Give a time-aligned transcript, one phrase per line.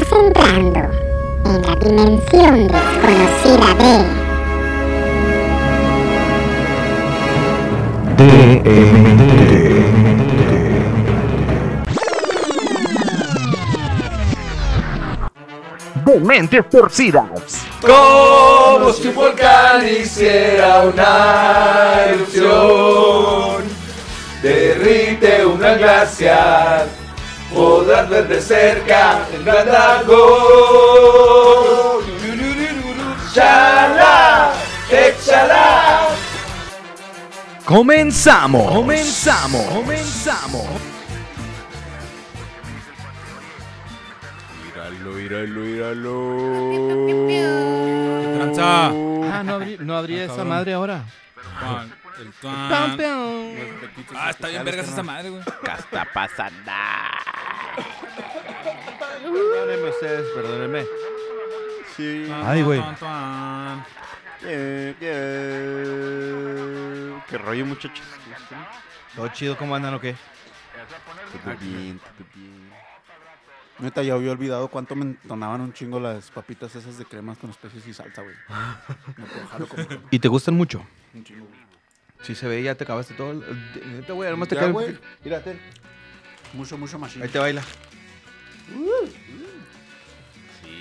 [0.00, 0.80] Estás entrando
[1.44, 4.20] en la dimensión desconocida de
[16.04, 17.26] de mentes torcidas.
[17.82, 23.64] Como si un volcán hiciera una erupción,
[24.42, 26.86] derrite una glaciar,
[27.54, 30.20] podrás ver de cerca el gran dragón.
[33.34, 34.52] ¡Chala!
[34.90, 36.08] ¡Échala!
[37.64, 40.66] Comenzamos, comenzamos, comenzamos.
[44.64, 46.16] Míralo, míralo, míralo.
[48.36, 48.86] Tranza.
[48.86, 50.48] Ah, no abrí, no abrí Ah, esa cabrón.
[50.48, 51.04] madre ahora.
[51.60, 52.96] Pan, el Pam, pan.
[52.96, 53.54] pam.
[54.14, 55.42] Ah, está bien vergas esa madre, güey.
[55.42, 56.72] ¿Qué está pasando?
[59.22, 60.84] Perdónenme ustedes, perdónenme.
[61.96, 62.30] Sí.
[62.44, 62.82] Ay, güey.
[67.28, 68.06] ¿Qué rollo, muchachos?
[69.14, 69.56] ¿Todo chido?
[69.56, 70.14] ¿Cómo andan o qué?
[71.44, 72.70] Todo bien, todo bien.
[73.78, 77.48] Neta, ya había olvidado cuánto me entonaban un chingo las papitas esas de cremas con
[77.50, 78.34] especies y salsa, güey.
[79.68, 80.00] Comer.
[80.10, 80.84] ¿Y te gustan mucho?
[81.14, 81.69] Un chingo, güey.
[82.22, 83.30] Sí se ve, ya te acabaste todo.
[83.32, 83.42] el-
[83.96, 84.96] Neta, güey, además te queda- güey.
[85.24, 85.58] Mírate.
[86.52, 87.24] Mucho, mucho machine.
[87.24, 87.62] Ahí te baila.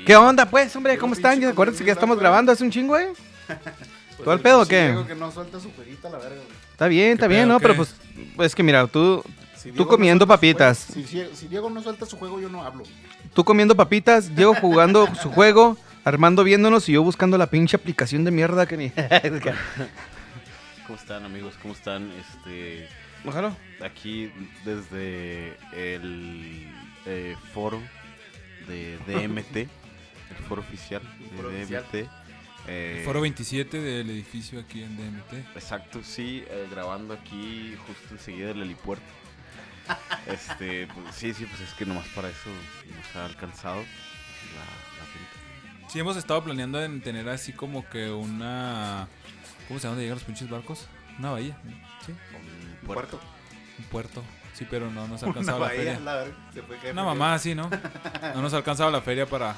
[0.05, 0.97] ¿Qué onda, pues, hombre?
[0.97, 1.39] ¿Cómo están?
[1.39, 2.23] Ya acuérdense que ya estamos güey.
[2.23, 3.07] grabando hace un chingo, güey.
[3.47, 3.57] Pues
[4.23, 4.85] ¿Todo el pedo o qué?
[4.87, 6.57] Diego que no suelta su perita, la verga, güey.
[6.71, 7.59] Está bien, está ¿Qué bien, pedo, ¿no?
[7.59, 7.77] Pero qué?
[7.77, 7.95] pues,
[8.35, 9.23] pues es que mira, tú,
[9.55, 10.85] Si Tú comiendo no papitas.
[10.87, 12.83] juego- Si, si- si Diego no suelta su juego, yo no hablo.
[13.33, 18.23] tú comiendo papitas, Diego jugando su juego, Armando viéndonos y yo buscando la pinche aplicación
[18.23, 18.91] de mierda que ni.
[20.89, 21.53] ¿Cómo están, amigos?
[21.61, 22.11] ¿Cómo están?
[22.13, 22.89] Este,
[23.23, 23.55] Ojalá.
[23.79, 24.31] aquí
[24.65, 26.67] desde el
[27.05, 27.79] eh, foro
[28.67, 32.09] de DMT, el foro oficial de foro DMT.
[32.67, 35.55] eh, Foro 27 del edificio aquí en DMT.
[35.55, 39.05] Exacto, sí, eh, grabando aquí justo enseguida del helipuerto.
[40.25, 42.49] Este, pues, sí, sí, pues es que nomás para eso
[42.97, 44.65] nos ha alcanzado la,
[44.97, 45.87] la gente.
[45.87, 49.08] Sí, hemos estado planeando en tener así como que una.
[49.69, 50.87] ¿Cómo se llama donde llegan los pinches barcos?
[51.19, 51.57] Una bahía.
[52.05, 52.11] ¿Sí?
[52.11, 53.19] Un puerto.
[53.77, 54.21] Un puerto.
[54.53, 55.99] Sí, pero no nos ha alcanzado la feria.
[56.02, 56.35] la verga.
[56.53, 57.69] Se fue Una mamá así, ¿no?
[58.35, 59.55] No nos ha alcanzado la feria para,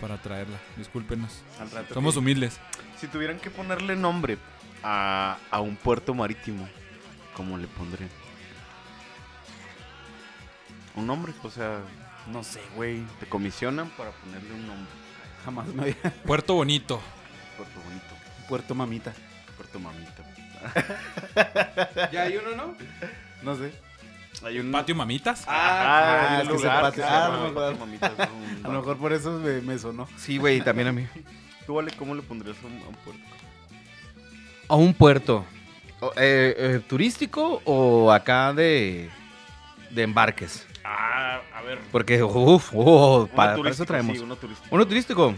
[0.00, 0.56] para traerla.
[0.76, 1.42] Discúlpenos.
[1.60, 2.58] Al rato Somos que- humildes.
[2.98, 4.38] Si tuvieran que ponerle nombre
[4.82, 6.68] a, a un puerto marítimo,
[7.36, 8.10] ¿cómo le pondrían?
[10.96, 11.78] Un nombre, o sea,
[12.26, 13.04] No sé, güey.
[13.20, 14.92] te comisionan para ponerle un nombre.
[15.44, 15.94] Jamás me había...
[16.24, 17.00] Puerto Bonito.
[17.56, 18.14] Puerto bonito,
[18.48, 19.12] Puerto Mamita.
[19.56, 20.22] Puerto mamita.
[22.12, 22.74] Ya hay uno, ¿no?
[23.42, 23.72] No sé.
[24.44, 25.44] Hay un Patio Mamitas.
[25.48, 27.70] Ah, Ah, que ese lugar patio- ah, me acuerdo.
[27.70, 28.12] Patio Mamitas,
[28.60, 30.08] un A lo mejor por eso me, me sonó.
[30.16, 31.06] Sí, güey, también a mí.
[31.66, 33.22] ¿Tú, Vale, cómo le pondrías a un, a un puerto?
[34.68, 35.44] A un puerto.
[36.00, 39.10] O, eh, eh, ¿Turístico o acá de,
[39.90, 40.66] de embarques?
[40.84, 41.78] Ah, a ver.
[41.90, 44.16] Porque, uff, oh, para, eso traemos.
[44.16, 44.74] Sí, uno turístico.
[44.74, 45.34] Uno turístico.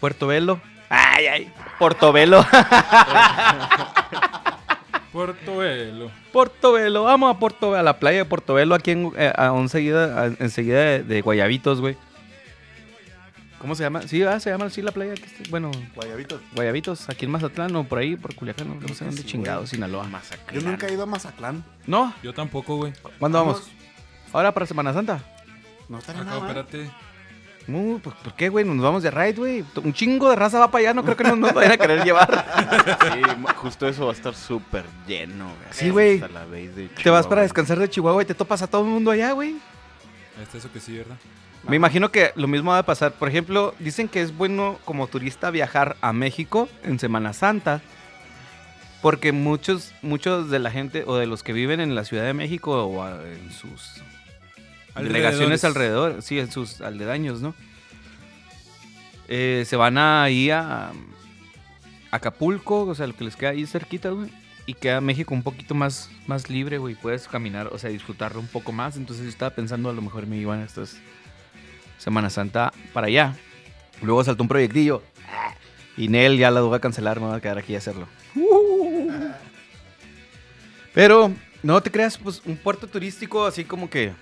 [0.00, 0.60] Puerto Velo.
[0.88, 1.52] Ay, ay.
[1.78, 2.44] Portobelo.
[5.12, 6.10] Puerto Velo.
[6.32, 7.04] Portobelo.
[7.04, 10.78] Vamos a Portobelo, a la playa de Portobelo, aquí en, eh, a enseguida, a- enseguida
[10.80, 11.96] de, de Guayabitos, güey.
[13.58, 14.02] ¿Cómo se llama?
[14.02, 15.14] Sí, ah, se llama así la playa.
[15.14, 16.40] que está- bueno, Guayabitos.
[16.54, 19.70] Guayabitos, aquí en Mazatlán o por ahí, por Culiacán, no, no sé dónde sí, chingados,
[19.70, 20.06] Sinaloa.
[20.52, 21.64] Yo nunca he ido a Mazatlán.
[21.86, 22.12] ¿No?
[22.22, 22.92] Yo tampoco, güey.
[23.18, 23.70] ¿Cuándo vamos?
[24.34, 25.20] Ahora para Semana Santa.
[25.88, 26.56] No estaría Acá, nada mal.
[26.58, 26.90] espérate.
[27.68, 28.64] Uh, pues, ¿Por qué, güey?
[28.64, 29.64] Nos vamos de ride, güey.
[29.82, 32.04] Un chingo de raza va para allá, no creo que nos, nos vayan a querer
[32.04, 32.46] llevar.
[33.06, 33.22] Sí,
[33.56, 35.46] justo eso va a estar súper lleno.
[35.46, 35.72] güey.
[35.72, 36.22] Sí, güey.
[37.02, 39.56] Te vas para descansar de Chihuahua y te topas a todo el mundo allá, güey.
[40.40, 41.16] Este eso que sí, ¿verdad?
[41.68, 43.12] Me imagino que lo mismo va a pasar.
[43.12, 47.80] Por ejemplo, dicen que es bueno como turista viajar a México en Semana Santa.
[49.02, 52.34] Porque muchos, muchos de la gente o de los que viven en la Ciudad de
[52.34, 54.02] México o en sus
[55.02, 57.54] delegaciones alrededor, sí, en sus aldedaños, ¿no?
[59.28, 60.92] Eh, se van ahí a
[62.10, 64.30] Acapulco, o sea, lo que les queda ahí cerquita, güey.
[64.66, 66.96] Y queda México un poquito más, más libre, güey.
[66.96, 68.96] Puedes caminar, o sea, disfrutarlo un poco más.
[68.96, 70.98] Entonces yo estaba pensando, a lo mejor me iban estas
[71.98, 73.36] Semana Santa para allá.
[74.02, 75.02] Luego saltó un proyectillo.
[75.96, 78.06] Y Nel ya la voy a cancelar, me voy a quedar aquí a hacerlo.
[80.92, 81.32] Pero,
[81.62, 84.12] no te creas, pues un puerto turístico así como que.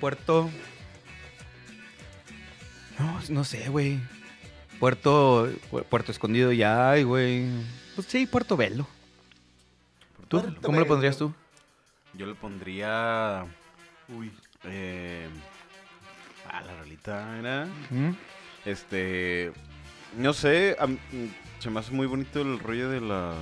[0.00, 0.50] Puerto.
[2.98, 4.00] No, no sé, güey.
[4.78, 5.48] Puerto.
[5.70, 7.46] pu- Puerto Escondido ya hay, güey.
[7.94, 8.86] Pues sí, Puerto Velo.
[10.28, 10.40] ¿Tú?
[10.40, 10.94] Puerto ¿Cómo lo Velo.
[10.94, 11.32] pondrías tú?
[12.14, 13.44] Yo le pondría.
[14.08, 14.32] Uy.
[14.64, 15.28] eh,
[16.50, 17.66] Ah, la rolita era.
[17.90, 18.10] ¿Mm?
[18.64, 19.52] Este.
[20.16, 20.86] No sé, a
[21.58, 23.34] se me hace muy bonito el rollo de la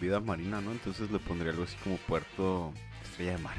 [0.00, 0.72] vida marina, ¿no?
[0.72, 2.72] Entonces le pondría algo así como Puerto
[3.16, 3.54] Estrella de Mar.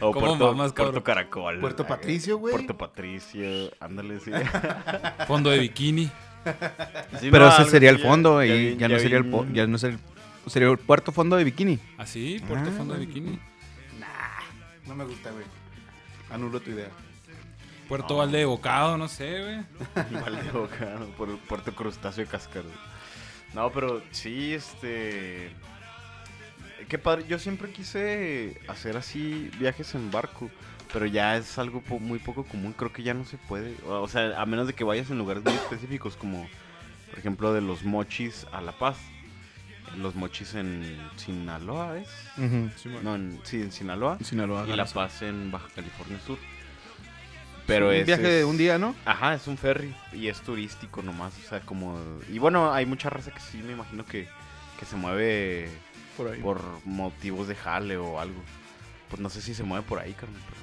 [0.00, 0.92] O ¿Cómo Puerto, mamas, cabrón?
[0.92, 1.60] Puerto Caracol.
[1.60, 1.96] Puerto acá.
[1.96, 2.52] Patricio, güey.
[2.54, 4.30] Puerto Patricio, ándale, sí.
[5.26, 6.10] Fondo de bikini.
[7.20, 9.66] Sí, Pero no, ese sería el fondo ya y ya no sería el po- ya
[9.66, 9.98] no sería
[10.44, 11.78] el, sería el puerto fondo de bikini.
[11.98, 13.38] Así, Puerto Ah, Fondo de bikini.
[14.86, 15.44] No me gusta, güey.
[16.30, 16.88] Anulo tu idea.
[17.88, 19.56] Puerto Valde de Bocado, no sé, güey.
[20.22, 21.06] Vale, boca, ¿no?
[21.16, 22.68] por Puerto Crustáceo de Cascaro.
[23.54, 25.50] No, pero sí, este.
[26.88, 27.24] Qué padre.
[27.28, 30.50] Yo siempre quise hacer así viajes en barco.
[30.92, 32.72] Pero ya es algo po- muy poco común.
[32.72, 33.74] Creo que ya no se puede.
[33.86, 36.48] O sea, a menos de que vayas en lugares muy específicos, como
[37.10, 38.96] por ejemplo de los mochis a La Paz.
[39.98, 42.08] Los mochis en Sinaloa, ¿es?
[43.02, 44.18] No, en, sí, en Sinaloa.
[44.22, 44.66] Sinaloa.
[44.66, 46.38] Y La Paz en Baja California Sur.
[47.66, 48.94] Pero un ese viaje de es- un día, ¿no?
[49.04, 51.98] Ajá, es un ferry y es turístico nomás, o sea, como...
[52.32, 54.26] Y bueno, hay mucha raza que sí me imagino que,
[54.78, 55.68] que se mueve
[56.18, 56.40] Por ahí.
[56.42, 58.42] por motivos de jale o algo.
[59.08, 60.58] Pues no sé si se mueve por ahí, Carmen, pero...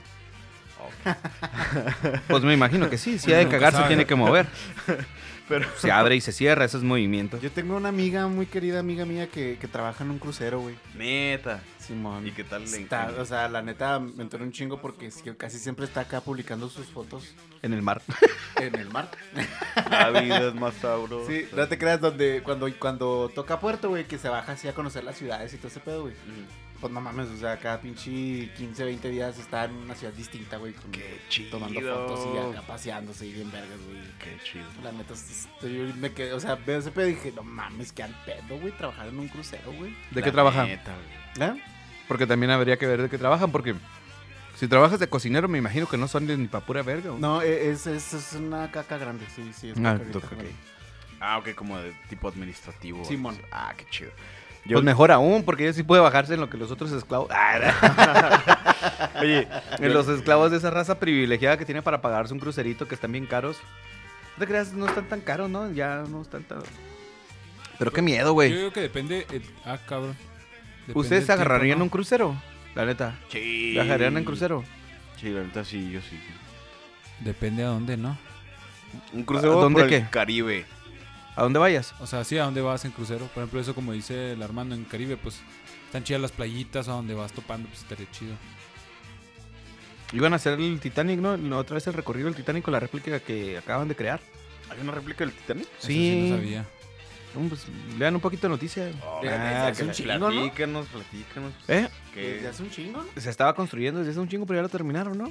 [2.28, 3.88] Pues me imagino que sí, si Uno ha de nunca cagar se sabe.
[3.88, 4.46] tiene que mover.
[5.48, 5.68] Pero...
[5.78, 7.42] Se abre y se cierra, esos movimientos.
[7.42, 10.76] Yo tengo una amiga, muy querida amiga mía, que, que trabaja en un crucero, güey.
[10.96, 11.62] Neta.
[11.86, 12.26] Simón.
[12.26, 15.60] ¿Y qué tal le Está, o sea, la neta me enteré un chingo porque casi
[15.60, 18.02] siempre está acá publicando sus fotos En el mar.
[18.60, 19.10] en el mar.
[19.90, 21.32] La vida es más sabrosa.
[21.32, 24.74] Sí, no te creas, donde cuando, cuando toca Puerto, güey, que se baja así a
[24.74, 26.14] conocer las ciudades y todo ese pedo, güey.
[26.14, 28.12] Mm, Pues no mames, o sea, cada pinche
[28.56, 30.72] 15, 20 días está en una ciudad distinta, güey.
[30.74, 31.50] con- Qué chido.
[31.58, 34.02] Tomando fotos y acá paseándose y bien vergas, güey.
[34.20, 34.66] Qué chido.
[34.84, 38.04] La neta, estoy- me quedé, o sea, veo ese pedo y dije, no mames, qué
[38.04, 39.92] al pedo, güey, trabajar en un crucero, güey.
[40.12, 40.68] ¿De La qué trabajan?
[40.68, 40.94] neta,
[41.36, 41.50] güey.
[41.50, 41.62] ¿Eh?
[42.08, 43.74] Porque también habría que ver de qué trabajan, porque
[44.56, 47.14] si trabajas de cocinero, me imagino que no son ni pa' pura verga.
[47.14, 47.18] ¿o?
[47.18, 49.70] No, e- es, es, es una caca grande, sí, sí.
[49.72, 50.52] Es Ah, caca grande.
[51.20, 53.04] Ah, ok, como de tipo administrativo.
[53.06, 53.42] Simón.
[53.52, 54.12] Ah, qué chido.
[54.74, 57.30] Pues mejor aún, porque ella sí puede bajarse en lo que los otros esclavos.
[59.22, 59.48] Oye,
[59.80, 63.12] en los esclavos de esa raza privilegiada que tiene para pagarse un crucerito que están
[63.12, 63.58] bien caros.
[64.38, 65.72] No te creas, no están tan caros, ¿no?
[65.72, 66.60] Ya no están tan.
[67.78, 68.52] Pero qué miedo, Yo güey.
[68.52, 69.26] creo que depende.
[69.32, 70.16] el- Ah, cabrón.
[70.88, 72.36] Depende ¿Ustedes se agarrarían tiempo, un crucero?
[72.76, 73.16] La neta.
[73.30, 73.72] Sí.
[73.74, 74.64] ¿Viajarían en crucero?
[75.20, 76.20] Sí, la neta sí, yo sí.
[77.22, 78.18] Depende a dónde, ¿no?
[79.14, 80.10] Un crucero ¿A dónde por el qué?
[80.10, 80.66] Caribe.
[81.36, 81.94] ¿A dónde vayas?
[82.00, 83.26] O sea, sí, a dónde vas en crucero.
[83.28, 85.42] Por ejemplo, eso como dice el Armando en Caribe, pues
[85.86, 88.36] están chidas las playitas a donde vas topando, pues estaría chido.
[90.14, 91.58] Iban a hacer el Titanic, ¿no?
[91.58, 94.22] Otra vez el recorrido del Titanic con la réplica que acaban de crear.
[94.70, 95.68] ¿Hay una réplica del Titanic?
[95.78, 96.66] Eso sí no sabía.
[97.36, 97.66] No, pues,
[98.00, 98.96] lean un poquito de noticias.
[99.04, 100.28] Ah, que un chingo, ¿no?
[100.30, 101.54] Platícanos, platícanos.
[101.68, 101.90] ¿Eh?
[102.16, 103.22] Desde Que hace un chingo, ¿no?
[103.22, 105.30] Se estaba construyendo desde hace un chingo, pero ya lo terminaron, ¿no?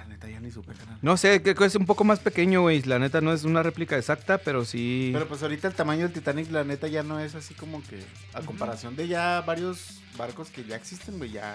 [0.00, 0.96] La neta ya ni supe, carnal.
[1.02, 2.80] No sé, creo que es un poco más pequeño, güey.
[2.84, 5.10] La neta no es una réplica exacta, pero sí.
[5.12, 8.02] Pero pues ahorita el tamaño del Titanic, la neta, ya no es así como que.
[8.32, 11.52] A comparación de ya varios barcos que ya existen, güey, ya.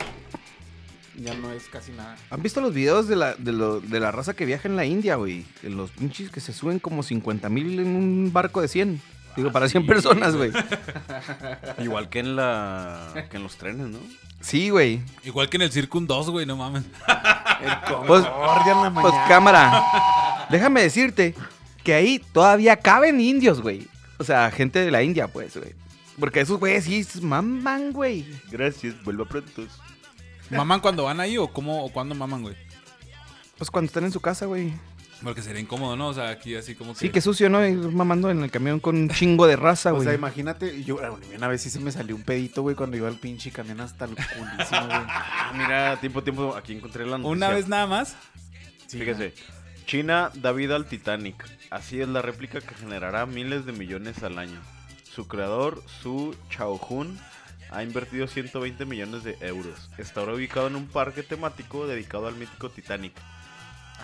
[1.17, 2.17] Ya no es casi nada.
[2.29, 4.85] ¿Han visto los videos de la, de, lo- de la raza que viaja en la
[4.85, 5.43] India, güey?
[5.63, 9.01] Los pinches que se suben como 50 mil en un barco de 100.
[9.37, 10.51] Digo, para 100 sí, personas, güey.
[11.79, 13.99] igual que en la que en los trenes, ¿no?
[14.41, 15.01] Sí, güey.
[15.23, 16.83] Igual que en el Circun 2, güey, no mames.
[17.61, 20.47] El Pues- Concordia en la Pues cámara.
[20.49, 21.35] Déjame decirte
[21.83, 23.87] que ahí todavía caben indios, güey.
[24.17, 25.73] O sea, gente de la India, pues, güey.
[26.19, 28.25] Porque esos güeyes sí maman, güey.
[28.49, 29.63] Gracias, vuelva pronto.
[30.49, 32.55] ¿Maman cuando van ahí o cómo o cuándo maman, güey?
[33.57, 34.73] Pues cuando están en su casa, güey.
[35.23, 36.09] Porque sería incómodo, ¿no?
[36.09, 36.99] O sea, aquí así como que.
[36.99, 37.65] Sí, que sucio, ¿no?
[37.65, 40.05] Ir mamando en el camión con un chingo de raza, O güey.
[40.05, 40.99] sea, imagínate, yo
[41.35, 44.05] una vez sí se me salió un pedito, güey, cuando iba al pinche camión hasta
[44.05, 44.99] el culísimo, güey.
[45.07, 47.31] Ah, mira, tiempo, tiempo, aquí encontré la noticia.
[47.31, 48.15] Una vez nada más.
[48.87, 49.33] Sí, Fíjese,
[49.85, 51.43] China da vida al Titanic.
[51.71, 54.59] Así es la réplica que generará miles de millones al año.
[55.03, 57.17] Su creador, Su Chaojun,
[57.71, 59.89] ha invertido 120 millones de euros.
[59.97, 63.13] Está ahora ubicado en un parque temático dedicado al mítico Titanic.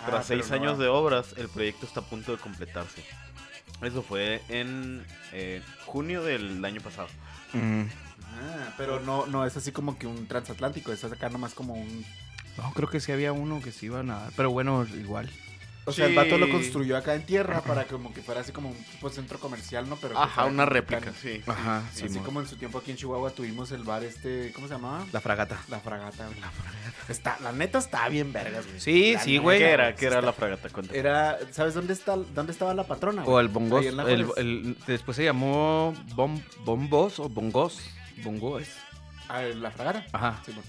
[0.02, 0.82] Ah, Tras seis no años va.
[0.82, 3.04] de obras, el proyecto está a punto de completarse.
[3.82, 7.08] Eso fue en eh, junio del año pasado.
[7.52, 7.82] Mm.
[8.22, 12.04] Ah, pero no, no es así como que un transatlántico, es acá nomás como un...
[12.56, 14.32] No, creo que sí había uno que sí iba a nadar.
[14.36, 15.30] Pero bueno, igual.
[15.84, 16.52] O sea, el vato lo Sí.
[16.52, 19.88] construyó acá en tierra para como que fuera así como un tipo de centro comercial,
[19.88, 19.96] ¿no?
[19.96, 21.42] Pero Ajá, una réplica, sí.
[21.44, 22.24] Ajá, Así Simón.
[22.24, 25.04] como en su tiempo aquí en Chihuahua tuvimos el bar este, ¿cómo se llamaba?
[25.12, 25.60] La fragata.
[25.68, 26.38] La fragata, güey.
[26.40, 27.12] La fragata.
[27.12, 28.78] Está, la neta está bien vergas, güey.
[28.80, 29.58] Sí, La sí, güey.
[29.58, 29.90] ¿Qué era?
[29.90, 30.68] sí ¿Qué era está- la fragata?
[30.68, 30.98] Cuéntame.
[30.98, 33.24] Era, ¿sabes dónde está, dónde estaba la patrona?
[33.24, 33.84] O el bongos.
[34.86, 37.80] Después se llamó bom, bombos o bongos.
[38.22, 38.68] Bongos.
[39.28, 40.06] Ah, en la fragata.
[40.12, 40.40] Ajá.
[40.46, 40.68] Sí, bueno.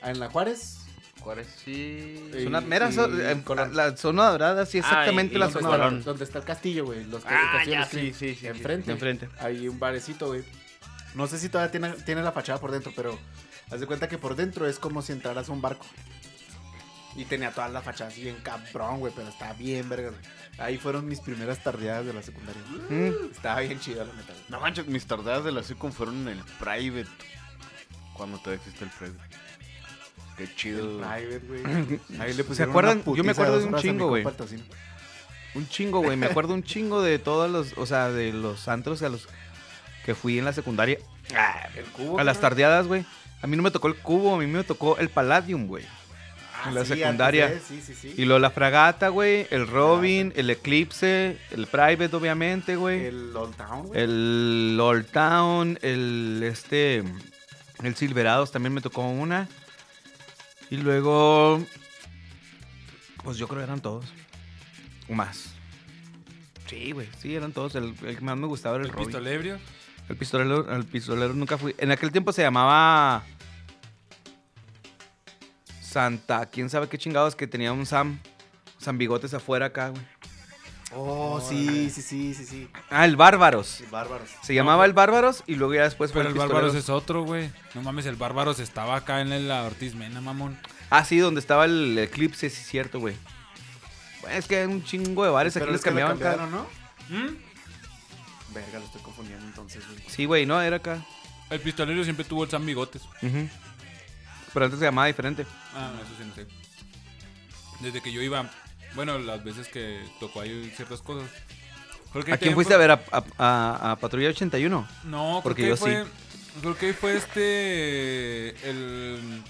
[0.00, 0.77] Ah, en la Juárez,
[1.20, 2.30] Juárez sí.
[2.38, 3.74] Y- Zona mera, y zo- eh, Colón.
[3.76, 6.02] la zona dorada, sí, exactamente Ah, y- la y zona ¿Dónde dorada.
[6.04, 7.04] donde está el castillo, güey.
[7.04, 8.46] Los Ah, castillos ya, sí, sí, sí, sí.
[8.46, 8.92] Enfrente.
[8.92, 9.28] Enfrente.
[9.40, 10.44] Hay un barecito, güey.
[11.14, 13.18] No sé si todavía tiene, tiene la fachada por dentro, pero
[13.70, 15.86] haz de cuenta que por dentro es como si entraras a un barco.
[17.16, 20.10] Y tenía toda la fachada así bien cabrón, güey, pero estaba bien verga.
[20.10, 20.20] güey.
[20.58, 22.60] Ahí fueron mis primeras tardeadas de la secundaria.
[22.90, 23.30] Mm.
[23.32, 24.32] Estaba bien chido, la neta.
[24.48, 27.08] No manches, mis tardadas de la SECOM fueron en el private.
[28.12, 29.36] Cuando todavía existe el private.
[30.38, 30.84] Qué chido.
[30.84, 32.00] El private, güey.
[32.20, 33.02] Ahí le pusieron acuerdan?
[33.04, 34.24] una Yo me acuerdo de un chingo, güey.
[35.54, 36.16] Un chingo, güey.
[36.16, 39.28] Me acuerdo un chingo de todos los, o sea, de los antros a los
[40.04, 40.98] que fui en la secundaria.
[41.76, 42.18] El cubo.
[42.18, 43.04] A las tardeadas, güey.
[43.42, 45.84] A mí no me tocó el cubo, a mí me tocó el Palladium, güey.
[46.60, 47.48] Ah, en la sí, secundaria.
[47.48, 48.14] de- Sí, sí.
[48.16, 53.06] Y luego la fragata, güey, el Robin, el Eclipse, el Private, obviamente, güey.
[53.06, 54.00] El Old Town, güey.
[54.00, 57.04] El Old Town, el este.
[57.82, 59.48] El Silverados también me tocó una.
[60.70, 61.64] Y luego.
[63.22, 64.06] Pues yo creo que eran todos.
[65.08, 65.54] O más.
[66.66, 67.74] Sí, güey, sí, eran todos.
[67.74, 69.58] El, el que más me gustaba era el, El pistolebrio.
[70.08, 71.74] El pistolero, el pistolero nunca fui.
[71.78, 73.24] En aquel tiempo se llamaba.
[75.80, 78.18] Santa, quién sabe qué chingados que tenía un Sam.
[78.78, 80.02] Sam Bigotes afuera acá, güey.
[80.94, 82.68] Oh, sí, sí, sí, sí, sí.
[82.88, 83.66] Ah, el Bárbaros.
[83.66, 84.30] Sí, bárbaros.
[84.42, 87.24] Se llamaba el Bárbaros y luego ya después fue Pero el el Bárbaros es otro,
[87.24, 87.50] güey.
[87.74, 90.58] No mames, el Bárbaros estaba acá en la Ortiz Mena, mamón.
[90.88, 93.14] Ah, sí, donde estaba el Eclipse, sí, es cierto, güey.
[94.30, 96.68] Es que hay un chingo de bares aquí les cambiaban cada- cambiaron,
[97.10, 97.16] ¿no?
[97.16, 97.36] ¿Mm?
[98.54, 100.02] Verga, lo estoy confundiendo entonces, güey.
[100.08, 101.04] Sí, güey, no, era acá.
[101.50, 103.02] El pistolero siempre tuvo el San Bigotes.
[103.20, 105.46] Pero antes se llamaba diferente.
[105.74, 106.46] Ah, no, eso sí no sé.
[107.80, 108.50] Desde que yo iba,
[108.98, 111.30] bueno, las veces que tocó ahí ciertas cosas.
[112.32, 112.90] ¿A quién fuiste a ver?
[112.90, 114.88] ¿A, a- a- a Patrulla 81?
[115.04, 116.12] No, Porque creo yo que ahí fue,
[116.60, 119.40] creo que ahí fue este, el,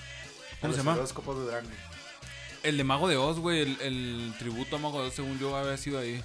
[0.60, 0.90] ¿cómo se llama?
[0.90, 1.70] Los horóscopos de Durango.
[2.62, 5.56] El de Mago de Oz, güey, el, el tributo a Mago de Oz, según yo,
[5.56, 6.22] había sido ahí.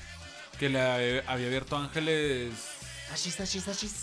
[0.60, 2.52] Que le había había abierto Ángeles...
[3.14, 3.94] Ashis, ashis, ashis.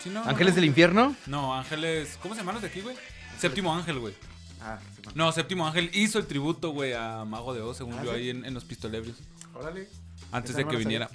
[0.00, 0.22] ¿Sí, no?
[0.22, 1.16] ¿Ángeles no, del Infierno?
[1.26, 2.20] No, Ángeles...
[2.22, 2.94] ¿Cómo se llaman los de aquí, güey?
[3.40, 4.14] Séptimo Ángel, güey.
[4.60, 5.02] Ah, sí.
[5.14, 8.16] No, Séptimo Ángel hizo el tributo, güey, a Mago de Oz, según Ah, yo, ¿sí?
[8.18, 9.16] ahí en, en los pistolebrios.
[9.54, 9.88] Órale.
[10.32, 11.08] Antes de que viniera.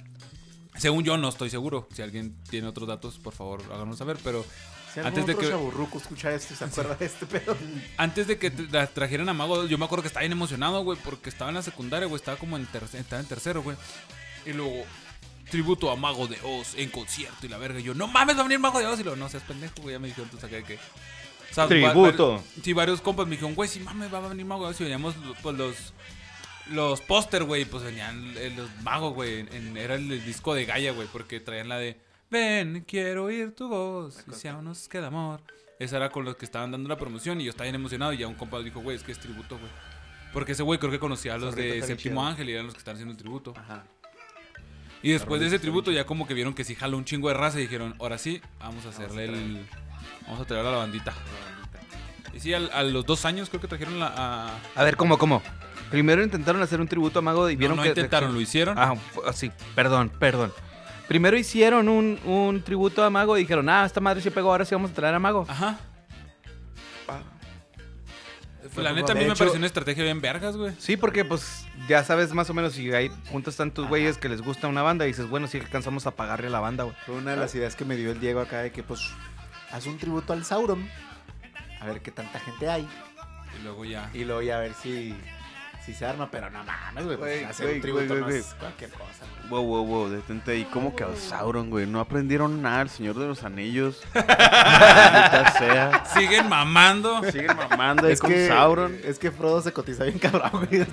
[0.76, 1.88] Según yo, no estoy seguro.
[1.94, 4.16] Si alguien tiene otros datos, por favor, háganos saber.
[4.24, 4.44] Pero
[4.92, 7.56] Si Antes de que- chaburruco escucha esto y se acuerda de este pedo.
[7.96, 10.98] antes de que la trajeran a Mago yo me acuerdo que estaba bien emocionado, güey,
[11.04, 13.76] porque estaba en la secundaria, güey, estaba como en, terce- estaba en tercero, güey.
[14.46, 14.84] Y luego,
[15.50, 17.78] tributo a Mago de Oz en concierto y la verga.
[17.78, 18.98] Y yo, no mames, va a venir Mago de Oz.
[18.98, 20.78] Y luego, no seas pendejo, güey, ya me dijeron, entonces acá que.
[21.54, 22.38] O sea, va- Tributo.
[22.38, 24.68] vari- sí, varios compas me dijeron, güey, sí mames, va a venir Mago.
[24.68, 25.94] Y veníamos, pues, los.
[26.70, 29.46] Los póster, güey, pues venían eh, los magos, güey.
[29.76, 34.24] era el disco de Gaia, güey, porque traían la de Ven, quiero oír tu voz,
[34.26, 35.42] y si aún nos queda amor.
[35.78, 38.12] Esa era con los que estaban dando la promoción y yo estaba bien emocionado.
[38.14, 39.70] Y ya un compa dijo, güey, es que es tributo, güey.
[40.32, 42.26] Porque ese güey creo que conocía a los de Séptimo.
[42.26, 43.52] Ángel y eran los que estaban haciendo el tributo.
[43.56, 43.84] Ajá.
[45.02, 47.34] Y después de ese tributo ya como que vieron que sí jaló un chingo de
[47.34, 49.66] raza y dijeron, ahora sí, vamos a hacerle el...
[50.26, 51.12] Vamos a traer a la bandita.
[52.32, 54.12] Y sí, al- a, los dos años creo que trajeron la...
[54.16, 54.58] A...
[54.74, 55.42] A ver, ¿cómo, cómo?
[55.90, 57.90] Primero intentaron hacer un tributo a Mago y No, vieron no que...
[57.90, 58.76] intentaron, lo hicieron.
[58.78, 60.52] Ah, fu- sí, perdón, perdón.
[61.06, 64.64] Primero hicieron un, un tributo a Mago y dijeron, ah, esta madre se pegó, ahora
[64.64, 65.44] sí vamos a traer a Mago.
[65.48, 65.78] Ajá.
[67.06, 67.20] Ah.
[68.76, 70.72] La neta a mí De me hecho- pareció una estrategia bien vergas, güey.
[70.78, 74.40] Sí, porque pues ya sabes más o menos si hay juntas tantos güeyes que les
[74.40, 76.96] gusta una banda y dices, bueno, sí alcanzamos a pagarle a la banda, güey.
[77.06, 79.00] Fue una de las ideas que me dio el Diego acá de que, pues,
[79.74, 80.88] haz un tributo al Sauron.
[81.80, 82.88] A ver qué tanta gente hay.
[83.58, 84.08] Y luego ya...
[84.14, 85.14] Y luego ya a ver si,
[85.84, 86.30] si se arma.
[86.30, 87.16] Pero no mames, güey.
[87.18, 89.24] pues, Güey, hacer güey, un tributo güey, no güey, es cualquier cosa.
[89.38, 89.50] güey.
[89.50, 90.64] Wow, wow, wow, detente ahí.
[90.72, 91.86] ¿Cómo que al Sauron, güey?
[91.86, 94.00] No aprendieron nada, el Señor de los Anillos.
[95.58, 96.04] Sea.
[96.14, 97.22] Siguen mamando.
[97.30, 98.96] Siguen mamando Es con que, Sauron.
[99.04, 100.86] es que Frodo se cotiza bien cabrón, güey.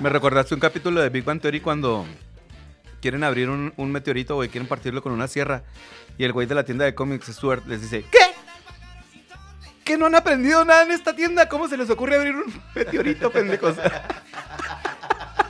[0.00, 2.04] Me recordaste un capítulo de Big Bang Theory cuando
[3.04, 5.62] quieren abrir un, un meteorito, güey, quieren partirlo con una sierra.
[6.16, 8.18] Y el güey de la tienda de cómics, Stuart, les dice, ¿qué?
[9.84, 11.46] ¿Que no han aprendido nada en esta tienda?
[11.50, 12.44] ¿Cómo se les ocurre abrir un
[12.74, 13.74] meteorito, pendejos?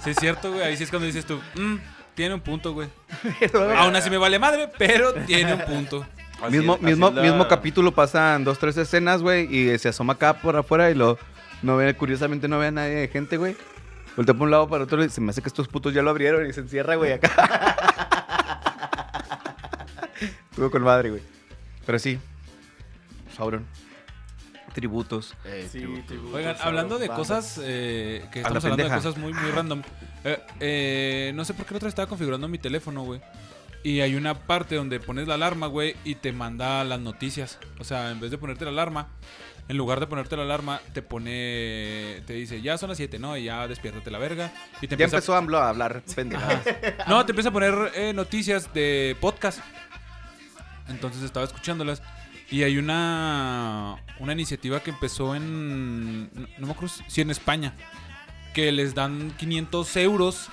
[0.02, 0.64] Sí es cierto, güey.
[0.64, 1.76] Ahí sí es cuando dices tú, "Mm,
[2.16, 2.88] tiene un punto, güey.
[3.38, 6.04] Pero, Aún así me vale madre, pero tiene un punto.
[6.42, 10.14] Así mismo es- mismo, la- mismo capítulo pasan dos, tres escenas, güey, y se asoma
[10.14, 11.18] acá por afuera y lo
[11.62, 13.56] no ve, curiosamente no ve a nadie de gente, güey.
[14.16, 16.10] Voltea por un lado para otro y se me hace que estos putos ya lo
[16.10, 17.76] abrieron y se encierra, güey, acá.
[20.50, 21.22] Estuvo con madre, güey.
[21.84, 22.18] Pero sí.
[23.36, 23.66] Sauron.
[24.72, 25.34] Tributos.
[25.44, 26.06] Eh, Sí, tributo.
[26.06, 29.82] tributo Oigan, hablando de cosas eh, que estamos hablando de cosas muy, muy random.
[30.24, 33.20] Eh, eh, no sé por qué otra estaba configurando mi teléfono, güey.
[33.82, 37.58] Y hay una parte donde pones la alarma, güey, y te manda las noticias.
[37.78, 39.08] O sea, en vez de ponerte la alarma,
[39.68, 42.22] en lugar de ponerte la alarma, te pone.
[42.26, 43.36] Te dice, ya son las 7, ¿no?
[43.36, 44.52] Y ya despiértate la verga.
[44.78, 46.62] Y te Ya empieza- empezó AMLO a hablar pendejadas.
[47.08, 49.60] No, te empieza a poner eh, noticias de podcast.
[50.88, 52.02] Entonces estaba escuchándolas.
[52.50, 56.24] Y hay una, una iniciativa que empezó en.
[56.34, 57.74] No, no me acuerdo si en España.
[58.52, 60.48] Que les dan 500 euros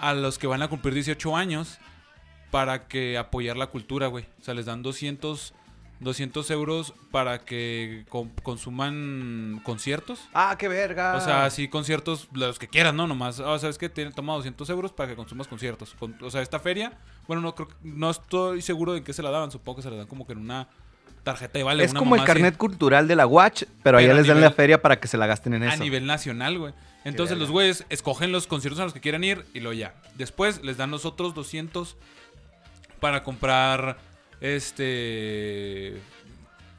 [0.00, 1.78] a los que van a cumplir 18 años
[2.50, 4.26] para que apoyar la cultura, güey.
[4.40, 5.54] O sea, les dan 200,
[6.02, 10.20] 200 euros para que con- consuman conciertos.
[10.34, 11.14] Ah, qué verga.
[11.16, 13.06] O sea, sí, conciertos, los que quieras, ¿no?
[13.06, 15.94] Nomás, o sea, es que toma 200 euros para que consumas conciertos.
[15.98, 16.92] Con- o sea, esta feria,
[17.26, 19.96] bueno, no creo, no estoy seguro de qué se la daban, supongo que se la
[19.96, 20.68] dan como que en una
[21.22, 21.84] tarjeta de vale.
[21.84, 24.26] es una como el así, carnet cultural de la Watch, pero, allá Pero a les
[24.26, 25.82] dan la feria para que se la gasten en A eso.
[25.84, 26.74] nivel nacional, güey.
[27.04, 29.94] Entonces los güeyes escogen los conciertos a los que quieran ir y lo ya.
[30.16, 31.96] Después les dan los otros 200
[33.00, 33.98] para comprar,
[34.42, 35.94] este...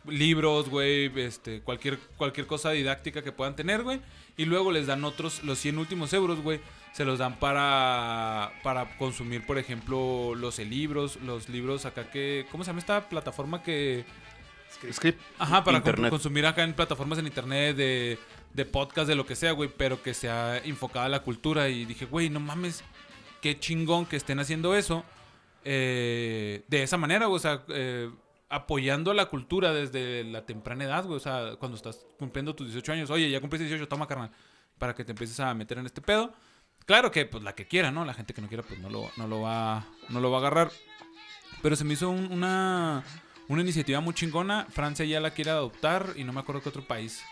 [0.05, 4.01] libros, güey, este, cualquier, cualquier cosa didáctica que puedan tener, güey.
[4.35, 6.59] Y luego les dan otros, los 100 últimos euros, güey,
[6.91, 12.63] se los dan para, para consumir, por ejemplo, los libros, los libros acá que, ¿cómo
[12.63, 14.05] se llama esta plataforma que...
[14.91, 15.21] Script.
[15.37, 16.09] Ajá, para Internet.
[16.09, 18.17] consumir acá en plataformas en internet, de,
[18.53, 21.69] de podcast, de lo que sea, güey, pero que sea enfocada a la cultura.
[21.69, 22.83] Y dije, güey, no mames,
[23.39, 25.05] qué chingón que estén haciendo eso
[25.65, 28.09] eh, de esa manera, o sea, eh,
[28.49, 33.09] apoyando la cultura desde la temprana edad, o sea, cuando estás cumpliendo tus 18 años,
[33.09, 34.31] oye, ya cumpliste 18, toma, carnal,
[34.77, 36.33] para que te empieces a meter en este pedo.
[36.85, 38.03] Claro que, pues, la que quiera, ¿no?
[38.05, 40.39] La gente que no quiera, pues, no lo, no lo, va, no lo va a
[40.41, 40.71] agarrar.
[41.61, 43.03] Pero se me hizo un- una,
[43.47, 44.65] una iniciativa muy chingona.
[44.69, 47.23] Francia ya la quiere adoptar y no me acuerdo qué otro país.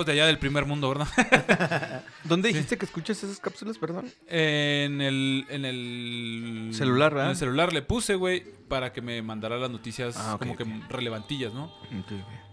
[0.00, 2.04] Pues de allá del primer mundo, ¿verdad?
[2.24, 4.10] ¿Dónde dijiste que escuchas esas cápsulas, perdón?
[4.28, 7.26] en el en el Celular, ¿verdad?
[7.26, 10.64] En el celular le puse, güey, para que me mandara las noticias Ah, como que
[10.88, 11.70] relevantillas, ¿no?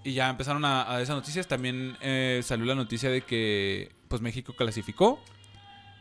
[0.04, 1.48] Y ya empezaron a, a esas noticias.
[1.48, 5.24] También eh, salió la noticia de que pues México clasificó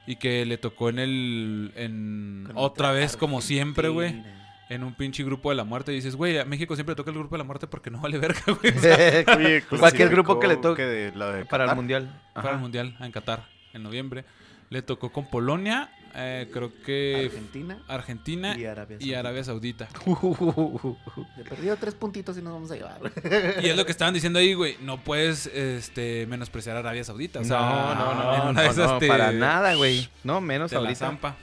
[0.05, 4.21] y que le tocó en el en Con otra vez como siempre, güey.
[4.69, 5.93] En un pinche grupo de la muerte.
[5.93, 8.01] Y dices, güey, a México siempre le toca el grupo de la muerte porque no
[8.03, 8.73] vale verga, güey.
[9.37, 12.21] Oye, Cualquier grupo que le toque de la de para el mundial.
[12.35, 14.25] Para el mundial en Qatar en noviembre.
[14.69, 19.21] Le tocó con Polonia, eh, creo que Argentina Argentina y Arabia y Saudita.
[19.21, 19.89] Arabia Saudita.
[21.37, 23.01] Le perdido tres puntitos y nos vamos a llevar.
[23.63, 24.77] Y es lo que estaban diciendo ahí, güey.
[24.81, 27.39] No puedes este, menospreciar a Arabia Saudita.
[27.39, 30.09] O sea, no, no, no, no, no, te- para nada, güey.
[30.25, 30.99] No, menos te la ahorita.
[30.99, 31.37] zampa.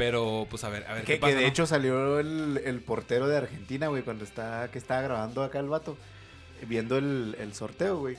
[0.00, 1.30] Pero, pues a ver, a ver Que, qué pasa.
[1.32, 1.48] que de ¿no?
[1.48, 5.68] hecho salió el, el portero de Argentina, güey, cuando está, que estaba grabando acá el
[5.68, 5.98] vato,
[6.66, 8.16] viendo el, el sorteo, güey.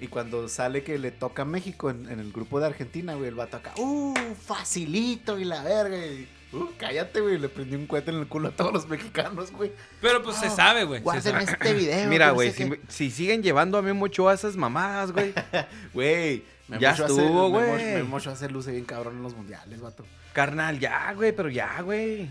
[0.00, 3.28] Y cuando sale que le toca a México en, en el grupo de Argentina, güey,
[3.28, 4.14] el vato acá, ¡uh!
[4.42, 5.98] Facilito y la verga.
[5.98, 6.70] Y, ¡uh!
[6.78, 7.38] Cállate, güey.
[7.38, 9.70] Le prendí un cohete en el culo a todos los mexicanos, güey.
[10.00, 11.02] Pero pues se sabe, güey.
[11.02, 12.08] Guarden este video.
[12.08, 12.80] Mira, güey, sé si, qué".
[12.88, 15.34] si siguen llevando a Memo Ochoa a esas mamadas, güey.
[15.92, 16.42] Güey.
[16.80, 17.84] Ya estuvo, güey.
[17.96, 20.06] Memo Ochoa hace luce bien cabrón en los mundiales, vato.
[20.34, 22.28] Carnal, ya, güey, pero ya, güey.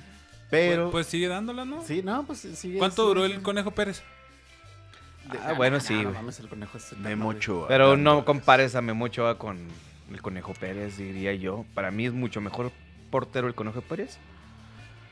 [0.52, 0.92] Pero.
[0.92, 1.84] Pues sigue dándola, ¿no?
[1.84, 2.78] sí, no, pues sigue.
[2.78, 4.04] ¿Cuánto sigue duró el Conejo Pérez?
[5.32, 7.38] de- Ah, bueno, sí, No, mames, el conejo es eterno, Memo güey.
[7.38, 7.68] Ochoa.
[7.70, 9.58] Pero no compares a Memo Ochoa con
[10.12, 11.66] el Conejo Pérez, diría yo.
[11.74, 12.72] Para mí es mucho mejor
[13.10, 14.18] portero el Conejo Pérez.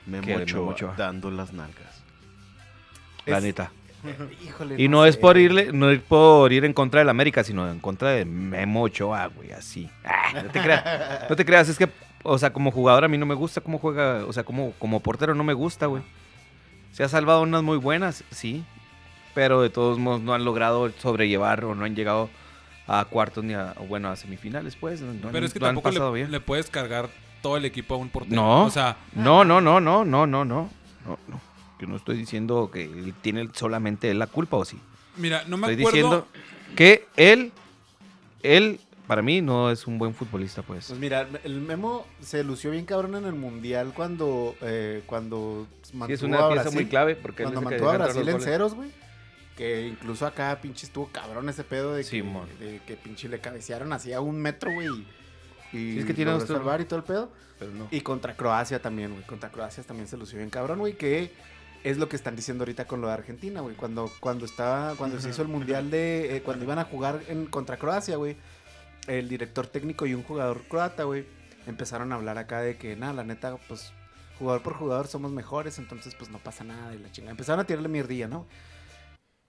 [0.06, 0.96] Memo que Ochoa Memo Ochoa.
[0.98, 2.04] dando las nalgas.
[3.26, 3.72] La Es- neta.
[4.44, 4.76] Híjole.
[4.82, 7.72] Y no es sé, por irle, no ir por ir en contra del América, sino
[7.72, 9.90] en contra de Memo Ochoa, güey, así.
[10.04, 11.88] Ah, no te creas, no te creas, es que,
[12.24, 15.00] o sea, como jugador a mí no me gusta cómo juega, o sea, como, como
[15.00, 16.04] portero no me gusta, güey.
[16.92, 18.64] Se ha salvado unas muy buenas, sí,
[19.34, 22.30] pero de todos modos no han logrado sobrellevar o no han llegado
[22.88, 25.02] a cuartos ni a, o bueno, a semifinales, pues.
[25.02, 26.32] No, han- Pero es que no han tampoco pasado le, bien.
[26.32, 27.10] le puedes cargar
[27.42, 28.36] todo el equipo a un portero.
[28.36, 28.66] No.
[28.66, 30.70] O sea, No, no, no, no, no, no, no, no,
[31.28, 31.42] no.
[31.80, 34.78] Yo no estoy diciendo que él tiene solamente él la culpa, ¿o sí?
[35.18, 35.98] mira, no me Estoy acuerdo.
[36.28, 36.28] diciendo
[36.76, 37.52] que él,
[38.44, 38.80] él,
[39.12, 40.86] para mí, no es un buen futbolista, pues.
[40.88, 46.08] Pues mira, el Memo se lució bien cabrón en el mundial cuando, eh, cuando mantuvo
[46.08, 48.74] Sí, es a una pieza Brasil, muy clave porque cuando mantuvo a Brasil en ceros,
[48.74, 48.89] güey.
[49.58, 52.47] Que incluso acá pinche estuvo cabrón ese pedo de que, Simón.
[52.58, 54.88] de que pinche le cabecearon así a un metro, güey.
[54.88, 55.06] Y,
[55.74, 57.30] Sí, es que tiene nuestro- salvar y todo el pedo.
[57.60, 57.89] Pero no.
[57.91, 59.26] Y contra Croacia también, güey.
[59.26, 60.93] Contra Croacia también se lució bien cabrón, güey.
[60.93, 61.34] Que
[61.84, 63.76] es lo que están diciendo ahorita con lo de Argentina, güey.
[63.76, 66.38] Cuando, cuando estaba, cuando se hizo el mundial de.
[66.38, 68.38] eh, cuando iban a jugar en, contra Croacia, güey.
[69.08, 71.26] El director técnico y un jugador croata, güey.
[71.68, 73.94] Empezaron a hablar acá de que, nada, la neta, pues.
[74.40, 77.32] Jugador por jugador somos mejores, entonces pues no pasa nada y la chingada.
[77.32, 78.48] Empezaron a tirarle mierdilla, ¿no?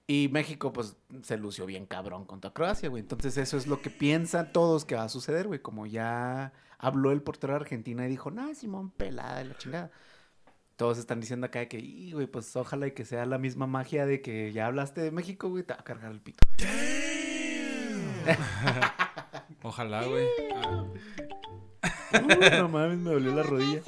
[0.07, 3.03] Y México, pues, se lució bien cabrón contra Croacia, güey.
[3.03, 5.61] Entonces, eso es lo que piensan todos que va a suceder, güey.
[5.61, 9.91] Como ya habló el portero de Argentina y dijo, no, Simón, pelada de la chingada.
[10.77, 13.67] Todos están diciendo acá de que, "Y, güey, pues ojalá y que sea la misma
[13.67, 16.45] magia de que ya hablaste de México, güey, te va a cargar el pito.
[19.63, 20.27] Ojalá, güey.
[20.57, 20.85] Ah,
[22.15, 23.81] Uh, no mames, me dolió la rodilla.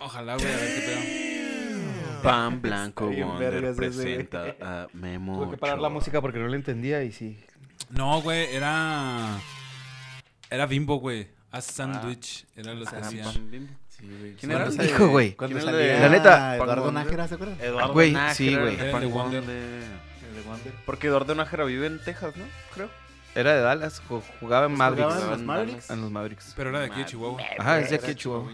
[0.00, 2.22] Ojalá, güey, a ver qué pedo.
[2.22, 5.36] Pan Blanco bien Wonder vergas ese, presenta a Memo.
[5.42, 5.94] Tuve que parar la Ochoa.
[5.94, 7.38] música porque no la entendía y sí.
[7.90, 9.38] No, güey, era.
[10.48, 11.28] Era bimbo, güey.
[11.50, 12.46] A sandwich.
[12.56, 13.24] Era lo que Ah, hacía.
[13.24, 13.72] Pan Bimbo.
[13.88, 14.34] Sí, güey.
[14.36, 14.70] ¿Quién Cuando era?
[14.70, 15.32] sale- Hijo, güey.
[15.34, 17.58] Cuando ¿Quién era salía de- La neta, Eduardo Nájera, ¿se acuerdan?
[17.60, 18.74] Eduardo Güey, Nájera sí, güey.
[18.76, 19.40] era el Pan de Wonder.
[19.42, 19.82] Wonder.
[20.30, 20.72] El de Wonder.
[20.86, 22.44] Porque Eduardo Nájera vive en Texas, ¿no?
[22.74, 22.88] Creo.
[23.34, 25.04] Era de Dallas, ju- jugaba en Mavericks.
[25.06, 25.90] Jugaban los en Mavericks.
[25.90, 26.52] En los Mavericks.
[26.56, 27.40] Pero era de aquí de Chihuahua.
[27.58, 28.50] Ajá, es de aquí de Chihuahua.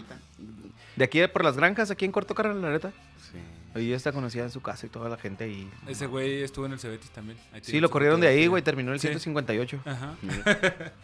[0.95, 2.91] De aquí por las granjas, aquí en Corto Carral, la neta.
[3.31, 3.37] Sí.
[3.75, 5.69] Ahí está conocida en su casa y toda la gente ahí.
[5.87, 7.37] Ese güey estuvo en el Cebetis también.
[7.53, 9.07] Ahí Sí, lo corrieron de ahí, güey, terminó en el Sí.
[9.07, 9.79] 158.
[9.85, 10.15] Ajá.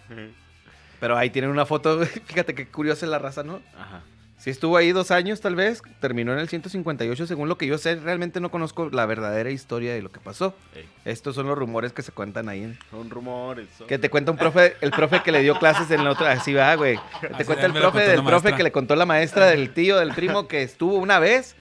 [0.99, 3.61] Pero ahí tienen una foto, güey, fíjate qué curiosa es la raza, ¿no?
[3.77, 4.01] Ajá.
[4.37, 7.77] Sí estuvo ahí dos años tal vez, terminó en el 158 según lo que yo
[7.77, 10.53] sé, realmente no conozco la verdadera historia de lo que pasó.
[10.75, 10.85] Ey.
[11.05, 12.63] Estos son los rumores que se cuentan ahí.
[12.63, 13.69] en- Son rumores.
[13.77, 16.33] son- Que te cuenta un profe, el profe que le dio clases en la otra,
[16.33, 16.97] así va, güey.
[17.21, 19.97] Que Te Así cuenta el profe del profe que le contó la maestra del tío,
[19.97, 21.55] del primo que estuvo una vez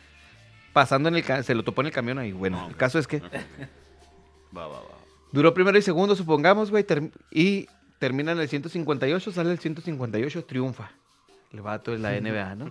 [0.73, 2.33] pasando en el se lo topó en el camión ahí.
[2.33, 3.21] Bueno, No, el caso es que
[4.57, 4.99] Va, va, va.
[5.31, 7.69] duró primero y segundo, supongamos, güey, term- y
[8.01, 10.91] termina en el 158, sale el 158, triunfa.
[11.53, 12.71] El vato de la NBA, ¿no?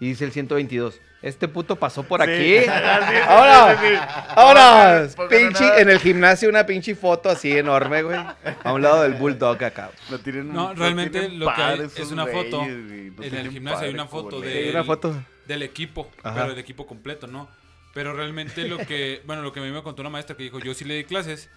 [0.00, 1.00] Y dice el 122.
[1.22, 2.58] Este puto pasó por aquí.
[3.26, 4.26] ¡Ahora!
[4.36, 5.08] ¡Ahora!
[5.16, 8.18] No Pinche, en el gimnasio una pinche foto así enorme, güey.
[8.62, 9.90] A un lado del bulldog acá.
[10.10, 12.62] No, tienen, No, realmente tienen lo que hay es una foto.
[12.62, 15.14] En el gimnasio hay una foto de- una foto.
[15.46, 16.34] Del equipo, Ajá.
[16.34, 17.48] pero del equipo completo, ¿no?
[17.94, 20.58] Pero realmente lo que, bueno, lo que a mí me contó una maestra que dijo,
[20.58, 21.48] yo sí le di clases,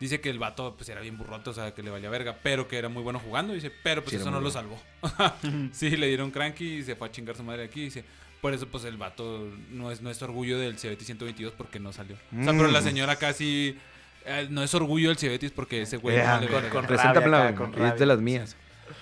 [0.00, 2.66] dice que el vato pues era bien burroto, o sea, que le valía verga, pero
[2.68, 4.78] que era muy bueno jugando, dice, pero pues Sí, eso no lo salvó.
[5.72, 8.04] sí, le dieron cranky y se fue a chingar su madre aquí, dice,
[8.40, 11.92] por eso pues el vato no es, no es orgullo del Cebetis 122 porque no
[11.92, 12.16] salió.
[12.16, 12.84] O sea, pero la Mm.
[12.84, 13.78] señora casi...
[14.26, 17.48] eh, no es orgullo del Cebetis porque ese güey Yeah, no vale con- con- rabia
[17.48, 18.56] acá, con Es de las mías.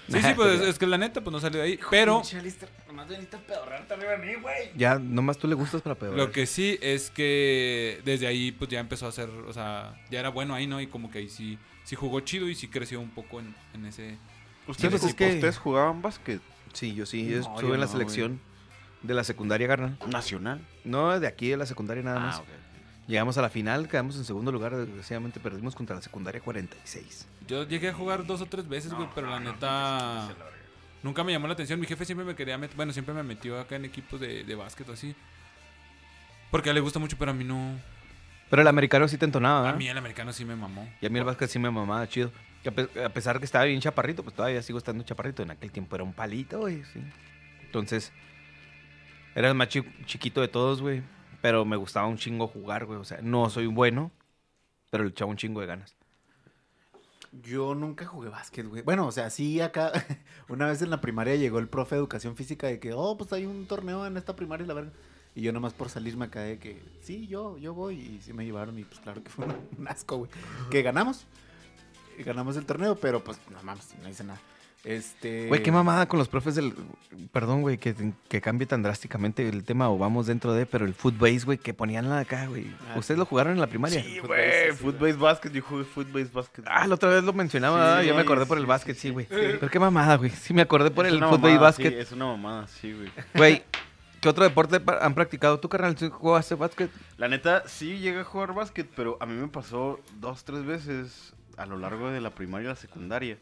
[0.09, 2.23] Sí, sí, pues es, es que la neta pues no salió de ahí, pero...
[2.87, 4.71] Nomás veniste a pedorrarte arriba de mí, güey.
[4.77, 6.14] Ya, nomás tú le gustas para peor.
[6.16, 10.21] Lo que sí es que desde ahí pues ya empezó a hacer, o sea, ya
[10.21, 10.81] era bueno ahí, ¿no?
[10.81, 13.87] Y como que ahí sí, sí jugó chido y sí creció un poco en, en
[13.87, 14.18] ese...
[14.66, 16.40] ¿Ustedes, pues, es ju- que- ¿Ustedes jugaban básquet
[16.73, 17.27] Sí, yo sí.
[17.27, 18.40] Yo No, estuve yo en la no, selección
[19.03, 19.99] de la secundaria, carnal.
[20.09, 20.61] nacional?
[20.85, 22.37] No, de aquí de la secundaria nada más.
[22.37, 22.49] Ah, ok.
[23.12, 24.75] Llegamos a la final, quedamos en segundo lugar.
[24.75, 27.29] Desgraciadamente perdimos contra la secundaria 46.
[27.46, 30.35] Yo llegué a jugar dos o tres veces, güey, pero la neta
[31.03, 31.79] nunca me llamó la atención.
[31.79, 34.55] Mi jefe siempre me quería meter, bueno, siempre me metió acá en equipos de, de
[34.55, 35.14] básquet o así.
[36.51, 37.79] Porque a él le gusta mucho, pero a mí no.
[38.48, 39.79] Pero el americano sí te entonaba, A ¿verdad?
[39.79, 40.88] mí el americano sí me mamó.
[41.03, 42.33] Y a mí el básquet sí me mamaba chido.
[42.66, 45.42] A, pe- a pesar que estaba bien chaparrito, pues todavía sigo estando chaparrito.
[45.42, 47.03] En aquel tiempo era un palito, güey, sí.
[47.62, 48.11] Entonces,
[49.35, 51.03] era el más chi- chiquito de todos, güey.
[51.42, 52.98] Pero me gustaba un chingo jugar, güey.
[52.98, 54.11] O sea, no soy bueno,
[54.90, 55.94] pero le echaba un chingo de ganas.
[57.42, 58.83] Yo nunca jugué básquet, güey.
[58.83, 59.90] Bueno, o sea, sí acá,
[60.48, 63.33] una vez en la primaria llegó el profe de educación física de que, oh, pues
[63.33, 64.92] hay un torneo en esta primaria la verga.
[65.35, 67.98] Y yo nomás por salirme acá de que, sí, yo, yo voy.
[67.98, 69.46] Y sí me llevaron y pues claro que fue
[69.78, 70.31] un, asco, güey.
[70.70, 71.26] Que ganamos.
[72.18, 74.40] Ganamos el torneo, pero pues no mames, no hice nada.
[74.85, 75.47] Este...
[75.47, 76.75] Güey, qué mamada con los profes del...
[77.31, 77.95] Perdón, güey, que,
[78.29, 80.66] que cambie tan drásticamente el tema o vamos dentro de...
[80.66, 82.66] Pero el footbase, güey, que ponían la acá, güey.
[82.88, 84.03] Ah, ¿Ustedes lo jugaron en la primaria?
[84.03, 84.73] Sí, Footbase, güey.
[84.77, 85.53] Footbase básquet.
[85.53, 86.64] Yo jugué footbase básquet.
[86.66, 88.97] Ah, la otra vez lo mencionaba, Sí, ya me acordé sí, por el sí, básquet,
[88.97, 89.12] sí, sí, sí.
[89.12, 89.27] güey.
[89.29, 90.31] Pero qué mamada, güey.
[90.31, 91.92] Sí me acordé por Es el y mamada, sí, básquet.
[91.95, 93.09] es una mamada, sí, güey.
[93.35, 93.62] Güey,
[94.21, 95.61] ¿qué otro deporte han practicado?
[95.61, 96.90] ¿Tú, carnal, ¿Sí jugaste básquet?
[97.18, 101.35] La neta, sí llegué a jugar básquet, pero a mí me pasó dos, tres veces
[101.57, 103.38] a lo largo de la primaria y la secundaria.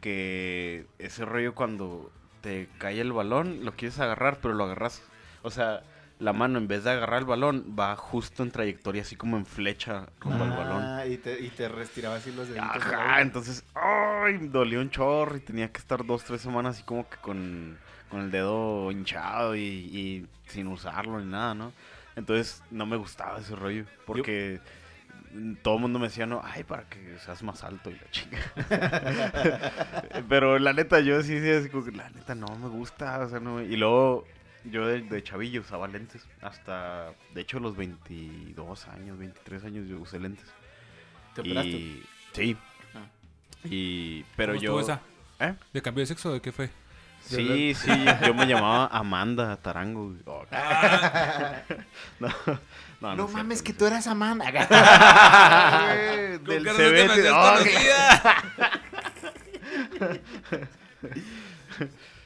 [0.00, 5.02] Que ese rollo cuando te cae el balón, lo quieres agarrar, pero lo agarras.
[5.42, 5.82] O sea,
[6.18, 9.46] la mano en vez de agarrar el balón, va justo en trayectoria, así como en
[9.46, 10.82] flecha rumbo al balón.
[10.82, 12.68] Ah, y te, y te restiraba así los deditos.
[12.76, 17.08] Ajá, entonces, ay, dolió un chorro y tenía que estar dos, tres semanas así como
[17.08, 17.78] que con,
[18.10, 21.72] con el dedo hinchado y, y sin usarlo ni nada, ¿no?
[22.16, 24.60] Entonces no me gustaba ese rollo porque
[25.62, 28.38] todo el mundo me decía, no, ay, para que seas más alto y la chinga.
[30.28, 33.60] Pero la neta, yo sí decía que, la neta, no me gusta, o sea, no.
[33.60, 34.26] Y luego
[34.64, 39.98] yo de, de chavillo usaba lentes hasta, de hecho, los 22 años, 23 años yo
[39.98, 40.46] usé lentes.
[41.34, 41.70] ¿Te operaste?
[41.70, 42.56] Y, sí.
[42.94, 43.06] Ah.
[43.64, 44.80] Y, pero ¿Cómo yo...
[44.80, 45.00] esa?
[45.40, 45.54] ¿Eh?
[45.72, 46.70] ¿De cambio de sexo o de qué fue?
[47.20, 47.90] Sí, sí,
[48.26, 50.06] yo me llamaba Amanda Tarango.
[50.08, 50.20] güey.
[50.26, 50.44] Oh,
[52.20, 52.28] No,
[53.00, 54.44] no, No, es mames, cierto, que tú eras Amanda.
[56.42, 57.30] Del CBT.
[57.32, 57.58] Oh.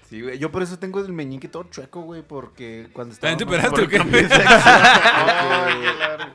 [0.09, 0.39] Sí, güey.
[0.39, 3.37] Yo por eso tengo el meñique todo chueco, güey, porque cuando estaba...
[3.37, 3.99] ¿También te operaste o qué?
[3.99, 4.29] Porque,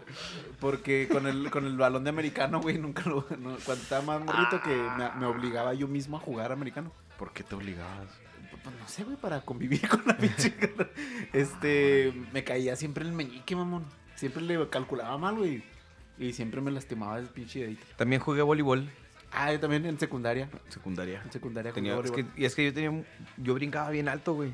[0.59, 3.25] porque con el, con el balón de americano, güey, nunca lo...
[3.37, 6.91] no, cuando estaba más morrito que me, me obligaba yo mismo a jugar americano.
[7.17, 8.07] ¿Por qué te obligabas?
[8.69, 10.53] Pues no sé, güey, para convivir con la pinche...
[11.33, 13.85] este, me caía siempre el meñique, mamón.
[14.15, 15.63] Siempre le calculaba mal, güey.
[16.17, 17.85] Y siempre me lastimaba el pinche dedito.
[17.95, 18.89] También jugué voleibol
[19.31, 20.49] Ah, yo también en secundaria.
[20.69, 21.21] secundaria.
[21.23, 22.41] En secundaria Tenía- jugué es que- voleibol.
[22.41, 23.05] y es que yo tenía,
[23.37, 24.53] yo brincaba bien alto, güey.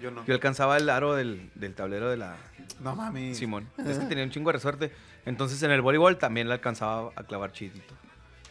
[0.00, 0.24] Yo no.
[0.24, 2.36] Yo alcanzaba el aro del, del tablero de la
[2.80, 3.36] No mames.
[3.36, 3.68] Simón.
[3.86, 4.90] Es que tenía un chingo de resorte.
[5.26, 7.94] Entonces en el voleibol también le alcanzaba a clavar chidito.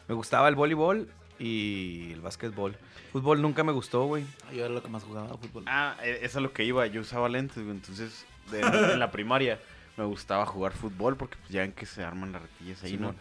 [0.08, 2.78] Me gustaba el voleibol y el básquetbol.
[3.12, 4.24] Fútbol nunca me gustó, güey.
[4.54, 5.64] Yo era lo que más jugaba fútbol.
[5.68, 6.86] Ah, eso es lo que iba.
[6.88, 7.72] Yo usaba lentes, güey.
[7.76, 9.60] Entonces, de- en la primaria
[9.98, 13.16] me gustaba jugar fútbol porque pues, ya ven que se arman las retillas ahí, ¿no?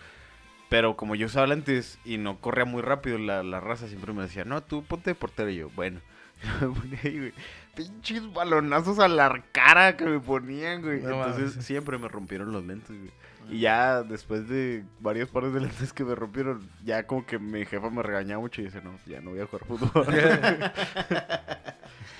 [0.68, 4.22] Pero como yo usaba lentes y no corría muy rápido, la, la raza siempre me
[4.22, 5.48] decía, no, tú ponte de portero.
[5.50, 6.00] Y yo, bueno.
[6.60, 7.32] Yo me ponía ahí, güey.
[7.74, 11.00] Pinches balonazos a la cara que me ponían, güey.
[11.00, 13.10] No Entonces siempre me rompieron los lentes, güey.
[13.50, 17.64] Y ya después de varios pares de lentes que me rompieron, ya como que mi
[17.64, 20.06] jefa me regañaba mucho y dice, no, ya no voy a jugar fútbol.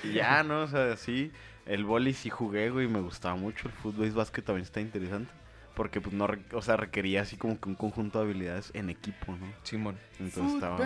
[0.05, 0.62] y ya, ¿no?
[0.62, 1.33] O sea, sí,
[1.67, 3.69] el boli sí jugué, güey, me gustaba mucho.
[3.69, 5.33] El fútbol y básquet también está interesante.
[5.75, 8.91] Porque, pues, no, re- o sea, requería así como que un conjunto de habilidades en
[8.91, 9.47] equipo, ¿no?
[9.62, 9.97] Simón.
[10.19, 10.77] Entonces estaba...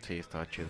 [0.00, 0.68] Sí, estaba chido.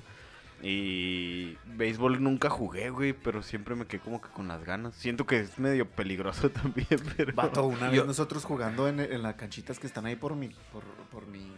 [0.67, 4.95] Y béisbol nunca jugué, güey, pero siempre me quedé como que con las ganas.
[4.95, 7.35] Siento que es medio peligroso también, pero...
[7.35, 10.49] Vato, una Yo- vez nosotros jugando en, en las canchitas que están ahí por mi,
[10.73, 11.53] por, por mi,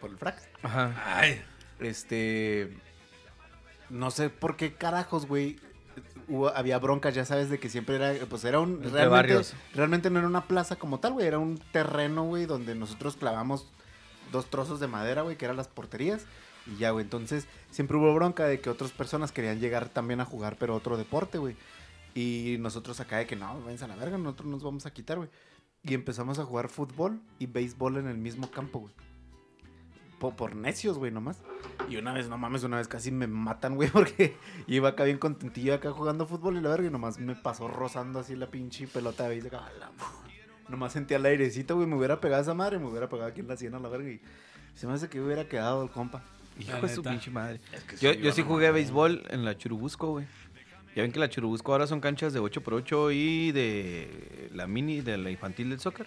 [0.00, 0.36] por el frac.
[0.62, 0.94] Ajá.
[1.06, 1.42] Ay.
[1.80, 2.76] Este,
[3.88, 5.56] no sé por qué carajos, güey.
[6.28, 9.54] hubo- había broncas, ya sabes, de que siempre era, pues era un, realmente, barrios.
[9.74, 13.70] realmente no era una plaza como tal, güey, era un terreno, güey, donde nosotros clavamos
[14.32, 16.26] dos trozos de madera, güey, que eran las porterías.
[16.66, 20.24] Y ya, güey, entonces siempre hubo bronca de que otras personas querían llegar también a
[20.24, 21.56] jugar, pero otro deporte, güey.
[22.14, 25.18] Y nosotros acá de que no, váyanse a la verga, nosotros nos vamos a quitar,
[25.18, 25.28] güey.
[25.82, 28.94] Y empezamos a jugar fútbol y béisbol en el mismo campo, güey.
[30.18, 31.38] Po- por necios, güey, nomás.
[31.88, 35.18] Y una vez, no mames, una vez casi me matan, güey, porque iba acá bien
[35.18, 38.86] contentillo acá jugando fútbol y la verga, y nomás me pasó rozando así la pinche
[38.86, 39.70] pelota de béis acá.
[39.78, 39.90] la.
[40.68, 43.48] Nomás sentía el airecito, güey, me hubiera pegado esa madre, me hubiera pegado aquí en
[43.48, 44.22] la sien a la verga y
[44.74, 46.22] se me hace que hubiera quedado el compa.
[46.58, 47.60] Hijo de su pinche madre.
[47.88, 50.26] que Yo, sí, yo jugué béisbol en la Churubusco, güey.
[50.94, 55.16] Ya ven que la Churubusco ahora son canchas de 8x8 y de la mini, de
[55.18, 56.06] la infantil del soccer.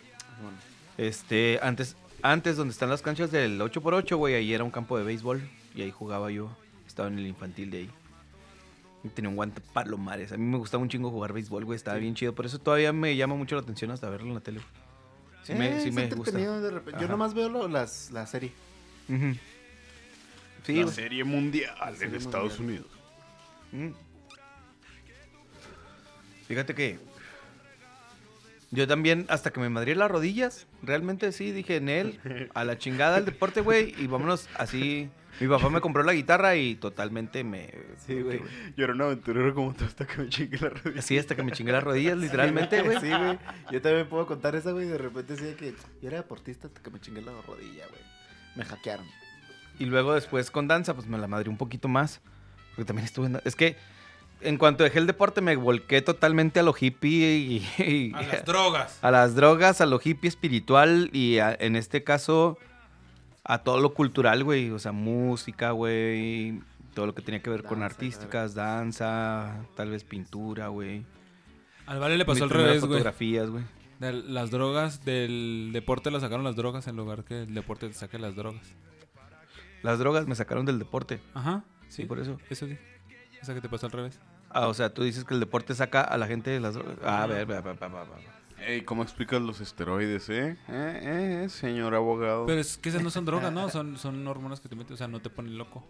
[0.98, 5.04] Este, antes, antes donde están las canchas del 8x8, güey, ahí era un campo de
[5.04, 5.42] béisbol
[5.76, 6.50] y ahí jugaba yo.
[6.88, 7.90] Estaba en el infantil de ahí.
[9.04, 10.32] Y tenía un guante palomares.
[10.32, 11.76] A mí me gustaba un chingo jugar béisbol, güey.
[11.76, 12.34] Estaba bien chido.
[12.34, 14.62] Por eso todavía me llama mucho la atención hasta verlo en la tele.
[15.44, 16.38] Sí, me, sí me gusta.
[16.38, 17.00] de repente.
[17.02, 18.52] Yo nomás veo lo- las, la serie.
[19.08, 19.36] Ujú.
[20.64, 22.60] Sí, la serie mundial serie en Estados.
[22.60, 22.88] Unidos.
[23.72, 23.92] Mm.
[26.48, 27.00] Fíjate que
[28.72, 32.78] yo también, hasta que me madrí las rodillas, realmente sí, dije en él, a la
[32.78, 35.10] chingada el deporte, güey, y vámonos así.
[35.40, 37.72] Mi papá me compró la guitarra y totalmente me...
[38.06, 38.42] Sí, güey.
[38.76, 41.00] Yo era un aventurero como tú hasta que me chingué la rodilla.
[41.00, 43.00] Así hasta que me chingué las rodillas, literalmente, güey.
[43.00, 43.38] Sí, güey.
[43.72, 44.88] Yo también puedo contar esa, güey.
[44.88, 48.02] De repente decía que yo era deportista hasta que me chingué la rodilla, güey.
[48.56, 49.06] Me hackearon.
[49.80, 52.22] Y luego después con danza, pues me la madrí un poquito más.
[52.76, 53.42] Porque también estuve en...
[53.46, 53.76] Es que
[54.42, 57.68] en cuanto dejé el deporte me volqué totalmente a lo hippie y...
[57.84, 59.00] y- A las drogas.
[59.02, 62.58] a las drogas, a lo hippie espiritual y a- en este caso
[63.44, 64.70] a todo lo cultural, güey.
[64.72, 66.60] O sea, música, güey.
[66.94, 71.04] Todo lo que tenía que ver con artísticas, danza, tal vez pintura, güey.
[71.86, 72.92] Al Vale le pasó al revés, güey.
[72.94, 73.64] fotografías, güey.
[74.00, 78.20] Las drogas, del deporte lo sacaron las drogas en lugar que el deporte te saque
[78.20, 78.62] las drogas.
[79.84, 81.20] Las drogas me sacaron del deporte.
[81.34, 81.64] Ajá.
[81.88, 82.38] Sí, por eso.
[82.50, 82.78] Eso sí.
[83.42, 84.20] Esa que te pasó al revés.
[84.50, 86.98] Ah, o sea, tú dices que el deporte saca a la gente de las drogas.
[87.04, 88.18] Ah, a ver, va, va, va, va.
[88.66, 90.58] Ey, ¿cómo explicas los esteroides, eh?
[90.68, 92.46] Eh, eh, señor abogado.
[92.48, 93.70] Pero es que esas no son drogas, ¿no?
[93.70, 95.86] Son, son hormonas que te meten, o sea, no te ponen loco.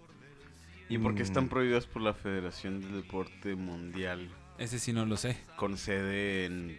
[0.90, 1.50] ¿Y por qué están Mm.
[1.50, 5.38] prohibidas por la Federación del Deporte Mundial Ese sí no lo sé.
[5.58, 6.78] con sede en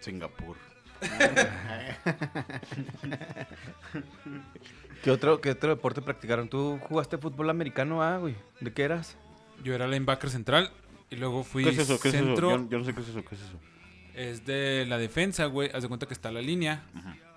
[0.00, 0.56] Singapur?
[5.02, 6.48] ¿Qué otro, ¿Qué otro deporte practicaron?
[6.48, 8.36] ¿Tú jugaste fútbol americano, ah, güey?
[8.60, 9.16] ¿De qué eras?
[9.64, 10.70] Yo era linebacker central
[11.10, 11.98] y luego fui ¿Qué es eso?
[12.00, 12.24] ¿Qué es eso?
[12.24, 12.50] centro.
[12.50, 13.24] Yo, yo no sé qué es eso.
[13.24, 13.58] ¿Qué es eso?
[14.14, 15.70] Es de la defensa, güey.
[15.74, 16.84] Haz de cuenta que está la línea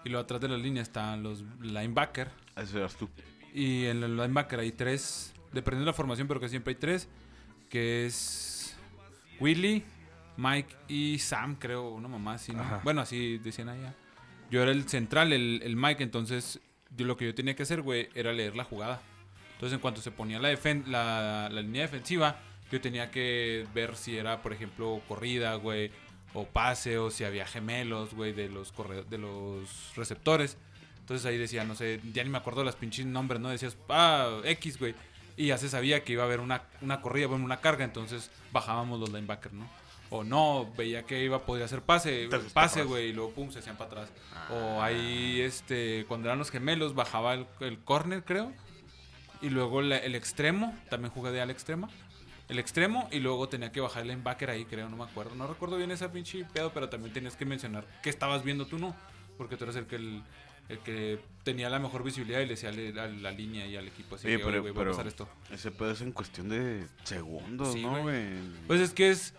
[0.04, 2.30] y luego atrás de la línea están los linebacker.
[2.56, 3.10] Eso eras tú.
[3.54, 7.08] Y en el linebacker hay tres, dependiendo de la formación, pero que siempre hay tres,
[7.70, 8.76] que es
[9.40, 9.84] Willy,
[10.38, 12.52] Mike y Sam, creo, una mamá así.
[12.84, 13.94] Bueno, así decían allá.
[14.52, 16.60] Yo era el central, el, el Mike, entonces
[16.96, 19.02] yo lo que yo tenía que hacer, güey, era leer la jugada.
[19.54, 22.38] Entonces, en cuanto se ponía la, defen- la, la línea defensiva,
[22.72, 25.92] yo tenía que ver si era, por ejemplo, corrida, güey,
[26.34, 28.74] o pase, o si había gemelos, güey, de los
[29.10, 30.58] de los receptores.
[31.00, 33.50] Entonces ahí decía, no sé, ya ni me acuerdo las pinches nombres, ¿no?
[33.50, 34.94] Decías, ah, X, güey.
[35.38, 38.32] Y ya se sabía que iba a haber una, una corrida, bueno, una carga, entonces
[38.52, 39.70] bajábamos los linebackers, ¿no?
[40.10, 43.76] O no, veía que iba, podría hacer pase, pase, güey, y luego pum, se hacían
[43.76, 44.10] para atrás.
[44.52, 48.52] O ahí, este, cuando eran los gemelos, bajaba el, el corner, creo.
[49.42, 51.90] Y luego la- el extremo, también jugué de al extremo.
[52.48, 55.34] El extremo y luego tenía que bajar el linebacker ahí, creo, no me acuerdo.
[55.36, 58.78] No recuerdo bien ese pinche pedo, pero también tenías que mencionar qué estabas viendo tú,
[58.78, 58.96] ¿no?
[59.38, 60.22] Porque tú eres el que, el,
[60.70, 64.16] el que tenía la mejor visibilidad y le decía a la línea y al equipo
[64.16, 65.28] así Oye, que, "Oye, pero- a pasar esto.
[65.52, 68.28] Ese pedo es en cuestión de segundos, Sí, ¿no, güey?
[68.68, 69.34] Pues es que es.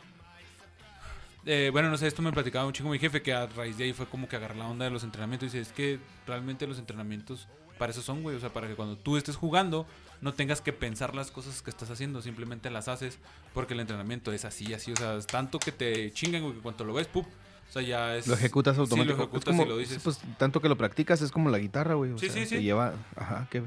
[1.46, 3.84] Eh, bueno, no sé, esto me platicaba un chico mi jefe que a raíz de
[3.84, 5.54] ahí fue como que agarrar la onda de los entrenamientos.
[5.54, 8.36] Y dice: Es que realmente los entrenamientos para eso son, güey.
[8.36, 9.86] O sea, para que cuando tú estés jugando
[10.20, 13.18] no tengas que pensar las cosas que estás haciendo, simplemente las haces
[13.54, 14.92] porque el entrenamiento es así, así.
[14.92, 17.26] O sea, es tanto que te chingan, güey, que cuando lo ves, ¡pup!
[17.26, 18.26] O sea, ya es.
[18.26, 19.18] Lo ejecutas Sí, automáticamente.
[19.18, 20.00] lo ejecutas como, y lo dices.
[20.02, 22.12] Pues tanto que lo practicas es como la guitarra, güey.
[22.12, 23.62] O Sí, sea, sí, te lleva, ajá, que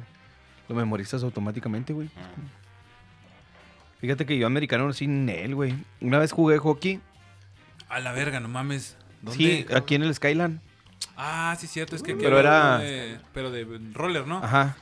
[0.68, 2.10] lo memorizas automáticamente, güey.
[4.00, 5.76] Fíjate que yo americano sin él, güey.
[6.02, 7.02] Una vez jugué hockey.
[7.90, 8.96] A la verga, no mames.
[9.22, 9.38] ¿Dónde?
[9.38, 10.60] Sí, aquí en el Skyland.
[11.18, 14.38] Ah, sí, cierto, es que Pero era- de- pero de roller, ¿no?
[14.44, 14.78] Ajá.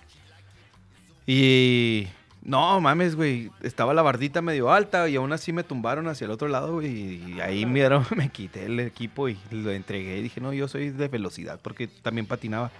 [1.25, 2.07] Y
[2.41, 3.51] no mames, güey.
[3.61, 6.87] Estaba la bardita medio alta y aún así me tumbaron hacia el otro lado, güey.
[7.33, 10.17] Y ahí miraron, me quité el equipo y lo entregué.
[10.19, 12.71] Y dije, no, yo soy de velocidad porque también patinaba.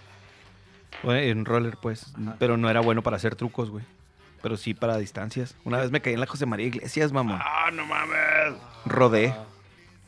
[1.03, 2.13] Bueno, En roller, pues.
[2.39, 3.83] Pero no era bueno para hacer trucos, güey.
[4.41, 5.55] Pero sí para distancias.
[5.65, 7.41] Una vez me caí en la José María Iglesias, mamá.
[7.43, 8.61] ¡Ah, no mames!
[8.85, 9.33] Rodé.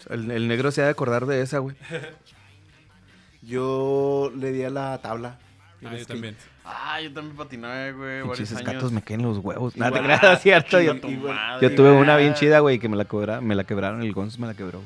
[0.10, 1.76] El, el negro se ha de acordar de esa, güey.
[3.42, 5.40] Yo le di a la tabla.
[5.40, 6.08] Ah, yo skate.
[6.08, 6.36] también.
[6.66, 8.66] Ah, yo también patinaba, güey, Pinches años.
[8.74, 9.76] gatos me caen los huevos.
[9.76, 10.82] Igual- Nada, te creas, cierto.
[10.82, 14.02] Yo, tuve una bien chida, güey, que me la, cobra, me la quebraron.
[14.04, 14.82] El Gonz me la quebró.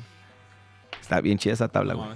[1.00, 2.08] Está bien chida esa tabla, güey.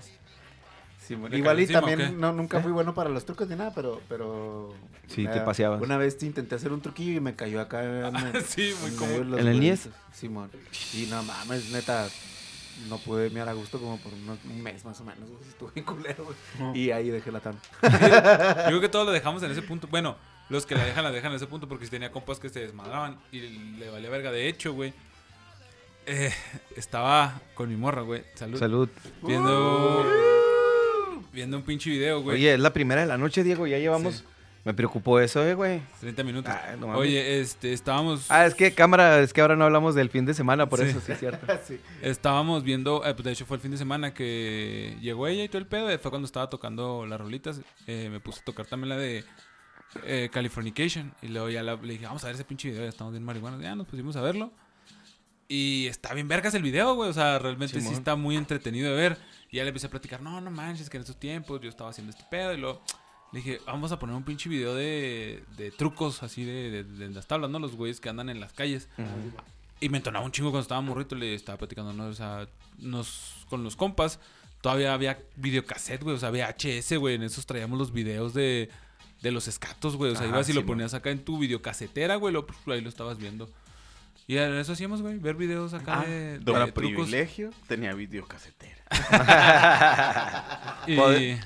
[1.05, 3.73] Sí, bueno, ¿Le Igual y también no, nunca fui bueno para los trucos ni nada,
[3.75, 4.01] pero...
[4.11, 4.75] pero
[5.07, 5.81] Sí, una- te paseabas.
[5.83, 8.97] Una vez intenté hacer un truquillo y me cayó acá en, el- Sí, muy en
[8.97, 9.09] común.
[9.13, 9.89] medio de los ¿En el huevitos.
[10.13, 10.51] Simón.
[10.95, 12.07] Y no mames, neta,
[12.89, 15.29] no pude mirar a gusto como por un mes más o menos.
[15.29, 15.49] güey.
[15.49, 16.79] Estuve bien culero, güey.
[16.79, 17.61] Y ahí dejé la tabla.
[17.83, 19.89] Yo creo que todos lo dejamos en ese punto.
[19.89, 20.17] Bueno,
[20.49, 22.61] los que la dejan, la dejan en ese punto porque si tenía compas que se
[22.61, 24.31] desmadraban y le valía verga.
[24.31, 24.93] De hecho, güey,
[26.07, 26.33] eh,
[26.77, 28.23] estaba con mi morra, güey.
[28.35, 28.59] Salud.
[28.59, 28.89] Salud.
[29.23, 30.05] Viendo,
[31.33, 32.37] viendo un pinche video, güey.
[32.37, 33.67] Oye, es la primera de la noche, Diego.
[33.67, 34.15] Ya llevamos.
[34.17, 34.25] Sí.
[34.69, 35.81] Me preocupó eso, eh, güey.
[35.99, 36.53] 30 minutos.
[36.55, 36.89] Ah, no.
[36.89, 40.35] Oye, este, estábamos, Ah, es que cámara, es que ahora no hablamos del fin de
[40.35, 40.85] semana, por Sí.
[40.91, 41.47] eso sí es cierto.
[41.67, 41.81] Sí.
[42.03, 45.49] estábamos viendo, eh, pues de hecho fue el fin de semana que llegó ella y
[45.49, 45.89] todo el pedo.
[45.89, 47.63] eh, Fue cuando estaba tocando las rolitas.
[47.87, 49.25] eh, me puse a tocar también la de
[50.05, 51.15] eh, Californication.
[51.23, 53.25] Y luego ya la- le dije, vamos a ver ese pinche video, ya estamos bien
[53.25, 53.63] marihuanos.
[53.63, 54.53] Ya nos pusimos a verlo.
[55.49, 57.09] Y está bien vergas el video, güey.
[57.09, 59.17] O sea, realmente sí está muy entretenido de ver.
[59.51, 61.89] Y ya le empecé a platicar, no, no manches, que en estos tiempos yo estaba
[61.89, 62.53] haciendo este pedo.
[62.53, 62.83] Y luego
[63.33, 67.09] le dije, vamos a poner un pinche video de, de trucos así de, de- de
[67.11, 67.59] las tablas, ¿no?
[67.59, 68.89] Los güeyes que andan en las calles.
[69.81, 72.07] Y me entonaba un chingo cuando estaba morrito, le estaba platicando, ¿no?
[72.07, 74.19] O sea, nos, con los compas,
[74.61, 78.71] todavía había videocassette, güey, o sea, VHS, güey, en esos traíamos los videos de,
[79.23, 82.17] de los escatos, güey, o sea, Ajá, ibas y lo ponías acá en tu videocasetera,
[82.17, 83.49] güey, lo, pues, ahí lo estabas viendo.
[84.27, 87.07] Y eso hacíamos, güey, ver videos acá de, de Para trucos.
[87.07, 88.78] privilegio, tenía videocasetera.
[90.89, 90.97] Y,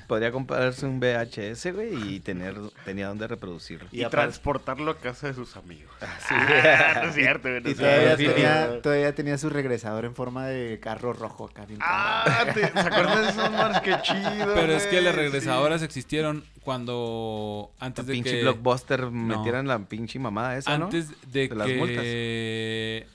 [0.07, 3.89] Podría comprarse un VHS, güey, y tener, tenía donde reproducirlo.
[3.91, 5.91] Y, transportarlo a casa de sus amigos.
[5.99, 6.33] Sí.
[6.33, 7.61] Ah, no es cierto, güey.
[7.61, 11.65] no Y es todavía tenía, todavía tenía su regresador en forma de carro rojo acá.
[11.65, 13.81] bien Ah, ¿te- ¿se acuerdan de esos manos?
[13.81, 14.53] Qué chido.
[14.53, 15.19] pero es que las sí.
[15.19, 18.41] regresadoras existieron cuando, antes de pinche que...
[18.43, 20.85] blockbuster metieran la pinche mamada esa, ¿no?
[20.85, 23.07] antes de, De las que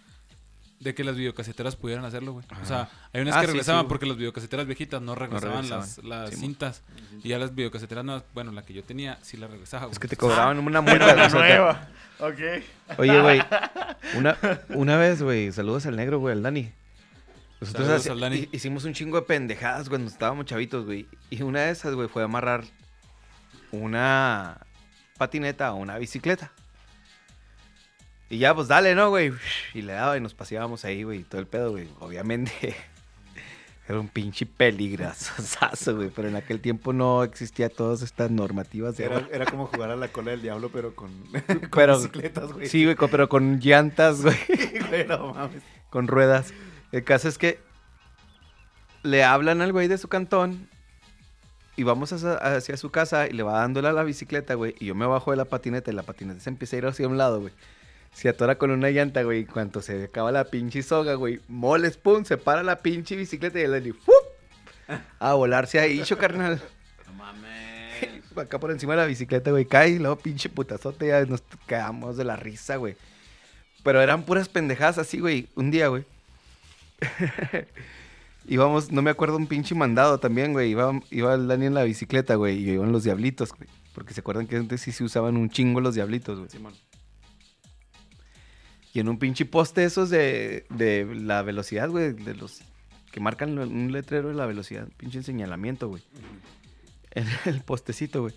[0.80, 2.46] de que las videocaseteras pudieran hacerlo, güey.
[2.62, 5.62] O sea, hay unas Ah, que sí, regresaban sí, porque las videocaseteras viejitas no regresaban,
[5.68, 5.80] regresaban.
[6.08, 6.82] las, las cintas.
[7.24, 9.92] Y ya las videocaseteras nuevas, bueno, la que yo tenía sí la regresaba, güey.
[9.94, 11.14] Es que te cobraban una Pero multa.
[11.16, 11.88] la o sea, nueva.
[12.20, 12.98] Ok.
[12.98, 13.42] Oye, güey,
[14.16, 14.36] una,
[14.70, 16.72] una vez, güey, saludos al negro, güey, al Dani.
[17.60, 18.36] Nosotros hace- al Dani.
[18.36, 21.06] hi- hicimos un chingo de pendejadas cuando estábamos chavitos, güey.
[21.28, 22.62] Y una de esas, güey, fue amarrar
[23.72, 24.58] una
[25.18, 26.52] patineta a una bicicleta.
[28.30, 29.32] Y ya, pues dale, ¿no, güey?
[29.74, 31.88] Y le daba y nos paseábamos ahí, güey, todo el pedo, güey.
[32.00, 32.52] Obviamente
[33.88, 36.10] era un pinche peligrazo, güey.
[36.14, 39.96] Pero en aquel tiempo no existía todas estas normativas de Era, era como jugar a
[39.96, 41.10] la cola del diablo, pero con,
[41.46, 42.66] con Pero- bicicletas, güey.
[42.68, 44.36] Sí, güey, pero con llantas, güey.
[45.08, 45.62] No mames.
[45.88, 46.52] con ruedas.
[46.92, 47.60] El caso es que
[49.02, 50.68] le hablan al güey de su cantón
[51.76, 54.74] y vamos hacia, hacia su casa y le va dándole a la bicicleta, güey.
[54.80, 57.08] Y yo me bajo de la patineta y la patineta se empieza a ir hacia
[57.08, 57.52] un lado, güey.
[58.18, 59.42] Se atora con una llanta, güey.
[59.42, 63.60] Y cuando se acaba la pinche soga, güey, moles, pum, se para la pinche bicicleta
[63.60, 64.98] y el Dani, ¡fup!
[65.20, 66.60] A volarse ahí, hicho, carnal.
[67.06, 68.24] No mames.
[68.36, 72.16] Acá por encima de la bicicleta, güey, cae y luego pinche putazote, ya nos quedamos
[72.16, 72.96] de la risa, güey.
[73.84, 75.48] Pero eran puras pendejadas así, güey.
[75.54, 76.04] Un día, güey.
[78.48, 80.70] Íbamos, no me acuerdo, un pinche mandado también, güey.
[80.70, 83.68] Iba, iba el Dani en la bicicleta, güey, y iban los diablitos, güey.
[83.94, 86.50] Porque se acuerdan que antes sí se usaban un chingo los diablitos, güey.
[86.50, 86.74] Simón.
[88.92, 92.62] Y en un pinche poste esos de, de la velocidad, güey, de los
[93.10, 96.02] que marcan un letrero de la velocidad, pinche señalamiento, güey.
[97.10, 98.34] En el postecito, güey.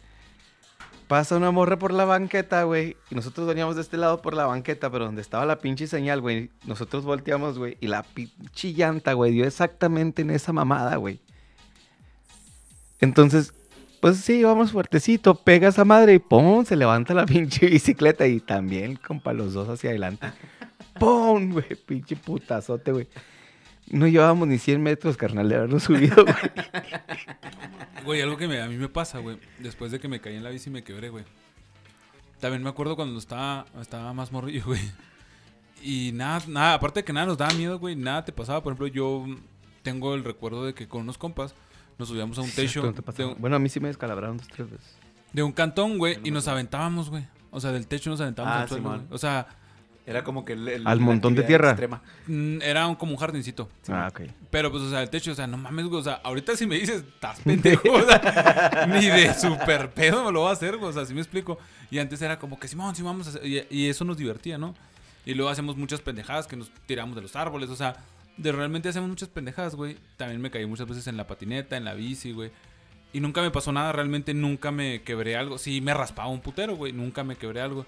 [1.08, 2.96] Pasa una morra por la banqueta, güey.
[3.10, 6.22] Y nosotros veníamos de este lado por la banqueta, pero donde estaba la pinche señal,
[6.22, 6.52] güey.
[6.66, 7.78] Nosotros volteamos, güey.
[7.82, 11.20] Y la pinche llanta, güey, dio exactamente en esa mamada, güey.
[13.02, 13.54] Entonces,
[14.02, 15.36] pues sí, vamos fuertecito.
[15.36, 16.66] Pega esa madre y ¡pum!
[16.66, 18.28] Se levanta la pinche bicicleta.
[18.28, 20.28] Y también, compa, los dos hacia adelante.
[21.00, 21.54] ¡Pum!
[21.54, 23.08] Güey, pinche putazote, güey.
[23.88, 26.36] No llevábamos ni 100 metros, carnal, de habernos subido, güey.
[28.06, 29.38] Güey, algo que me- a mí me pasa, güey.
[29.60, 31.24] Después de que me caí en la bici y me quebré, güey.
[32.40, 34.82] También me acuerdo cuando estaba, estaba más morrillo, güey.
[35.84, 38.64] Y nada, nada, aparte de que nada nos daba miedo, güey, nada te pasaba.
[38.64, 39.26] Por ejemplo, yo
[39.84, 41.54] tengo el recuerdo de que con unos compas
[42.02, 42.94] nos subíamos a un techo
[43.38, 44.96] Bueno, a mí sí me descalabraron dos, tres veces.
[45.32, 47.26] de un cantón, güey, y nos aventábamos, güey.
[47.52, 49.04] O sea, del techo nos aventábamos Ah, al suelo.
[49.12, 49.48] O sea,
[50.04, 51.70] Era como que el, el- Al montón de tierra.
[51.70, 52.02] extrema.
[52.26, 53.70] mm, era un- como un jardincito.
[53.88, 54.22] Ah, ok.
[54.50, 56.02] Pero pues, o sea, el techo, o sea, no mames, güey.
[56.02, 60.32] O sea, ahorita si me dices, estás pendejo, o sea, ni de super pedo me
[60.32, 60.90] lo va a hacer, güey.
[60.90, 61.60] O sea, si me explico.
[61.92, 63.46] Y antes era como que, Simón, sí, vamos a hacer.
[63.46, 64.74] Y, y eso nos divertía, ¿no?
[65.24, 67.96] Y luego hacemos muchas pendejadas que nos tiramos de los árboles, o sea,
[68.42, 69.98] de realmente hacemos muchas pendejadas, güey.
[70.18, 72.52] También me caí muchas veces en la patineta, en la bici, güey.
[73.14, 75.58] Y nunca me pasó nada, realmente nunca me quebré algo.
[75.58, 76.94] Sí, me raspaba un putero, güey.
[76.94, 77.86] Nunca me quebré algo.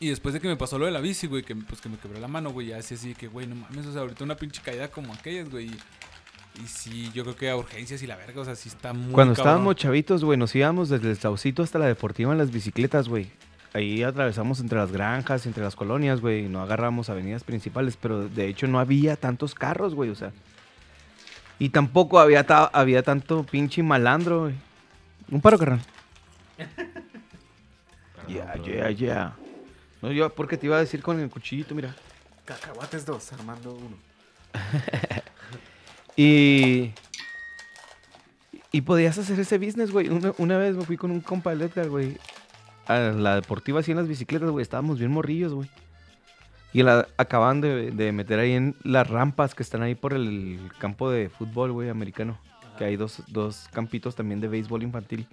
[0.00, 1.96] Y después de que me pasó lo de la bici, güey, que, pues, que me
[1.96, 4.36] quebré la mano, güey, ya así así que, güey, no mames, o sea, ahorita una
[4.36, 5.66] pinche caída como aquellas, güey.
[5.66, 8.92] Y, y sí, yo creo que a urgencias y la verga, o sea, sí está
[8.92, 9.50] muy Cuando cabrón.
[9.52, 13.30] estábamos chavitos, güey, nos íbamos desde el Saucito hasta la Deportiva en las bicicletas, güey.
[13.74, 16.46] Ahí atravesamos entre las granjas, entre las colonias, güey.
[16.46, 20.32] y No agarramos avenidas principales, pero de hecho no había tantos carros, güey, o sea.
[21.58, 24.54] Y tampoco había, ta- había tanto pinche malandro, güey.
[25.30, 25.80] Un paro, carnal.
[28.26, 29.36] Ya, ya, ya.
[30.00, 31.94] No, yo porque te iba a decir con el cuchillito, mira.
[32.46, 33.96] Cacahuates dos, Armando uno.
[36.16, 36.92] Y.
[38.72, 40.08] Y podías hacer ese business, güey.
[40.08, 42.16] Una, una vez me fui con un compa del Edgar, güey.
[42.86, 44.62] A la deportiva así en las bicicletas, güey.
[44.62, 45.68] Estábamos bien morrillos, güey.
[46.72, 50.58] Y la, acaban de, de meter ahí en las rampas que están ahí por el
[50.78, 52.38] campo de fútbol, güey, americano.
[52.76, 55.28] Que hay dos, dos campitos también de béisbol infantil.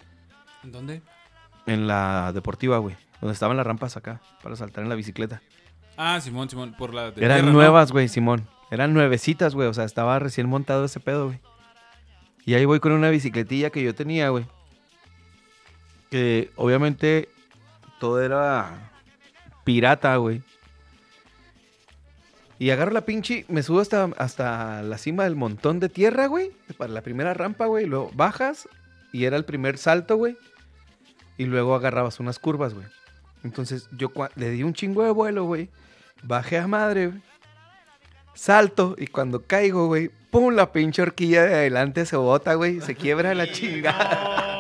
[0.64, 1.02] ¿En dónde?
[1.66, 2.96] En la deportiva, güey.
[3.20, 5.42] Donde estaban las rampas acá, para saltar en la bicicleta.
[5.98, 8.48] Ah, Simón, Simón, por la de Eran nuevas, güey, Simón.
[8.70, 9.68] Eran nuevecitas, güey.
[9.68, 11.40] O sea, estaba recién montado ese pedo, güey.
[12.46, 14.46] Y ahí voy con una bicicletilla que yo tenía, güey.
[16.10, 17.30] Que obviamente
[18.02, 18.92] todo era
[19.64, 20.42] pirata, güey.
[22.58, 26.52] Y agarro la pinche, me subo hasta, hasta la cima del montón de tierra, güey.
[26.78, 27.86] Para la primera rampa, güey.
[27.86, 28.68] Luego bajas
[29.14, 30.36] y era el primer salto, güey.
[31.38, 32.88] Y luego agarrabas unas curvas, güey.
[33.44, 35.70] Entonces yo le di un chingo de vuelo, güey.
[36.24, 37.22] Bajé a madre, güey.
[38.34, 42.82] Salto y cuando caigo, güey, pum, la pinche horquilla de adelante se bota, güey.
[42.82, 44.51] Se quiebra la chingada.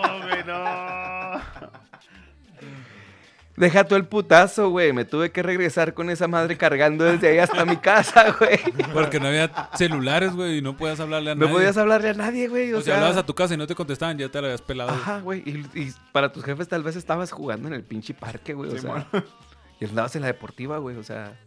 [3.58, 4.94] Deja tú el putazo, güey.
[4.94, 8.60] Me tuve que regresar con esa madre cargando desde ahí hasta mi casa, güey.
[8.94, 11.54] Porque no había celulares, güey, y no podías hablarle a No nadie.
[11.54, 12.74] podías hablarle a nadie, güey.
[12.74, 14.48] O, O sea, sea, hablabas a tu casa y no te contestaban, ya te la
[14.48, 14.92] habías pelado.
[14.92, 15.44] Ajá, güey.
[15.46, 18.72] Y, y para tus jefes tal vez estabas jugando en el pinche parque, güey.
[18.72, 19.08] O sea,
[19.80, 20.96] y andabas en la deportiva, güey.
[20.96, 21.38] O sea,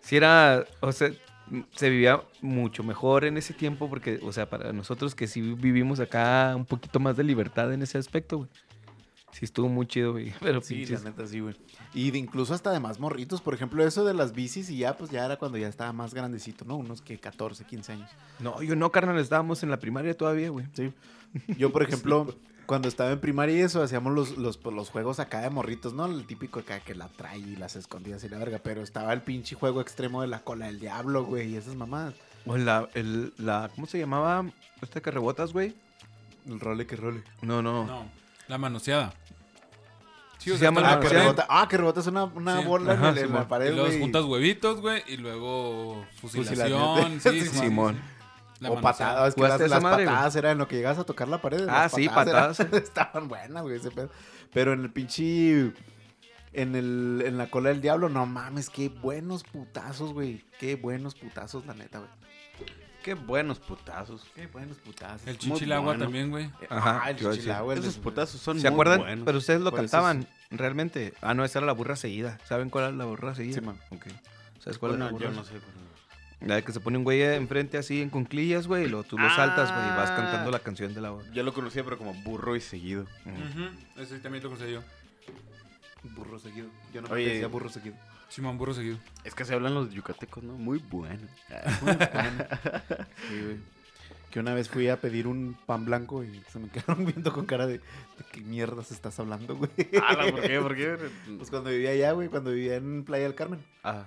[0.00, 1.10] si era, o sea,
[1.76, 6.00] se vivía mucho mejor en ese tiempo porque, o sea, para nosotros que sí vivimos
[6.00, 8.48] acá un poquito más de libertad en ese aspecto, güey.
[9.38, 10.32] Sí estuvo muy chido, güey.
[10.40, 11.54] Pero Sí, pinches- la neta, sí, güey.
[11.92, 13.40] Y de incluso hasta de más morritos.
[13.42, 16.14] Por ejemplo, eso de las bicis y ya, pues ya era cuando ya estaba más
[16.14, 16.76] grandecito, ¿no?
[16.76, 18.10] Unos que 14, 15 años.
[18.38, 20.66] No, yo no, carnal, estábamos en la primaria todavía, güey.
[20.72, 20.92] Sí.
[21.58, 22.34] Yo, por ejemplo,
[22.64, 25.92] cuando estaba en primaria y eso, hacíamos los, los, pues, los juegos acá de morritos,
[25.92, 26.06] ¿no?
[26.06, 28.58] El típico acá que la trae y las escondidas y la verga.
[28.62, 32.14] Pero estaba el pinche juego extremo de la cola del diablo, güey, y esas mamadas.
[32.46, 34.50] O la, el, la, ¿cómo se llamaba?
[34.80, 35.74] Esta que rebotas, güey.
[36.46, 37.22] El role que role.
[37.42, 37.84] No, no.
[37.86, 38.06] No,
[38.48, 39.12] la manoseada.
[40.38, 42.64] Sí, Se llama está la Ah, en que rebota, ah, que rebotas una, una Sí.
[42.66, 44.00] bola en Ajá, el- en, la pared, Y luego güey.
[44.00, 47.20] juntas huevitos, güey, y luego fusilación.
[47.20, 48.00] Sí, Sí, Simón.
[48.60, 50.14] La o patadas, que ¿Jugaste las, las madre, güey?
[50.14, 51.62] patadas eran lo que llegas a tocar la pared.
[51.68, 52.58] Ah, las sí, patadas.
[52.72, 54.10] estaban buenas, güey, ese pedo.
[54.52, 55.72] Pero en el pinche.
[56.52, 60.42] En, el, en la cola del diablo, no mames, qué buenos putazos, güey.
[60.58, 62.10] Qué buenos putazos, la neta, güey.
[63.06, 64.26] Qué buenos putazos.
[64.34, 65.24] Qué buenos putazos.
[65.28, 66.04] El chichilagua bueno.
[66.06, 66.50] también, güey.
[66.68, 68.98] Ajá, Ah, el chichilagua, de- Esos putazos son ¿Se muy acuerdan?
[68.98, 69.24] buenos.
[69.24, 71.14] Pero ustedes lo Por cantaban, realmente.
[71.22, 72.38] Ah, no, esa era la burra seguida.
[72.48, 73.54] ¿Saben cuál era la burra seguida?
[73.54, 73.78] Sí, man.
[73.90, 74.06] Ok.
[74.58, 75.30] ¿Sabes cuál es la Bueno, burra?
[75.30, 75.52] yo no sé.
[75.52, 75.86] pero-
[76.48, 79.16] La de que se pone un güey enfrente así en conclillas, güey, y luego tú
[79.16, 80.16] lo saltas, güey, y vas Ah.
[80.16, 81.30] cantando la canción de la burra.
[81.32, 83.04] Yo lo conocía, pero como burro y seguido.
[83.24, 84.82] Ujú, Ese también lo conseguí yo.
[86.16, 86.66] Burro seguido.
[86.92, 87.24] Yo no Oye.
[87.24, 87.96] me decía burro seguido.
[88.28, 88.98] Simón, burro seguido.
[89.24, 90.54] Es que se hablan los yucatecos, ¿no?
[90.54, 91.26] Muy bueno.
[93.28, 93.56] Sí, güey.
[94.30, 97.46] Que una vez fui a pedir un pan blanco y se me quedaron viendo con
[97.46, 99.70] cara de, de qué mierdas estás hablando, güey.
[100.06, 100.60] Ala, ¿por qué?
[100.60, 100.98] ¿Por qué?
[101.38, 104.04] Pues cuando vivía allá, güey, cuando vivía en Playa del Carmen, Ah,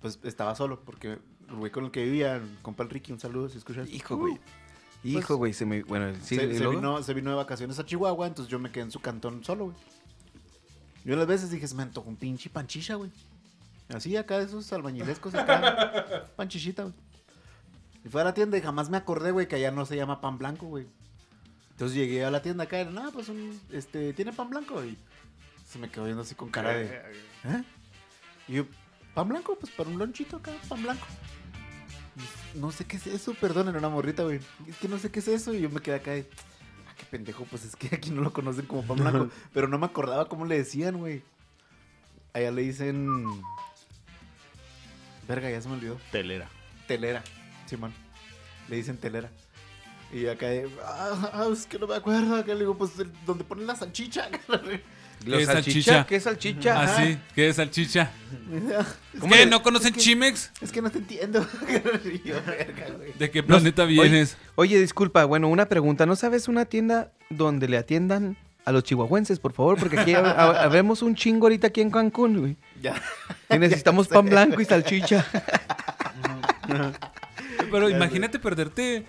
[0.00, 1.18] pues estaba solo, porque
[1.48, 3.88] el güey con el que vivía, compa el Ricky, un saludo si escuchas.
[3.90, 4.34] Hijo, güey.
[4.34, 4.38] Uh,
[5.04, 5.82] Hijo, güey, se me...
[5.84, 8.90] Bueno, sí, se, vino, se vino de vacaciones a Chihuahua, entonces yo me quedé en
[8.90, 9.76] su cantón solo, güey.
[11.08, 13.10] Yo las veces dije, se me antojó un pinche panchicha, güey.
[13.88, 16.26] Así acá de esos albañilescos acá.
[16.36, 16.94] panchichita, güey.
[18.04, 20.20] Y fui a la tienda y jamás me acordé, güey, que allá no se llama
[20.20, 20.86] pan blanco, güey.
[21.70, 24.84] Entonces llegué a la tienda acá y no, pues un, este, ¿tiene pan blanco?
[24.84, 24.98] Y
[25.66, 27.64] se me quedó viendo así con cara de, ¿eh?
[28.46, 28.66] Y yo,
[29.14, 29.56] ¿pan blanco?
[29.58, 31.06] Pues para un lonchito acá, pan blanco.
[32.54, 34.40] Y, No sé qué es eso, perdón, era una morrita, güey.
[34.68, 35.54] Es que no sé qué es eso.
[35.54, 36.36] Y yo me quedé acá de, qué
[37.10, 39.28] pendejo, pues es que aquí no lo conocen como pan blanco.
[39.52, 41.22] pero no me acordaba cómo le decían, güey.
[42.32, 43.26] Allá le dicen.
[45.26, 45.98] Verga, ya se me olvidó.
[46.10, 46.48] telera.
[46.86, 47.22] Telera,
[47.66, 47.92] Simón.
[48.68, 49.30] Le dicen telera.
[50.12, 50.46] Y acá
[50.84, 52.36] ah, ah, es que no me acuerdo.
[52.36, 52.92] Acá le digo, pues
[53.26, 54.28] donde ponen la salchicha.
[55.26, 56.06] ¿Lo ¿Qué es salchicha?
[56.06, 56.80] ¿Qué es salchicha?
[56.82, 57.18] Ah, sí.
[57.34, 58.10] ¿Qué es salchicha?
[59.20, 59.44] ¿Cómo ¿Qué?
[59.44, 60.50] le- ¿No conocen Chimex?
[60.60, 61.44] es que no te entiendo.
[63.18, 64.36] ¿De qué planeta vienes?
[64.54, 66.06] Oye, disculpa, bueno, una pregunta.
[66.06, 69.78] ¿No sabes una tienda donde le atiendan a los chihuahuenses, por favor?
[69.78, 72.56] Porque aquí ha- ha- habemos un chingo ahorita aquí en Cancún, güey.
[72.80, 72.94] Ya.
[73.50, 75.26] Y necesitamos pan blanco y salchicha.
[77.70, 79.04] Pero imagínate perderte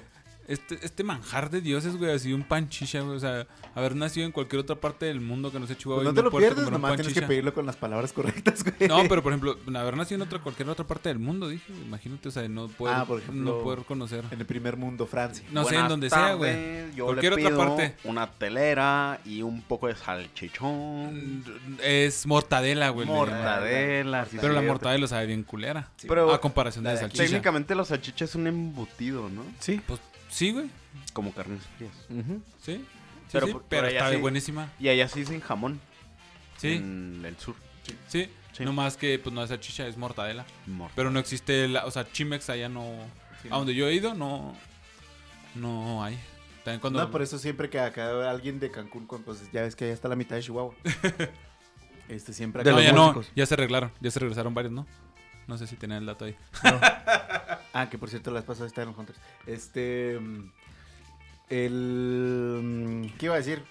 [0.50, 3.18] este, este manjar de dioses, güey, así un panchicha, güey.
[3.18, 3.46] O sea,
[3.76, 6.04] haber nacido en cualquier otra parte del mundo que no sea Chihuahua.
[6.04, 8.90] Pues no te lo pierdes, nomás tienes que pedirlo con las palabras correctas, güey.
[8.90, 11.72] No, pero por ejemplo, haber nacido en otra, cualquier otra parte del mundo, dije.
[11.86, 14.26] Imagínate, o sea, no poder, Ah, por ejemplo, no poder conocer.
[14.32, 15.46] En el primer mundo, Francia.
[15.52, 16.94] No sé, en donde sea, güey.
[16.96, 17.96] Yo Cualquier le otra parte.
[18.04, 21.44] Una telera y un poco de salchichón.
[21.84, 23.08] Es mortadela, güey.
[23.08, 24.26] Mortadela.
[24.26, 25.90] sí, Pero la mortadela sabe bien culera.
[26.08, 27.24] Pero a comparación de la salchicha.
[27.24, 29.44] técnicamente la salchicha es un embutido, ¿no?
[29.60, 29.80] Sí.
[29.86, 30.00] Pues
[30.30, 30.70] sí, güey.
[31.14, 31.94] Como carnes frías.
[32.62, 32.74] Sí.
[32.74, 32.86] Sí,
[33.32, 34.18] Pero sí, por- pero allá está sí.
[34.18, 34.72] buenísima.
[34.80, 35.80] Y allá sí dicen jamón.
[36.58, 37.56] Sí, En el sur.
[38.08, 38.30] sí.
[38.54, 38.64] Sí.
[38.66, 40.46] No más que, pues no es salchicha, es mortadela.
[40.66, 40.94] Mortadela.
[40.96, 42.84] Pero no existe, la, o sea, Chimex allá no...
[43.50, 44.54] a donde yo he ido, no...
[45.56, 46.20] No hay.
[46.66, 47.00] También cuando...
[47.00, 50.10] No, por eso siempre que acá alguien de Cancún, pues ya ves que allá está
[50.10, 50.74] la mitad de Chihuahua.
[52.10, 52.76] este siempre De acá.
[52.76, 53.32] no, los ya no, músicos.
[53.36, 53.92] ya se arreglaron.
[54.02, 54.86] Ya se regresaron varios, ¿no?
[55.50, 56.36] No sé si tenían el dato ahí.
[57.72, 59.20] Ah, que por cierto, las pasadas está en los Hunters.
[59.46, 60.18] Este.
[60.20, 60.52] mm,
[61.50, 62.60] El.
[62.64, 63.64] mm, ¿Qué iba a decir?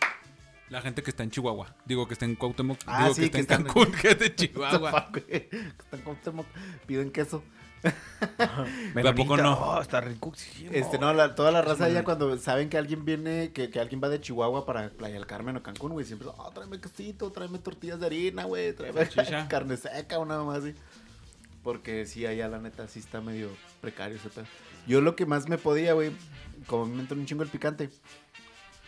[0.71, 1.75] La gente que está en Chihuahua.
[1.85, 2.79] Digo que está en Cuauhtémoc.
[2.87, 5.11] Ah, digo sí, que está que en están en- Cancún, que es de Chihuahua.
[5.13, 6.47] Que Están con Cuauhtémoc,
[6.87, 7.43] piden queso.
[8.39, 9.55] ¿A poco no?
[9.55, 10.33] Oh, está rico.
[10.37, 13.81] sí, Este, no, la- toda la raza allá cuando saben que alguien viene, que, que
[13.81, 17.31] alguien va de Chihuahua para Playa del Carmen o Cancún, güey, siempre, oh, tráeme quesito,
[17.33, 19.09] tráeme tortillas de harina, güey, tráeme
[19.49, 20.75] carne seca o nada más así.
[21.63, 23.51] Porque sí, allá la neta sí está medio
[23.81, 24.47] precario ese pedo.
[24.87, 26.13] Yo lo que más me podía, güey,
[26.67, 27.91] como me meto un chingo el picante,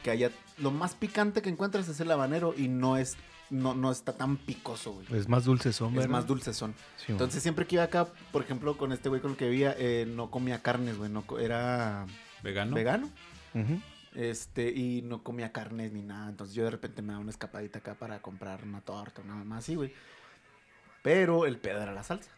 [0.02, 3.16] que allá lo más picante que encuentras es el habanero y no es,
[3.50, 5.06] no, no está tan picoso, güey.
[5.12, 6.74] Es más dulce son, Es más dulcezón.
[6.96, 9.74] Sí, Entonces siempre que iba acá, por ejemplo, con este güey con el que vivía,
[9.78, 12.06] eh, no comía carnes, güey, no era
[12.42, 12.74] ¿Vegano?
[12.74, 13.10] vegano.
[14.14, 16.30] Este, y no comía carnes ni nada.
[16.30, 19.64] Entonces yo de repente me daba una escapadita acá para comprar una torta, nada más
[19.64, 19.92] así, güey.
[21.02, 22.30] Pero el pedo era la salsa.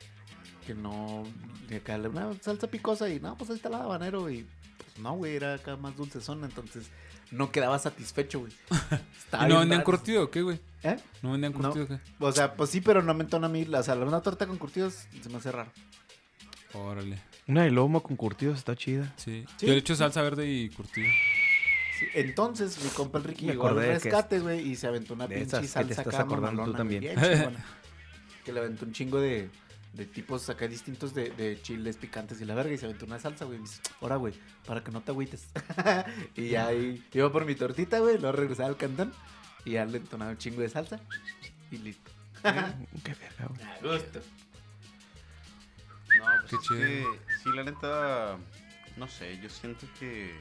[0.67, 1.25] Que no.
[1.69, 4.31] de acá, una salsa picosa y no, pues ahí está el habanero.
[4.31, 4.47] Y
[4.77, 6.47] pues no, güey, era acá más dulcezona.
[6.47, 6.91] Entonces
[7.31, 8.53] no quedaba satisfecho, güey.
[9.19, 10.61] Estaba ¿Y no vendían curtido o qué, güey?
[10.83, 10.97] ¿Eh?
[11.23, 11.61] ¿No vendían No.
[11.61, 11.99] curtido o qué?
[12.21, 13.65] O sea, pues sí, pero no me entona a mí.
[13.65, 15.71] O sea, una torta con curtidos se me hace raro.
[16.75, 17.21] Órale.
[17.49, 19.13] Una de lomo con curtidos está chida.
[19.17, 19.45] Sí.
[19.57, 19.67] Sí.
[19.67, 21.09] Yo le echo salsa verde y curtido.
[21.99, 25.15] Sí, Entonces, mi compa el Ricky Me llegó al que rescate, güey, y se aventó
[25.15, 27.01] una de pinche esas que te salsa estás acá acordando tú también.
[27.01, 27.17] bien
[28.45, 29.51] que le aventó un chingo de,
[29.93, 33.19] de tipos acá distintos de, de chiles picantes y la verga, y se aventó una
[33.19, 33.59] salsa, güey.
[33.59, 34.35] y me dice, Ahora, güey,
[34.67, 35.49] para que no te agüites.
[36.37, 39.13] y ya ahí iba por mi tortita, güey, luego regresaba al cantón
[39.65, 41.01] y ya le entonaba un chingo de salsa
[41.71, 42.11] y listo.
[42.43, 43.63] Qué verga, güey.
[43.63, 44.21] A gusto.
[46.19, 46.79] No, pues Qué es chido.
[46.79, 48.39] que, sí, la neta,
[48.97, 50.35] No sé, yo siento que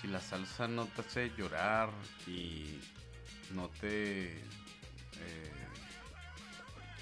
[0.00, 1.90] si la salsa no te hace llorar
[2.26, 2.80] y
[3.54, 4.32] no te...
[4.38, 4.42] eh,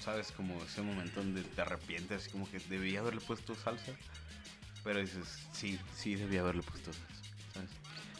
[0.05, 3.91] Sabes, como ese momento donde te arrepientes, como que debía haberle puesto salsa.
[4.83, 7.67] Pero dices, sí, sí, debía haberle puesto salsa.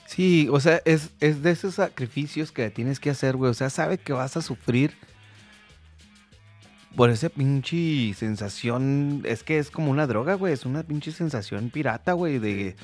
[0.07, 3.51] Sí, o sea, es, es de esos sacrificios que tienes que hacer, güey.
[3.51, 4.97] O sea, sabe que vas a sufrir
[6.95, 9.21] por esa pinche sensación.
[9.25, 10.53] Es que es como una droga, güey.
[10.53, 12.39] Es una pinche sensación pirata, güey.
[12.39, 12.75] De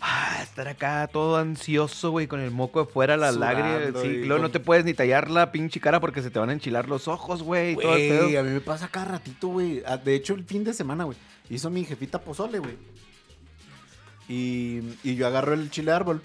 [0.00, 4.02] ah, estar acá todo ansioso, güey, con el moco afuera, las lágrimas.
[4.02, 6.50] Sí, y luego no te puedes ni tallar la pinche cara porque se te van
[6.50, 7.72] a enchilar los ojos, güey.
[7.72, 9.82] y todo el Güey, a mí me pasa cada ratito, güey.
[9.86, 11.18] Ah, De hecho, el fin de semana, güey,
[11.50, 12.76] hizo mi jefita pozole, güey.
[14.28, 16.22] Y, y yo agarro el chile árbol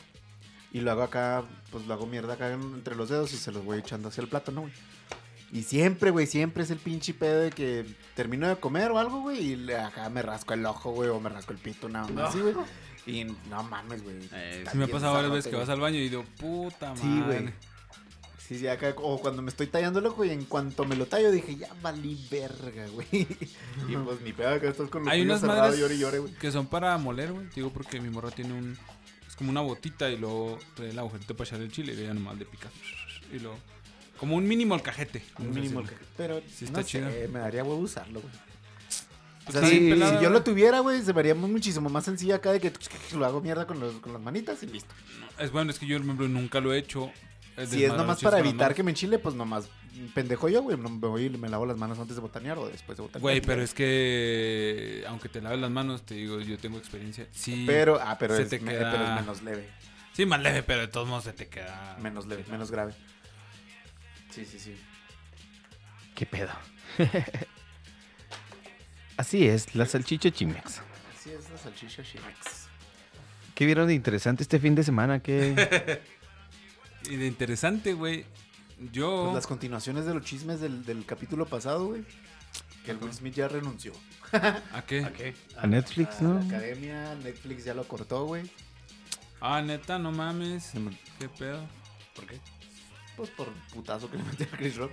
[0.71, 3.51] y lo hago acá, pues lo hago mierda acá en- entre los dedos y se
[3.51, 4.73] los voy echando hacia el plato, ¿no, güey?
[5.51, 7.85] Y siempre, güey, siempre es el pinche pedo de que
[8.15, 11.19] termino de comer o algo, güey, y le- acá me rasco el ojo, güey, o
[11.21, 12.53] me rasco el pito, nada más, así, güey.
[13.05, 14.17] Y no mames, güey.
[14.33, 17.01] Eh, Sí me ha pasado varias veces que vas al baño y digo, puta madre.
[17.01, 17.53] Sí, güey.
[18.39, 21.05] Sí, sí, acá, o cuando me estoy tallando el ojo y en cuanto me lo
[21.05, 23.07] tallo dije, ya valí verga, güey.
[23.11, 26.19] y pues mi pedo acá estás con los Hay unas cerrados, madres llore y llore,
[26.19, 26.33] güey.
[26.35, 27.47] que son para moler, güey.
[27.55, 28.77] Digo porque mi morra tiene un...
[29.27, 32.13] Es como una botita y luego trae el agujerito para echar el chile y ya
[32.13, 32.69] nomás le pica.
[33.33, 33.57] Y luego...
[34.17, 35.23] Como un mínimo el cajete.
[35.39, 35.81] Un mínimo.
[35.81, 36.05] decirle.
[36.17, 37.07] Pero Sí no está sé, chido.
[37.31, 38.33] me daría huevo usarlo, güey.
[38.33, 39.89] O Pues sea, si,
[40.21, 42.71] yo lo tuviera, güey, se me haría muchísimo más sencillo acá de que
[43.15, 44.93] lo hago mierda con, los, con las manitas y listo.
[45.39, 47.11] Es bueno, es que yo, nunca lo he hecho.
[47.69, 49.69] Si es nomás para evitar que me enchile, pues nomás
[50.13, 50.75] pendejo yo, güey.
[50.77, 53.21] Me voy y me lavo las manos antes de botanear o después de botanear.
[53.21, 55.03] Güey, pero es que...
[55.07, 57.27] Aunque te laves las manos, te digo, yo tengo experiencia.
[57.31, 57.63] Sí.
[57.65, 59.69] Pero, ah, pero, se es, te me- queda- pero es menos leve.
[60.13, 61.97] Sí, más leve, pero de todos modos se te queda...
[62.01, 62.93] Menos leve, menos grave.
[64.29, 64.75] Sí, sí, sí.
[66.15, 66.51] ¿Qué pedo?
[69.17, 70.81] Así es, la salchicha Chimex.
[71.15, 72.67] Así es la salchicha Shimex.
[73.55, 75.19] ¿Qué vieron de interesante este fin de semana?
[75.19, 76.01] ¿Qué...
[77.09, 78.25] Y de interesante, güey.
[78.91, 79.23] Yo...
[79.25, 82.03] Pues las continuaciones de los chismes del, del capítulo pasado, güey.
[82.83, 83.93] Que el Will Smith ya renunció.
[84.33, 85.33] ¿A qué?
[85.57, 86.33] A Netflix, A ¿no?
[86.33, 88.51] La academia, Netflix ya lo cortó, güey.
[89.39, 90.73] Ah, neta, no mames.
[91.19, 91.65] ¿Qué pedo?
[92.15, 92.39] ¿Por qué?
[93.17, 94.91] Pues por putazo que le metió a Chris Rock.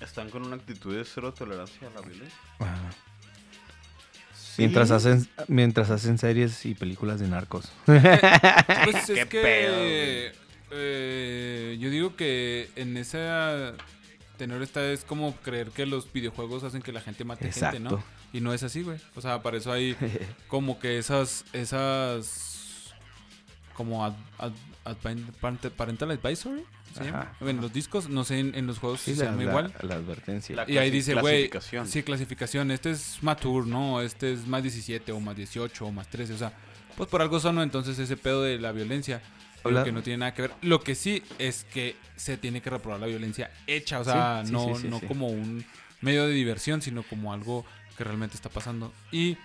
[0.00, 2.38] Están con una actitud de cero tolerancia a la violencia.
[2.58, 2.90] Ajá.
[4.58, 7.70] Mientras hacen, mientras hacen series y películas de narcos.
[7.86, 7.96] Pues
[9.06, 10.32] Qué es que
[10.70, 13.74] eh, yo digo que en esa
[14.38, 17.90] tenor está es como creer que los videojuegos hacen que la gente mate gente, ¿no?
[17.90, 18.04] Exacto.
[18.32, 18.98] Y no es así, güey.
[19.14, 19.94] O sea, para eso hay
[20.48, 22.94] como que esas esas
[23.74, 24.52] como ad- ad-
[25.76, 26.64] parental advisory,
[26.96, 27.32] ¿se llama?
[27.40, 29.74] En los discos, no sé, en, en los juegos Sí, se la, llama la- igual.
[29.82, 30.56] la advertencia.
[30.56, 31.50] La- Y ahí dice, güey,
[31.86, 34.00] sí, clasificación, este es mature, ¿no?
[34.00, 36.52] Este es más 17 o más 18 o más 13, o sea,
[36.96, 37.58] pues por algo son.
[37.60, 39.22] Entonces ese pedo de la violencia,
[39.64, 40.52] Habla- que no tiene nada que ver.
[40.62, 44.48] Lo que sí es que se tiene que reprobar la violencia hecha, o sea, Sí,
[44.48, 45.06] sí, no, sí, sí, no sí.
[45.06, 45.64] como un
[46.00, 47.64] medio de diversión, sino como algo
[47.96, 48.92] que realmente está pasando.
[49.12, 49.36] Y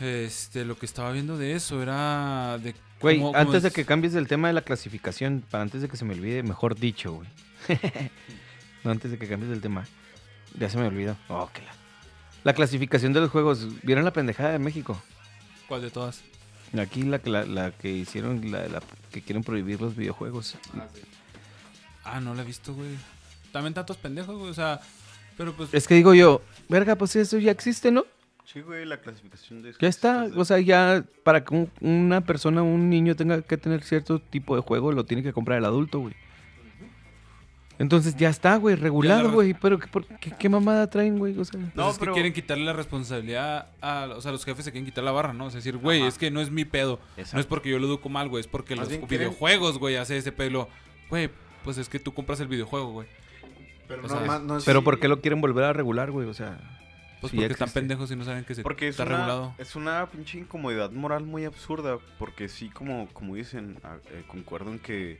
[0.00, 2.74] este, lo que estaba viendo de eso era de...
[3.00, 5.88] Güey, cómo- cómo antes de que cambies el tema de la clasificación, para antes de
[5.88, 7.28] que se me olvide, mejor dicho, güey.
[8.84, 9.86] no, antes de que cambies el tema.
[10.58, 11.16] Ya se me olvidó.
[11.28, 11.72] Oh, que la...
[12.44, 13.68] la clasificación de los juegos.
[13.82, 15.00] ¿Vieron la pendejada de México?
[15.68, 16.22] ¿Cuál de todas?
[16.78, 18.82] Aquí la, que- la, la que hicieron, la, la
[19.12, 20.56] que quieren prohibir los videojuegos.
[22.04, 22.90] Ah, no la he visto, güey.
[23.52, 24.80] También tantos pendejos, güey, o sea...
[25.36, 25.72] Pero pues...
[25.72, 28.04] Es que digo yo, verga, pues eso ya existe, ¿no?
[28.50, 29.74] Sí, güey, la clasificación de...
[29.78, 33.82] Ya está, o sea, ya para que un- una persona, un niño tenga que tener
[33.82, 36.14] cierto tipo de juego, lo tiene que comprar el adulto, güey.
[37.78, 39.54] Entonces ya está, güey, regulado, re- güey.
[39.54, 41.38] Pero ¿qué, por- qué, qué mamada traen, güey?
[41.38, 44.44] O sea, Pues No, es pero- que quieren quitarle la responsabilidad a, o sea, los
[44.44, 45.46] jefes se quieren quitar la barra, ¿no?
[45.48, 46.98] Es decir, güey, es que no es mi pedo.
[47.34, 50.16] No es porque yo lo educo mal, güey, es porque Más los videojuegos, güey, hace
[50.16, 50.68] ese pelo.
[51.10, 51.30] Güey,
[51.62, 53.06] pues es que tú compras el videojuego, güey.
[53.86, 56.10] Pero O no, sea, ma- no es- pero ¿por qué lo quieren volver a regular,
[56.10, 56.26] güey?
[56.28, 56.58] O sea,
[57.20, 59.54] Pues Sí, porque están pendejos y no saben que se Porque es está una, regulado.
[59.58, 61.98] es una pinche incomodidad moral muy absurda.
[62.18, 65.18] Porque sí, como, como dicen, ah, eh, concuerdo en que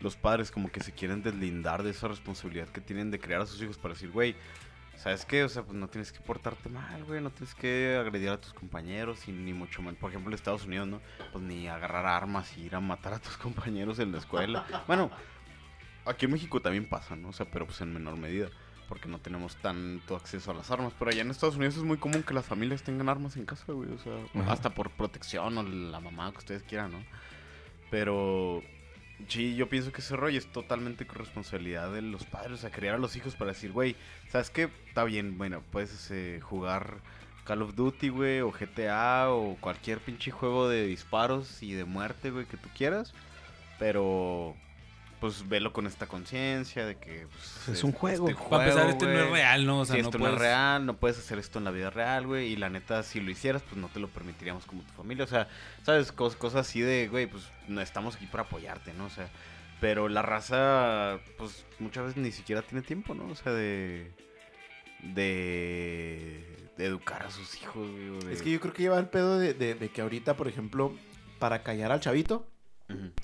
[0.00, 3.46] los padres como que se quieren deslindar de esa responsabilidad que tienen de criar a
[3.46, 4.36] sus hijos para decir, güey,
[4.96, 5.42] ¿sabes qué?
[5.44, 8.52] O sea, pues no tienes que portarte mal, güey, no tienes que agredir a tus
[8.52, 9.98] compañeros y ni mucho menos.
[9.98, 11.00] Por ejemplo, en Estados Unidos, ¿no?
[11.32, 14.66] Pues ni agarrar armas y ir a matar a tus compañeros en la escuela.
[14.86, 15.10] bueno,
[16.04, 17.28] aquí en México también pasa, ¿no?
[17.28, 18.48] O sea, pero pues en menor medida.
[18.88, 20.92] Porque no tenemos tanto acceso a las armas.
[20.98, 23.72] Pero allá en Estados Unidos es muy común que las familias tengan armas en casa,
[23.72, 23.90] güey.
[23.92, 24.52] O sea, Ajá.
[24.52, 27.04] hasta por protección o la mamá que ustedes quieran, ¿no?
[27.90, 28.62] Pero
[29.28, 32.52] sí, yo pienso que ese rollo es totalmente corresponsabilidad de los padres.
[32.52, 33.96] O sea, criar a los hijos para decir, güey,
[34.28, 34.70] ¿sabes qué?
[34.86, 36.98] Está bien, bueno, puedes eh, jugar
[37.44, 42.30] Call of Duty, güey, o GTA, o cualquier pinche juego de disparos y de muerte,
[42.30, 43.14] güey, que tú quieras.
[43.78, 44.54] Pero,
[45.20, 47.26] pues, velo con esta conciencia de que...
[47.30, 48.26] pues, Es un juego.
[48.48, 49.80] Para empezar, este no es real, ¿no?
[49.80, 50.32] O sea, si no esto puedes...
[50.32, 52.52] no es real, no puedes hacer esto en la vida real, güey.
[52.52, 55.24] Y la neta, si lo hicieras, pues no te lo permitiríamos como tu familia.
[55.24, 55.48] O sea,
[55.84, 56.14] ¿sabes?
[56.14, 59.06] Cos- cosas así de, güey, pues no estamos aquí para apoyarte, ¿no?
[59.06, 59.28] O sea,
[59.80, 63.26] pero la raza, pues muchas veces ni siquiera tiene tiempo, ¿no?
[63.26, 64.10] O sea, de.
[65.02, 66.70] de.
[66.76, 68.18] de educar a sus hijos, güey.
[68.26, 70.48] de- Es que yo creo que lleva el pedo de, de- de que ahorita, por
[70.48, 70.92] ejemplo,
[71.38, 72.46] para callar al chavito,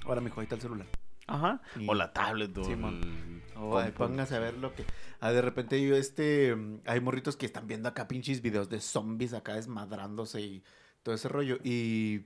[0.04, 0.86] ahora mi ahí está el celular.
[1.26, 1.60] Ajá.
[1.78, 2.64] Y- O la tablet, o.
[2.64, 3.00] Simón.
[3.02, 4.08] el O ahí compu.
[4.12, 4.84] póngase a ver lo que.
[5.20, 6.54] Ah, de repente yo, este.
[6.54, 10.62] mm, Hay morritos que están viendo acá pinches videos de zombies acá desmadrándose y
[11.02, 11.58] todo ese rollo.
[11.64, 12.22] Y.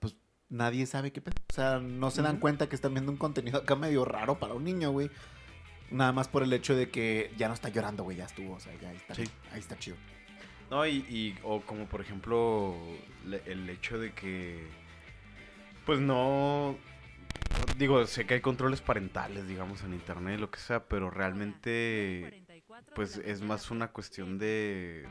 [0.00, 0.16] Pues
[0.48, 1.34] nadie sabe qué pedo.
[1.50, 4.54] O sea, no se dan cuenta que están viendo un contenido acá medio raro para
[4.54, 5.10] un niño, güey.
[5.90, 8.54] Nada más por el hecho de que ya no está llorando, güey, ya estuvo.
[8.54, 9.14] O sea, ya está.
[9.14, 9.24] Sí.
[9.52, 9.96] Ahí está chido.
[10.70, 12.76] No, y, y- o como por ejemplo
[13.26, 14.68] le- el hecho de que,
[15.84, 16.76] pues no,
[17.76, 22.44] digo, sé que hay controles parentales, digamos, en internet, lo que sea, pero realmente,
[22.94, 25.06] pues es más una cuestión de,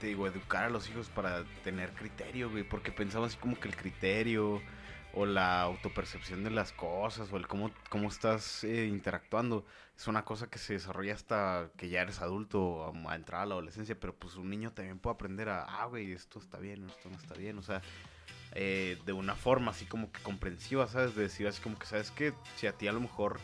[0.00, 3.68] te digo, educar a los hijos para tener criterio, güey, porque pensamos así como que
[3.68, 4.62] el criterio
[5.14, 10.24] o la autopercepción de las cosas o el cómo, cómo estás eh, interactuando es una
[10.24, 13.98] cosa que se desarrolla hasta que ya eres adulto, a, a entrar a la adolescencia,
[13.98, 17.16] pero pues un niño también puede aprender a, ah, güey, esto está bien, esto no
[17.16, 17.82] está bien, o sea,
[18.54, 21.14] eh, de una forma así como que comprensiva, ¿sabes?
[21.14, 23.40] De decir así como que, ¿sabes que Si a ti a lo mejor,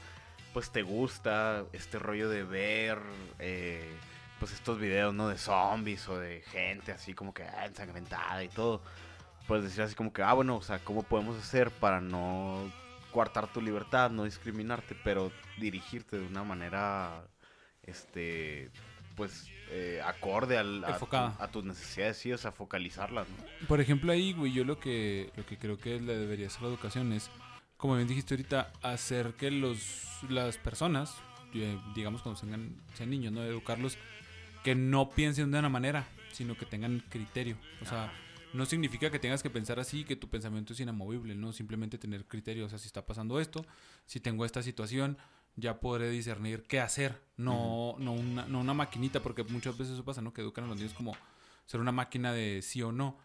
[0.53, 2.99] pues te gusta este rollo de ver,
[3.39, 3.91] eh,
[4.39, 5.29] pues estos videos, ¿no?
[5.29, 8.83] De zombies o de gente así como que ah, ensangrentada y todo,
[9.47, 12.71] puedes decir así como que, ah, bueno, o sea, ¿cómo podemos hacer para no
[13.13, 17.25] coartar tu libertad, no discriminarte, pero dirigirte de una manera,
[17.83, 18.71] este,
[19.19, 21.37] pues, eh, acorde al, a, tu- Enfocada.
[21.39, 23.67] a tus necesidades, sí, o sea, focalizarlas, ¿no?
[23.67, 26.69] Por ejemplo, ahí, güey, yo lo que, lo que creo que le debería hacer la
[26.69, 27.31] educación es,
[27.77, 29.79] como bien dijiste ahorita, hacer que los,
[30.31, 31.15] las personas,
[31.53, 33.43] eh, digamos cuando sean niños, ¿no?
[33.45, 33.99] Educarlos,
[34.65, 37.57] que no piensen de una manera, sino que tengan criterio.
[37.83, 38.13] O sea,
[38.55, 41.53] no significa que tengas que pensar así, que tu pensamiento es inamovible, ¿no?
[41.53, 42.65] Simplemente tener criterio.
[42.67, 43.65] O sea, si está pasando esto,
[44.07, 45.19] si tengo esta situación,
[45.59, 47.21] ya podré discernir qué hacer.
[47.37, 50.33] No, no, una, no una maquinita, porque muchas veces eso pasa, ¿no?
[50.33, 51.17] Que educan a los niños como
[51.67, 53.19] ser una máquina de sí o no.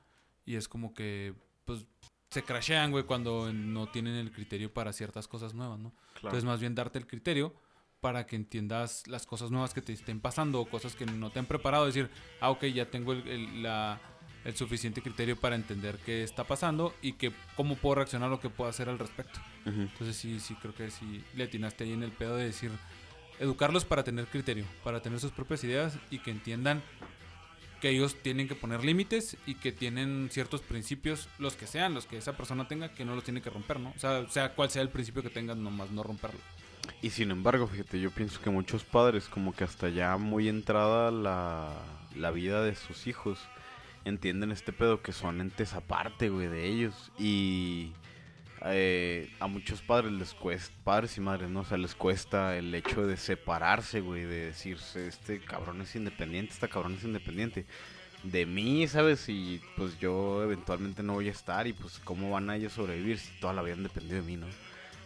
[0.45, 1.33] Y es como que,
[1.65, 1.85] pues,
[2.29, 5.93] se crashean, güey, cuando no tienen el criterio para ciertas cosas nuevas, ¿no?
[6.27, 7.53] Entonces, más bien darte el criterio
[8.01, 11.39] para que entiendas las cosas nuevas que te estén pasando o cosas que no te
[11.39, 11.85] han preparado.
[11.85, 12.09] Decir,
[12.41, 14.01] ah, ok, ya tengo el, el- la-
[14.45, 18.49] el suficiente criterio para entender qué está pasando y que cómo puedo reaccionar o qué
[18.49, 19.39] puedo hacer al respecto.
[19.65, 22.71] Entonces, sí, sí, creo que sí le atinaste ahí en el pedo de decir,
[23.39, 26.81] educarlos para tener criterio, para tener sus propias ideas y que entiendan
[27.79, 32.05] que ellos tienen que poner límites y que tienen ciertos principios, los que sean, los
[32.05, 33.91] que esa persona tenga, que no los tiene que romper, ¿no?
[33.93, 36.39] O sea, sea cual sea el principio que tengan, nomás no romperlo.
[37.01, 41.11] Y sin embargo, fíjate, yo pienso que muchos padres, como que hasta ya muy entrada
[41.11, 41.73] la,
[42.15, 43.39] la vida de sus hijos,
[44.05, 47.11] entienden este pedo que son entes aparte, güey, de ellos.
[47.17, 47.93] Y
[48.65, 51.61] eh, a muchos padres les cuesta, padres y madres, ¿no?
[51.61, 56.53] O sea, les cuesta el hecho de separarse, güey, de decirse, este cabrón es independiente,
[56.53, 57.65] esta cabrón es independiente.
[58.23, 59.27] De mí, ¿sabes?
[59.27, 63.19] Y pues yo eventualmente no voy a estar y pues cómo van a ellos sobrevivir
[63.19, 64.47] si toda la vida han dependido de mí, ¿no?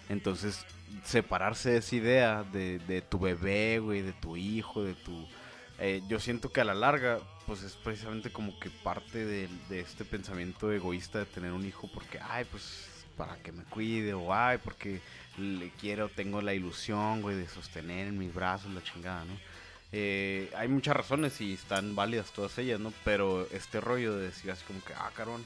[0.09, 0.65] Entonces,
[1.03, 5.27] separarse de esa idea de, tu bebé, güey, de tu hijo, de tu...
[5.79, 9.79] eh, yo siento que a la larga, pues es precisamente como que parte de, de
[9.79, 14.33] este pensamiento egoísta de tener un hijo porque, ay, pues para que me cuide, o
[14.33, 15.01] ay, porque
[15.37, 19.33] le quiero, tengo la ilusión, güey, de sostener en mis brazos la chingada, ¿no?
[19.91, 22.93] Eh, hay muchas razones y están válidas todas ellas, ¿no?
[23.05, 25.43] Pero este rollo de decir así como que, ah, carón,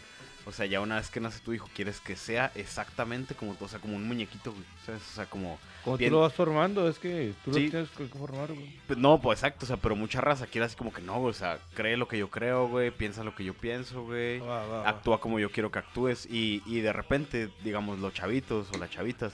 [0.51, 3.67] o sea, ya una vez que nace tu hijo, quieres que sea exactamente como, o
[3.67, 5.01] sea, como un muñequito, güey, ¿sabes?
[5.11, 5.57] O sea, como...
[5.83, 6.11] Como Bien.
[6.11, 7.65] tú lo vas formando, es que tú Sí.
[7.65, 8.77] lo tienes que formar, güey.
[8.97, 11.33] No, pues exacto, o sea, pero mucha raza quiere así como que no, güey, o
[11.33, 14.81] sea, cree lo que yo creo, güey, piensa lo que yo pienso, güey, Va, va,
[14.83, 14.89] va.
[14.89, 18.91] actúa como yo quiero que actúes y, y de repente, digamos, los chavitos o las
[18.91, 19.33] chavitas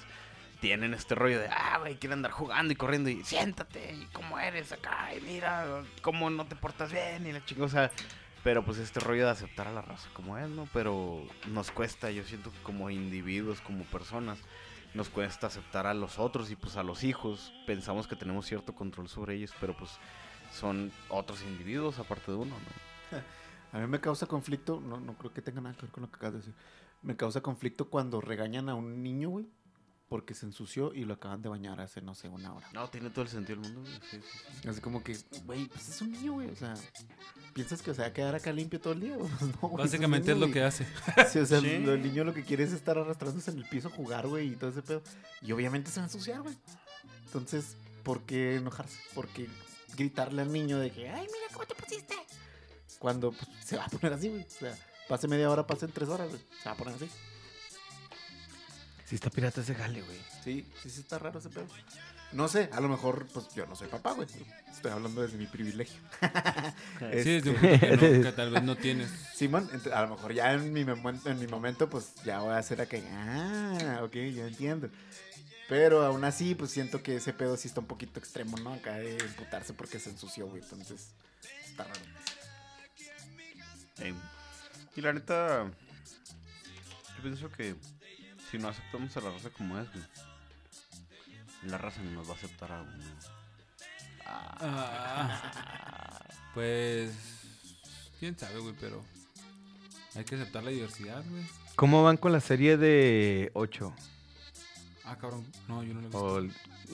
[0.61, 4.39] tienen este rollo de, ah, güey, quieren andar jugando y corriendo y siéntate y cómo
[4.39, 7.91] eres acá y mira cómo no te portas bien y la chingo, o sea,
[8.43, 10.67] pero pues este rollo de aceptar a la raza como es, ¿no?
[10.73, 14.39] Pero nos cuesta, yo siento que como individuos, como personas,
[14.93, 17.53] nos cuesta aceptar a los otros y pues a los hijos.
[17.65, 19.91] Pensamos que tenemos cierto control sobre ellos, pero pues
[20.51, 23.17] son otros individuos aparte de uno, ¿no?
[23.73, 26.09] A mí me causa conflicto, no, no creo que tenga nada que ver con lo
[26.09, 26.55] que acabas de decir.
[27.01, 29.45] Me causa conflicto cuando regañan a un niño, güey.
[30.09, 32.67] Porque se ensució y lo acaban de bañar hace, no sé, una hora.
[32.73, 34.01] No, tiene todo el sentido del mundo, güey.
[34.09, 34.67] Sí, sí, sí.
[34.69, 36.49] Así como que, güey, pues es un niño, güey.
[36.49, 36.75] O sea,
[37.53, 39.17] ¿piensas que se va a quedar acá limpio todo el día?
[39.39, 40.87] Pues no, güey, Básicamente es lo que hace.
[41.29, 44.27] Sí, o sea, el niño lo que quiere es estar arrastrándose en el piso, jugar,
[44.27, 45.01] güey, y todo ese pedo.
[45.41, 46.55] Y obviamente se va a ensuciar, güey.
[47.25, 48.97] Entonces, ¿por qué enojarse?
[49.13, 49.49] ¿Por qué
[49.97, 52.15] gritarle al niño de que, ay, mira cómo te pusiste?
[52.99, 54.43] Cuando pues, se va a poner así, güey.
[54.43, 54.77] O sea,
[55.09, 56.41] pase media hora, pasen tres horas, güey.
[56.63, 57.09] Se va a poner así.
[59.07, 60.17] Si está pirata ese jale, güey.
[60.43, 61.65] Sí, sí, sí está raro ese pedo.
[62.33, 64.27] No sé, a lo mejor, pues yo no soy papá, güey.
[64.69, 65.95] Estoy hablando desde mi privilegio.
[66.99, 69.09] Sí, es de un Este, punto que, no- que tal vez no tienes.
[69.33, 72.57] Simón, a lo mejor ya en mi, momento, en mi momento, pues ya voy a
[72.57, 72.97] hacer acá.
[73.11, 74.89] Ah, ok, yo entiendo.
[75.69, 78.73] Pero aún así, pues siento que ese pedo sí está un poquito extremo, ¿no?
[78.73, 80.61] Acá de imputarse porque se ensució, güey.
[80.61, 81.11] Entonces,
[81.65, 81.99] está raro.
[84.95, 85.65] Y la neta,
[87.15, 87.75] yo pienso que
[88.49, 90.05] si no aceptamos a la raza como es, güey,
[91.63, 93.03] la raza no nos va a aceptar a uno.
[94.25, 96.21] Ah,
[96.53, 97.11] pues.
[98.19, 99.03] Quién sabe, güey, pero.
[100.15, 101.43] Hay que aceptar la diversidad, güey.
[101.75, 103.93] ¿Cómo van con la serie de 8?
[105.05, 105.45] Ah, cabrón.
[105.67, 106.25] No, yo no lo he visto.
[106.25, 106.51] O el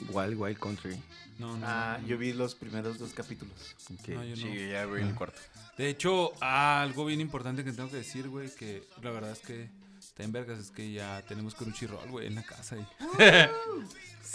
[0.10, 1.02] Wild Wild Country.
[1.40, 1.66] No, no.
[1.66, 3.76] Ah, no, yo vi los primeros dos capítulos.
[3.94, 4.10] Ok.
[4.10, 4.36] no, yo no.
[4.36, 5.40] Sí, ya, güey, en el cuarto.
[5.78, 9.40] De hecho, ah, algo bien importante que tengo que decir, güey, que la verdad es
[9.40, 9.70] que
[10.14, 12.78] está en vergas, es que ya tenemos Crunchyroll, güey, en la casa.
[12.78, 12.86] Y...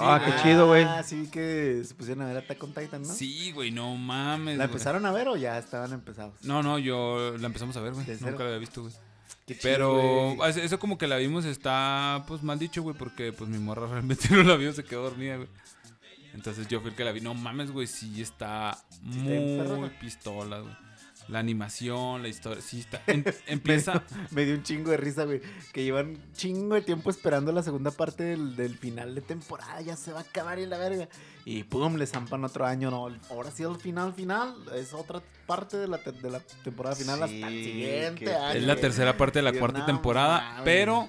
[0.00, 0.84] Ah, qué chido, güey.
[0.84, 3.12] Ah, sí vi que se pusieron a ver Attack on Titan, ¿no?
[3.12, 4.56] Sí, güey, no mames.
[4.56, 4.74] ¿La güey.
[4.74, 6.34] empezaron a ver o ya estaban empezados?
[6.44, 8.06] No, no, yo la empezamos a ver, güey.
[8.06, 8.94] ¿De Nunca la había visto, güey.
[9.48, 10.50] Chido, Pero güey.
[10.60, 14.28] eso- como que la vimos está, pues, mal dicho, güey, porque, pues, mi morra realmente
[14.30, 15.48] no la vio, se quedó dormida, güey.
[16.32, 17.20] Entonces yo fui el que la vi.
[17.20, 20.76] No mames, güey, sí está muy pistola, güey.
[21.28, 23.02] La animación, la historia, sí está...
[23.06, 24.02] em- empieza...
[24.30, 25.42] Me dio un chingo de risa, güey.
[25.72, 29.80] Que llevan chingo de tiempo esperando la segunda parte del, del final de temporada.
[29.82, 31.08] Ya se va a acabar y la verga.
[31.44, 32.90] Y pum, le zampan otro año.
[32.90, 34.54] No, ahora sí el final, final.
[34.74, 38.58] Es otra parte de la, te- de la temporada final hasta el Sí, siguiente año.
[38.58, 38.80] Es la güey.
[38.82, 41.08] tercera parte de la cuarta no temporada, pero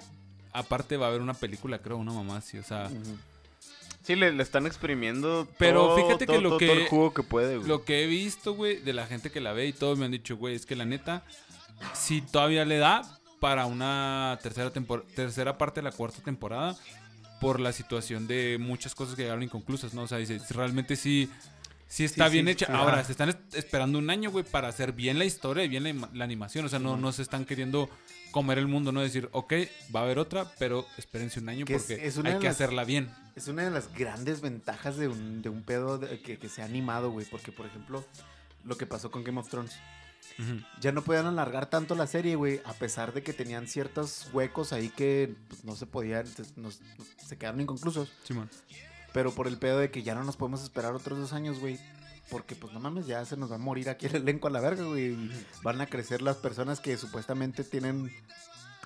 [0.51, 2.89] aparte va a haber una película, creo, una mamá así, o sea.
[4.10, 7.14] Sí, le, le están exprimiendo Pero todo, fíjate que lo todo- que- todo el jugo
[7.14, 7.68] que puede, güey.
[7.68, 10.12] lo que he visto, güey, de la gente que la ve y todos me han
[10.12, 11.24] dicho, güey, es que la neta,
[11.93, 13.03] si todavía le da
[13.39, 14.72] para una tercera,
[15.16, 16.76] tercera parte de la cuarta temporada
[17.39, 20.01] por la situación de muchas cosas que llegaron inconclusas, ¿no?
[20.01, 21.30] O sea, dice, realmente sí,
[21.90, 22.68] sí está Sí, bien sí, hecha.
[22.68, 22.72] sí.
[22.74, 23.04] Ahora, Ajá.
[23.04, 25.90] se están es- esperando un año, güey, para hacer bien la historia y bien la,
[25.90, 26.64] ima- la animación.
[26.66, 27.90] O sea, no, no se están queriendo
[28.32, 29.02] comer el mundo, ¿no?
[29.02, 29.54] Decir, ok,
[29.94, 32.86] va a haber otra, pero espérense un año Que porque es hay que las- hacerla
[32.86, 33.12] bien.
[33.36, 36.62] Es una de las grandes ventajas de un, de un pedo de- que, que se
[36.62, 37.26] ha animado, güey.
[37.26, 38.06] Porque, por ejemplo,
[38.64, 39.74] lo que pasó con Game of Thrones.
[40.80, 44.72] Ya no podían alargar tanto la serie, güey, a pesar de que tenían ciertos huecos
[44.72, 48.12] ahí que pues, no se podían, se quedaron inconclusos.
[48.24, 48.50] Simón.
[49.20, 51.78] Pero por el pedo de que ya no nos podemos esperar otros dos años, güey.
[52.32, 54.61] Porque, pues, no mames, ya se nos va a morir aquí el elenco a la
[54.61, 55.07] verga, güey.
[55.11, 58.09] y Van a crecer las personas que supuestamente tienen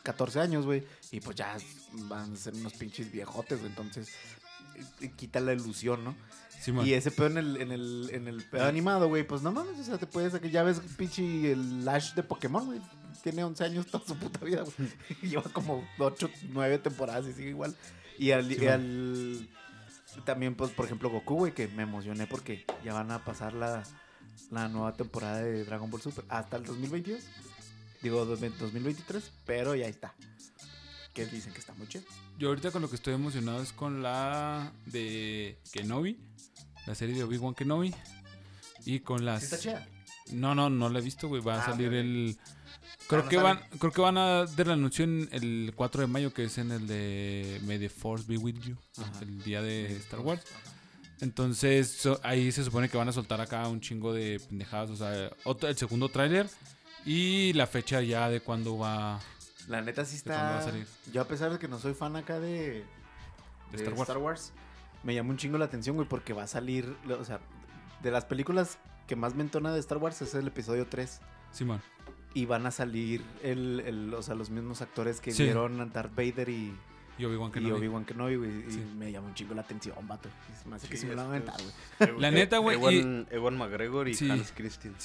[0.01, 0.83] 14 años, güey.
[1.11, 1.55] Y pues ya
[2.09, 3.69] van a ser unos pinches viejotes, güey.
[3.69, 4.09] Entonces,
[5.01, 6.15] eh, quita la ilusión, ¿no?
[6.83, 9.77] Y ese pedo en el, en el, en el pedo animado, güey, pues no mames,
[9.79, 12.81] o sea, te puedes sacar, ya ves pinche el Ash de Pokémon, güey.
[13.21, 14.89] Tiene 11 años toda su puta vida, güey.
[15.21, 17.75] Lleva como 8, 9 temporadas y sigue igual.
[18.17, 19.49] Y Sí, al-
[20.25, 23.83] también, pues, por ejemplo, Goku, güey, que me emocioné porque ya van a pasar la,
[24.51, 27.21] la nueva temporada de Dragon Ball Super hasta el 2022.
[28.01, 30.13] Digo, dos- 2023, pero ya está.
[31.13, 32.03] Que dicen que está muy chido.
[32.39, 36.17] Yo ahorita con lo que estoy emocionado es con la de Kenobi,
[36.87, 37.93] la serie de Obi-Wan Kenobi.
[38.85, 39.39] Y con las...
[39.39, 39.87] ¿Sí está chida?
[40.31, 41.41] No, no, no la he visto, güey.
[41.41, 41.93] Va a Ah, salir ok.
[43.07, 46.07] Creo no que van, creo que van a dar el anuncio en el 4 de
[46.07, 49.11] mayo, que es en el de May the Force be with you, Ajá.
[49.21, 50.41] el día de Star Wars.
[51.21, 54.95] Entonces, so- ahí se supone que van a soltar acá un chingo de pendejadas, o
[54.95, 56.49] sea, otro- el segundo tráiler
[57.05, 59.19] y la fecha ya de cuándo va
[59.67, 60.71] La neta sí ¿De cuándo va a está.
[60.71, 60.87] salir?
[61.13, 62.83] Yo a pesar de que no soy fan acá de,
[63.71, 64.51] de de Star Wars.
[65.03, 67.39] me llama un chingo la atención, güey, porque va a salir, o sea,
[68.01, 68.77] de las películas
[69.07, 71.19] que más me entona de Star Wars es el episodio 3
[71.51, 71.81] Simón.
[72.33, 75.43] Y van a salir el, el- o sea, los mismos actores que Sí.
[75.43, 76.73] vieron a Darth Vader y,
[77.19, 77.71] Y Obi-Wan y Kenobi.
[77.73, 78.83] Obi-Wan Kenobi, güey, y Sí.
[78.97, 80.29] me llama un chingo la atención, vato.
[80.51, 81.55] Y se me hace que Sí, sí me la van a aventar,
[81.99, 82.19] güey.
[82.19, 84.27] La neta, güey, Ewan, Ewan McGregor y Sí.
[84.31, 84.95] Hans Christian.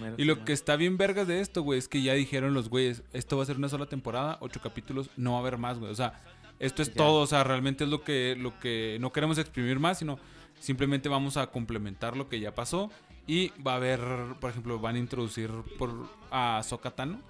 [0.00, 2.70] Mero, Y lo que está bien vergas de esto, güey, es que ya dijeron los
[2.70, 5.78] güeyes, esto va a ser una sola temporada, ocho capítulos, no va a haber más,
[5.78, 5.92] güey.
[5.92, 6.14] O sea,
[6.60, 6.94] esto es Ya.
[6.94, 10.18] todo, o sea, realmente es lo que, lo que no queremos exprimir más, sino
[10.58, 12.90] simplemente vamos a complementar lo que ya pasó.
[13.30, 14.00] Y va a haber,
[14.40, 17.20] por ejemplo, van a introducir por a Ahsoka Tano,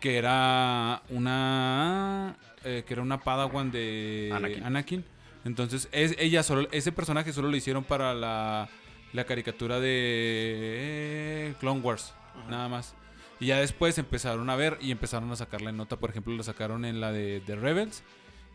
[0.00, 4.64] que era una eh, que era una Padawan de Anakin.
[4.64, 5.04] Anakin.
[5.44, 8.68] Entonces, es, ella solo, ese personaje solo lo hicieron para la,
[9.12, 12.12] la caricatura de eh, Clone Wars,
[12.50, 12.96] nada más.
[13.38, 15.94] Y ya después empezaron a ver y empezaron a sacarla en nota.
[15.94, 18.02] Por ejemplo, lo sacaron en la de, de Rebels.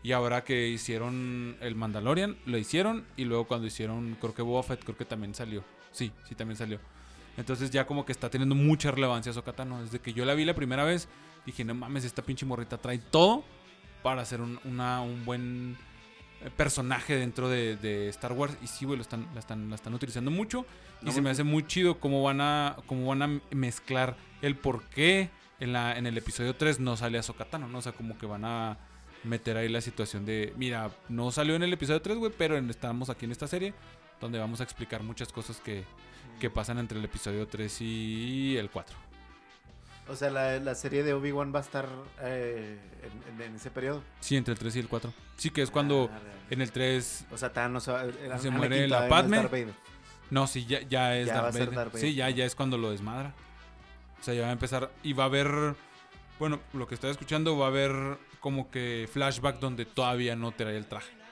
[0.02, 3.06] Y ahora que hicieron el Mandalorian, lo hicieron.
[3.16, 5.64] Y luego cuando hicieron, creo que Boba Fett, creo que también salió.
[5.94, 6.78] Sí, sí, también salió.
[7.36, 9.80] Entonces ya como que está teniendo mucha relevancia Ahsoka ¿no?
[9.82, 11.08] Desde que yo la vi la primera vez,
[11.46, 13.44] dije, no mames, esta pinche morrita trae todo
[14.02, 15.76] para ser un, una- un buen
[16.42, 18.56] eh, personaje dentro de, de Star Wars.
[18.62, 20.66] Y sí, güey, lo están, la, están, la están utilizando mucho.
[21.02, 24.56] Y No, se me hace muy chido cómo van a, cómo van a mezclar el
[24.56, 25.30] por qué
[25.60, 27.78] en, la, en el episodio 3 no sale Ahsoka Tano, ¿no?
[27.78, 28.76] O sea, como que van a
[29.24, 32.68] meter ahí la situación de, mira, no salió en el episodio 3, güey, pero en-
[32.70, 33.72] estamos aquí en esta serie
[34.24, 35.84] donde vamos a explicar muchas cosas que,
[36.40, 38.96] que pasan entre el episodio 3 y el 4.
[40.08, 41.86] O sea, la, la serie de Obi-Wan va a estar
[42.22, 42.78] eh,
[43.38, 44.02] en, ese periodo.
[44.20, 45.12] Sí, entre el 3 y el 4.
[45.36, 47.26] Sí, que es cuando Ah, en el 3...
[47.32, 49.46] O sea, no se, muere la Padme.
[50.30, 51.74] No, sí, ya, ya es Ya Darth a ser Vader.
[51.74, 52.08] Darth Vader.
[52.08, 53.34] Sí, ya, ya es cuando lo desmadra.
[54.20, 55.76] O sea, ya va a empezar y va a haber...
[56.38, 60.78] Bueno, lo que estoy escuchando va a haber como que flashback donde todavía no traía
[60.78, 61.23] el traje.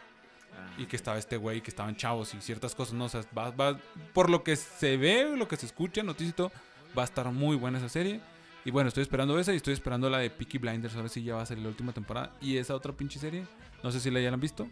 [0.79, 3.05] Y que estaba este güey, que estaban chavos y ciertas cosas, ¿no?
[3.05, 3.79] O sea, va,
[4.15, 6.51] por lo que se ve, lo que se escucha, noticito,
[6.97, 8.21] va a estar muy buena esa serie.
[8.65, 11.23] Y bueno, estoy esperando esa y estoy esperando la de Peaky Blinders, a ver si
[11.23, 12.33] ya va a salir la última temporada.
[12.41, 13.45] Y esa otra pinche serie,
[13.83, 14.69] no sé si la hayan visto,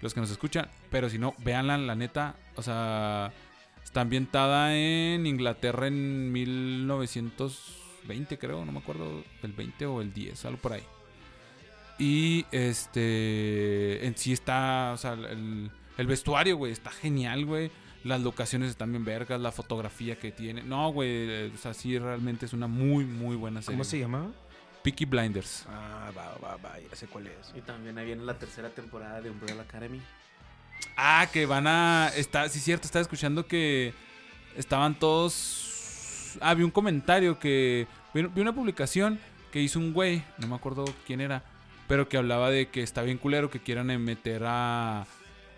[0.00, 3.32] los que nos escuchan, pero si no, véanla, la neta, o sea,
[3.84, 10.44] está ambientada en Inglaterra en 1920, creo, no me acuerdo, el 20 o el 10,
[10.46, 10.82] algo por ahí.
[11.98, 14.06] Y este.
[14.06, 14.92] En sí está.
[14.94, 17.70] O sea, el, el vestuario, güey, está genial, güey.
[18.04, 20.62] Las locaciones están bien vergas, la fotografía que tiene.
[20.62, 23.76] No, güey, eh, o sea, sí realmente es una muy, muy buena serie.
[23.76, 24.30] ¿Cómo se llamaba?
[24.84, 25.66] Peaky Blinders.
[25.68, 27.52] Ah, va, va, va, ya sé cuál es.
[27.56, 30.00] Y también ahí viene la tercera temporada de Umbrella Academy.
[30.96, 32.12] Ah, que van a.
[32.14, 33.92] Está, sí, cierto, estaba escuchando que
[34.56, 36.38] estaban todos.
[36.40, 37.88] Ah, vi un comentario que.
[38.14, 39.18] Vi, vi una publicación
[39.50, 41.42] que hizo un güey, no me acuerdo quién era,
[41.88, 45.06] pero que hablaba de que está bien culero que quieran meter a.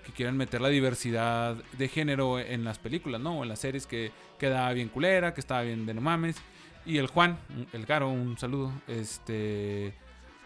[0.07, 3.39] Que quieran meter la diversidad de género en las películas, ¿no?
[3.39, 6.37] O en las series que quedaba bien culera, que estaba bien de no mames.
[6.87, 7.39] Y el Juan,
[7.75, 9.95] el Caro, un saludo, este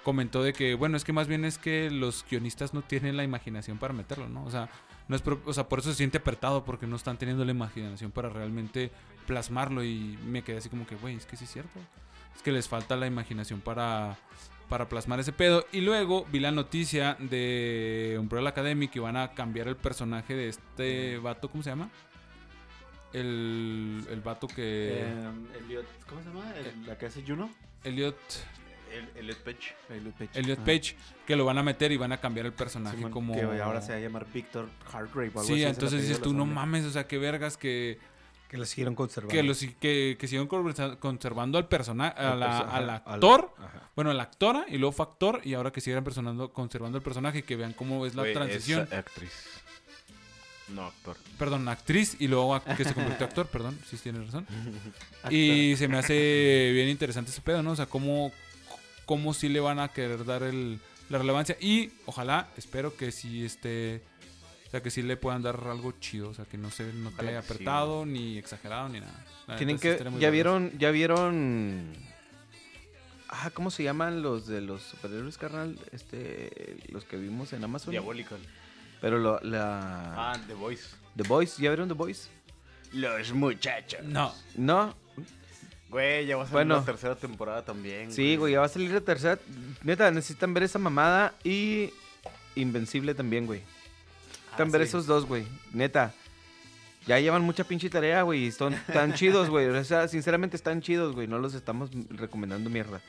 [0.03, 3.25] comentó de que, bueno, es que más bien es que los guionistas no tienen la
[3.25, 4.45] imaginación para meterlo, ¿no?
[4.45, 4.69] O sea,
[5.09, 7.53] no es pro- o sea, por eso se siente apretado, porque no están teniendo la
[7.53, 8.91] imaginación para realmente
[9.27, 9.83] plasmarlo.
[9.83, 11.79] Y me quedé así como que, güey, es que sí es cierto.
[12.37, 14.19] Es que les falta la imaginación para,
[14.69, 15.67] para plasmar ese pedo.
[15.73, 20.49] Y luego vi la noticia de Umbrella Academy que van a cambiar el personaje de
[20.49, 21.91] este vato, ¿cómo se llama?
[23.13, 25.03] El, el vato que...
[25.03, 25.31] Eh,
[25.65, 26.53] Elliot, ¿cómo se llama?
[26.57, 27.49] El- la que hace Juno.
[27.85, 28.17] Elliot,
[28.93, 29.75] El, Elliot Page.
[29.91, 30.31] Elliot Page.
[30.41, 30.67] Elliot Ajá.
[30.67, 30.97] Page,
[31.27, 33.35] que lo van a meter y van a cambiar el personaje como...
[33.35, 35.29] Que ahora se va a llamar Víctor Hargrave.
[35.29, 37.99] o algo así Sí, entonces dices tú, no mames, o sea, qué vergas que,
[38.49, 39.33] Que la siguieron conservando.
[39.33, 40.47] que, los, que, que siguieron
[40.97, 43.91] conservando al personaje, Al ajá, actor, ajá.
[43.97, 47.03] bueno, a la actora, y luego fue actor, y ahora que siguieran personando, conservando el
[47.03, 49.33] personaje, que vean cómo es la Güey, es transición, actriz.
[50.69, 51.17] No, actor.
[51.39, 54.47] perdón, actriz, y luego que se convirtió actor, perdón, sí tienes razón.
[55.31, 57.73] Y se me hace bien interesante ese pedo, ¿no?
[57.73, 58.31] O sea, cómo,
[59.05, 60.79] cómo sí le van a querer dar el,
[61.09, 61.57] la relevancia.
[61.61, 64.03] Y ojalá, espero que sí esté.
[64.75, 66.31] O sea, que sí le puedan dar algo chido.
[66.31, 69.25] O sea, que no se note Ojalá que sí, apretado, ni exagerado, ni nada.
[69.47, 70.05] La Tienen que.
[70.19, 70.73] Ya vieron.
[70.81, 71.93] Ya vieron.
[73.29, 75.79] Ah, ¿cómo se llaman los de los superhéroes, carnal?
[75.93, 76.77] Este.
[76.89, 77.93] Los que vimos en Amazon.
[77.93, 78.41] Diabolical.
[79.01, 80.33] Pero lo- la.
[80.33, 80.97] Ah, The Voice.
[81.17, 81.57] The Boys.
[81.59, 82.29] ¿Ya vieron The Boys?
[82.93, 84.01] Los muchachos.
[84.03, 84.35] No.
[84.57, 84.93] No.
[85.89, 86.75] Güey, ya va a Bueno.
[86.79, 88.11] la tercera temporada también.
[88.11, 89.39] Sí, güey, ya va a salir la tercera.
[89.85, 91.91] Neta, necesitan ver esa mamada y.
[92.57, 93.63] Invencible también, güey.
[94.57, 94.89] Necesitan Ah, ver sí.
[94.89, 95.47] esos dos, güey.
[95.73, 96.13] Neta.
[97.07, 98.45] Ya llevan mucha pinche tarea, güey.
[98.47, 99.67] y Son tan chidos, güey.
[99.69, 101.27] O sea, sinceramente están chidos, güey.
[101.27, 103.01] No los estamos recomendando mierda.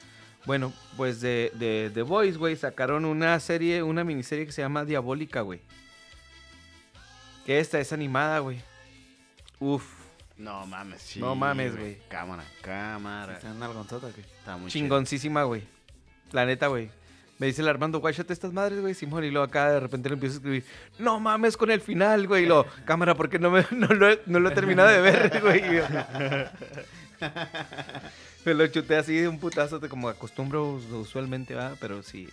[0.46, 4.86] Bueno, pues de, de The Boys, güey, sacaron una serie, una miniserie que se llama
[4.86, 5.60] Diabólica, güey.
[7.46, 8.62] Que esta es animada, güey.
[9.60, 9.84] Uf,
[10.38, 11.20] No mames, sí.
[11.20, 11.98] No mames, güey.
[12.10, 13.34] Cámara, cámara.
[13.38, 14.22] ¿Está en algonzota qué?
[14.22, 14.84] Está muy chido.
[14.84, 15.64] chingoncísima, güey.
[16.32, 16.89] La neta, güey.
[17.38, 19.26] Me dice el Armando, shot estas madres, güey, Simón.
[19.26, 20.64] Y luego acá de repente le empiezo a escribir,
[21.00, 22.46] no mames con el final, güey.
[22.46, 22.50] Y
[22.86, 25.62] cámara, porque no, me, no, lo, no lo he terminado de ver, güey.
[28.46, 32.30] Me lo chuté así de un putazo, como acostumbro usualmente, va, pero sí.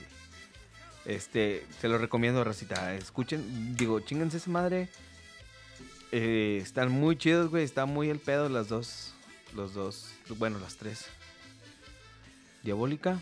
[1.05, 2.95] Este, se lo recomiendo, racita.
[2.95, 4.89] Escuchen, digo, chingense esa madre.
[6.13, 7.65] Eh, están muy chidos, güey.
[7.65, 9.15] Está muy el pedo las dos.
[9.57, 10.13] Los dos.
[10.39, 11.07] Bueno, las tres.
[12.63, 13.19] Diabólica.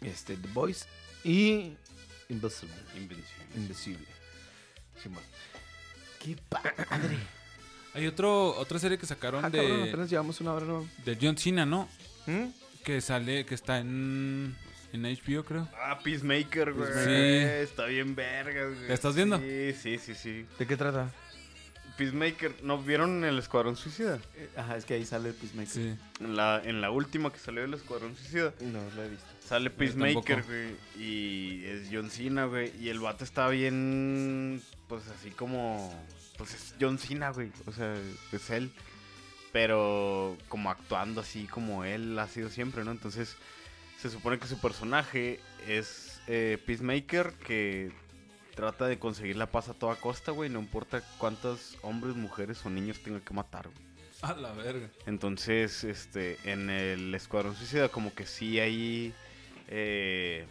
[0.00, 0.86] Este, The Boys
[1.24, 1.72] y
[2.28, 2.74] Invisible.
[2.96, 3.46] Invencible.
[3.56, 4.06] Invisible.
[5.02, 5.22] Simón.
[6.20, 6.74] Qué padre.
[7.94, 10.86] Hay otro, otra serie que sacaron Ah, de, cabrón, apenas llevamos una hora, ¿no?
[11.04, 11.88] de John Cena, ¿no?
[12.26, 12.48] ¿Mm?
[12.84, 14.54] Que sale, que está en,
[14.92, 15.68] en HBO, creo.
[15.74, 16.92] Ah, Peacemaker, güey.
[17.04, 17.10] Sí.
[17.64, 18.88] Está bien vergas, güey.
[18.88, 19.38] ¿La estás viendo?
[19.38, 20.46] Sí, sí, sí, sí.
[20.58, 21.10] ¿De qué trata?
[21.98, 24.20] Peacemaker, ¿no vieron el Escuadrón Suicida?
[24.36, 25.72] Eh, Ajá, es que ahí sale el Peacemaker.
[25.72, 25.94] Sí.
[26.20, 28.54] En la, en la última que salió del Escuadrón Suicida.
[28.60, 29.26] No, lo he visto.
[29.44, 29.68] Sale.
[29.68, 30.76] Peacemaker, güey.
[30.96, 32.72] Y es John Cena, güey.
[32.80, 34.62] Y el vato está bien.
[34.86, 35.92] Pues así como.
[36.36, 37.50] Pues es John Cena, güey.
[37.66, 37.94] O sea,
[38.30, 38.70] es él.
[39.52, 42.92] Pero como actuando así como él ha sido siempre, ¿no?
[42.92, 43.36] Entonces,
[44.00, 47.90] se supone que su personaje es eh, Peacemaker, que
[48.58, 50.50] trata de conseguir la paz a toda costa, güey.
[50.50, 53.88] No importa cuántos hombres, mujeres o niños tenga que matar, güey.
[54.20, 54.90] A la verga.
[55.06, 59.14] Entonces, este, en el Escuadrón Suicida, como que sí hay.
[59.68, 60.44] eh,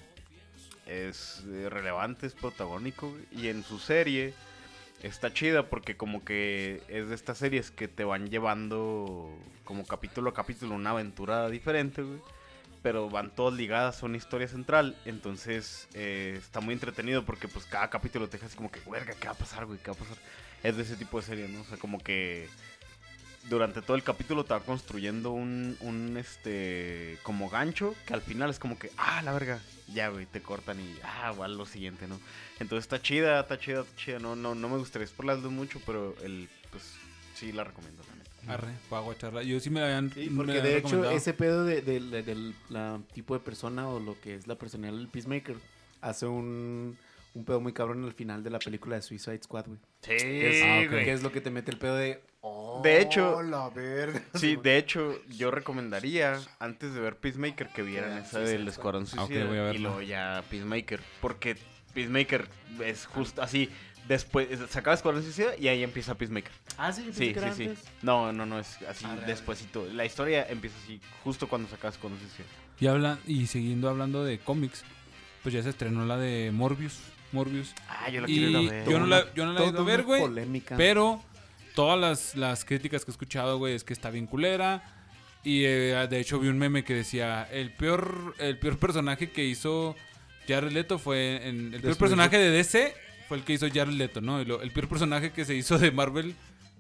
[0.86, 3.10] es eh, relevante, es protagónico.
[3.10, 4.34] güey, Y en su serie
[5.04, 10.30] está chida porque, como que es de estas series que te van llevando, como capítulo
[10.30, 12.22] a capítulo, una aventura diferente, güey.
[12.88, 14.96] Pero van todas ligadas a una historia central.
[15.04, 19.14] Entonces, eh, está muy entretenido porque, pues, cada capítulo te deja así como que, verga,
[19.20, 19.78] ¿qué va a pasar, güey?
[19.78, 20.16] ¿Qué va a pasar?
[20.64, 21.60] Es de ese tipo de serie, ¿no?
[21.60, 22.48] O sea, como que
[23.50, 28.50] durante todo el capítulo te va construyendo un, un, este, como gancho, que al final
[28.52, 29.60] es como que, ah, la verga,
[29.90, 32.18] ya, güey, te cortan y, ah, va lo siguiente, ¿no?
[32.62, 36.16] Entonces está chida, está chida, está chida, no, no, no me gustaría spoilerlo mucho, pero
[36.24, 36.94] el, pues,
[37.36, 38.16] sí la recomiendo, la
[38.48, 39.44] Arre, para guacharla.
[39.44, 40.12] Yo sí me la habían.
[40.14, 43.90] Sí, porque de habían hecho ese pedo de- de- de- del la tipo de persona
[43.90, 45.56] o lo que es la personalidad del Peacemaker
[46.02, 46.98] hace un,
[47.34, 49.80] un pedo muy cabrón al final de la película de Suicide Squad, güey.
[50.02, 51.04] Sí, Que es, Ah, ok.
[51.04, 52.22] que es lo que te mete el pedo de...
[52.42, 54.22] "Oh, De hecho- la verga.
[54.36, 58.62] Sí, de hecho, yo recomendaría, antes de ver Peacemaker, que vieran Ya, esa Suicide del
[58.62, 58.70] Squad.
[58.74, 61.58] Escuadrón Ah, Suicida a y luego ya Peacemaker, porque
[61.94, 62.48] Peacemaker
[62.86, 63.70] es justo así,
[64.08, 66.52] después, se acaba Escuadrón Suicida y ahí empieza Peacemaker.
[66.78, 67.64] Ah, sí, Sí, que sí, era sí.
[67.68, 67.84] antes.
[68.02, 69.28] No, no, no, es así Ah, real.
[69.28, 69.86] despuesito.
[69.94, 72.46] La historia empieza así, justo cuando sacas con suicida.
[72.80, 74.84] Y, habla, y siguiendo hablando de cómics,
[75.44, 77.00] pues ya se estrenó la de Morbius.
[77.32, 77.74] Morbius.
[77.90, 78.90] Ah, yo la Y quiero ir a ver.
[78.90, 80.22] yo no la, yo no la he ido a ver, güey.
[80.22, 80.78] polémica.
[80.78, 81.22] Pero
[81.76, 84.82] todas las, las críticas que he escuchado, güey, es que está bien culera.
[85.44, 89.46] Y eh, de hecho vi un meme que decía, el peor, el peor personaje que
[89.46, 89.96] hizo
[90.48, 91.48] Jared Leto fue...
[91.48, 92.94] En, el peor personaje de DC
[93.28, 94.42] fue el que hizo Jared Leto, ¿no?
[94.42, 96.36] Y lo- el peor personaje que se hizo de Marvel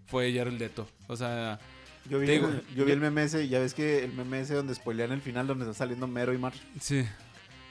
[0.08, 0.88] fue Jared Leto.
[1.08, 1.60] O sea,
[2.10, 4.40] Yo vi, digo- el, yo vi el meme ese, y ya ves que el meme
[4.42, 6.60] ese donde spoilean el final, donde está saliendo Mero y March.
[6.80, 7.06] sí.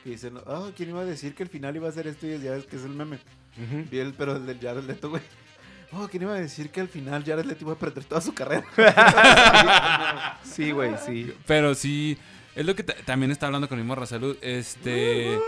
[0.04, 2.28] Y dicen, oh, ¿quién iba a decir que el final iba a ser esto?
[2.28, 3.18] Y ya ves que es el meme.
[3.90, 5.22] Vi el, pero el del Jared Leto, güey.
[5.90, 8.32] Oh, ¿quién iba a decir que al final Jared Leto iba a perder toda su
[8.32, 8.64] carrera?
[10.44, 11.32] Sí, güey, sí.
[11.46, 12.16] Pero sí,
[12.56, 14.36] es lo que ta- también está hablando con mi morra salud.
[14.40, 15.38] Este,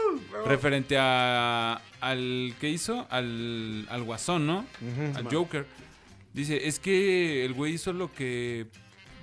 [0.46, 4.64] referente a, al que hizo, al, al guasón, ¿no?
[5.16, 5.66] Al Joker.
[6.34, 8.66] Dice, es que el güey hizo lo que,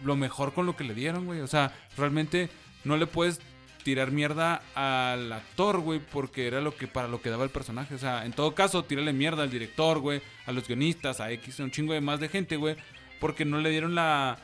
[0.03, 1.39] lo mejor con lo que le dieron, güey.
[1.41, 2.49] O sea, realmente
[2.83, 3.39] no le puedes
[3.83, 7.93] tirar mierda al actor, güey, porque era lo que para lo que daba el personaje.
[7.93, 11.59] O sea, en todo caso, tírale mierda al director, güey, a los guionistas, a X,
[11.59, 12.75] un chingo de más de gente, güey,
[13.19, 14.39] porque no le dieron la,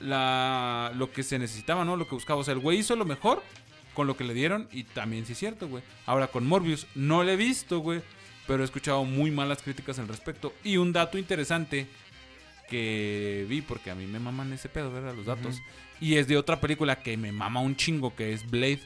[0.00, 1.96] la, lo que se necesitaba, ¿no?
[1.96, 2.40] Lo que buscaba.
[2.40, 3.42] O sea, el güey hizo lo mejor
[3.94, 5.82] con lo que le dieron y también sí es cierto, güey.
[6.06, 8.02] Ahora con Morbius no le he visto, güey,
[8.46, 10.52] pero he escuchado muy malas críticas al respecto.
[10.64, 11.86] Y un dato interesante
[12.68, 15.14] que vi, porque a mí me maman ese pedo, ¿verdad?
[15.14, 15.60] Los datos.
[16.00, 18.80] Y es de otra película que me mama un chingo, que es Blade.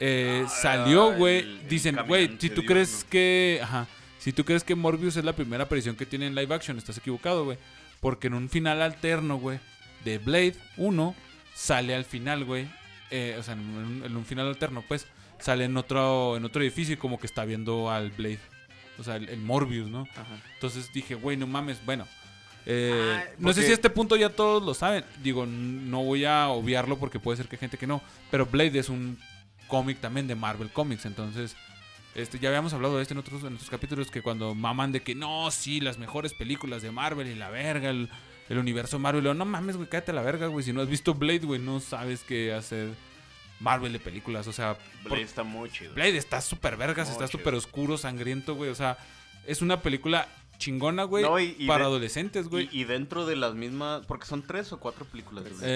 [0.00, 1.60] Eh, Ah, salió, güey.
[1.68, 3.10] Dicen, güey, si tú Dios, crees ¿no?
[3.10, 3.60] que.
[3.62, 3.86] Ajá.
[4.18, 6.98] Si tú crees que Morbius es la primera aparición que tiene en live action, estás
[6.98, 7.58] equivocado, güey.
[8.00, 9.58] Porque en un final alterno, güey,
[10.10, 11.14] de Blade 1,
[11.54, 12.66] sale al final, güey.
[13.10, 15.06] eh, o sea, en un, en un final alterno, pues,
[15.38, 18.40] sale en otro, en otro edificio y como que está viendo al Blade.
[18.98, 20.06] O sea, el, el Morbius, ¿no?
[20.16, 20.36] Ajá.
[20.54, 22.06] Entonces dije, güey, no mames, bueno.
[22.66, 25.04] eh, Ah, no sé si a este punto ya todos lo saben.
[25.22, 28.02] Digo, no voy a obviarlo porque puede ser que hay gente que no.
[28.30, 29.16] Pero Blade es un
[29.68, 31.06] cómic también de Marvel Comics.
[31.06, 31.54] Entonces,
[32.14, 35.00] este, ya habíamos hablado de esto en otros, en otros capítulos que cuando maman de
[35.02, 38.08] que no, sí, las mejores películas de Marvel y la verga, el,
[38.48, 39.20] el universo Marvel.
[39.20, 40.64] Y luego, no mames, güey, cállate a la verga, güey.
[40.64, 42.90] Si no has visto Blade, güey, no sabes qué hacer
[43.60, 44.46] Marvel de películas.
[44.46, 45.94] O sea, por- Blade está muy chido.
[45.94, 48.70] Blade está súper vergas, Muy está súper oscuro, sangriento, güey.
[48.70, 48.98] O sea,
[49.46, 52.68] es una película chingona, güey, No, y- y para de- adolescentes, güey.
[52.72, 55.44] Y, y dentro de las mismas, porque son tres o cuatro películas.
[55.44, 55.66] de Blade.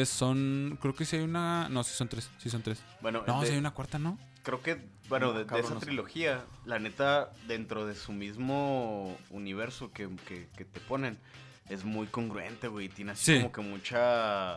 [0.00, 2.82] Eh, son, creo que sí hay una, no, sí son tres, sí son tres.
[3.02, 4.18] bueno, No, de- sí hay una cuarta, ¿no?
[4.42, 5.86] creo que, bueno, No, de, de cabrón, esa no sé.
[5.86, 11.16] trilogía, la neta, dentro de su mismo universo que, que- que te ponen,
[11.68, 12.88] es muy congruente, güey.
[12.88, 13.36] Tiene así Sí.
[13.40, 14.56] como que mucha...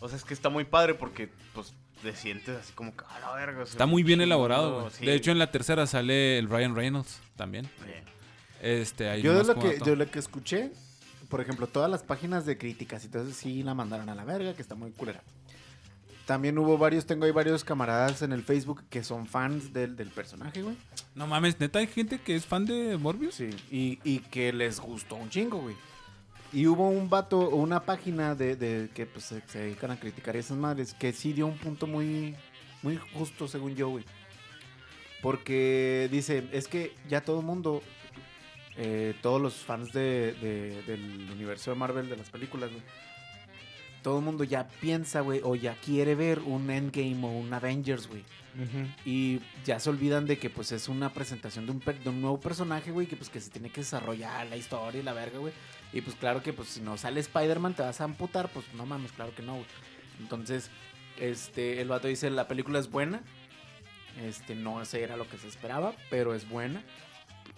[0.00, 1.72] O sea, es que está muy padre porque, pues,
[2.02, 3.62] te sientes así como que, a la verga.
[3.62, 4.92] o sea, Está muy bien elaborado, güey.
[4.92, 5.06] sí.
[5.06, 7.64] De hecho, en la tercera sale el Ryan Reynolds también.
[7.66, 7.90] Sí.
[8.60, 9.84] Este, ahí Yo de lo, que, dato.
[9.84, 10.72] de lo que escuché,
[11.28, 14.24] por ejemplo, todas las páginas de críticas y todo eso sí la mandaron a la
[14.24, 15.22] verga, que está muy culera.
[16.26, 20.08] También hubo varios, tengo ahí varios camaradas en el Facebook que son fans del, del
[20.08, 20.76] personaje, güey.
[21.14, 23.34] No mames, neta, hay gente que es fan de Morbius.
[23.34, 25.76] Sí, y, y que les gustó un chingo, güey.
[26.54, 30.94] Y hubo un vato una página de, que pues, se, dedican a criticar esas madres
[30.94, 32.36] que sí dio un punto muy,
[32.82, 34.04] muy justo, según yo, güey.
[35.20, 37.82] Porque dice, es que ya todo el mundo,
[38.76, 42.82] eh, todos los fans de, de- del universo de Marvel, de las películas, güey,
[44.04, 48.06] todo el mundo ya piensa, güey, o ya quiere ver un Endgame o un Avengers,
[48.06, 48.22] güey.
[49.06, 52.38] Y ya se olvidan de que pues es una presentación de un, de un nuevo
[52.38, 55.54] personaje, güey, que pues que se tiene que desarrollar la historia y la verga, güey.
[55.94, 58.84] Y pues claro que pues si no sale Spider-Man te vas a amputar, pues no
[58.84, 59.66] mames, claro que no, güey.
[60.20, 60.70] Entonces,
[61.18, 63.22] este, el vato dice, la película es buena.
[64.22, 66.84] Este, no sé, era lo que se esperaba, pero es buena.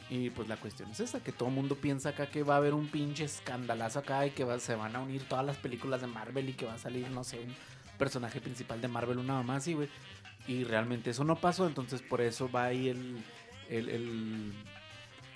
[0.09, 2.57] Y pues la cuestión es esa, que todo el mundo piensa acá que va a
[2.59, 6.01] haber un pinche escandalazo acá y que va- se van a unir todas las películas
[6.01, 7.55] de Marvel y que va a salir, no sé, un
[7.99, 9.89] personaje principal de Marvel, una mamá así, güey.
[10.47, 13.21] Y realmente eso no pasó, entonces por eso va ahí el,
[13.69, 14.53] el, el,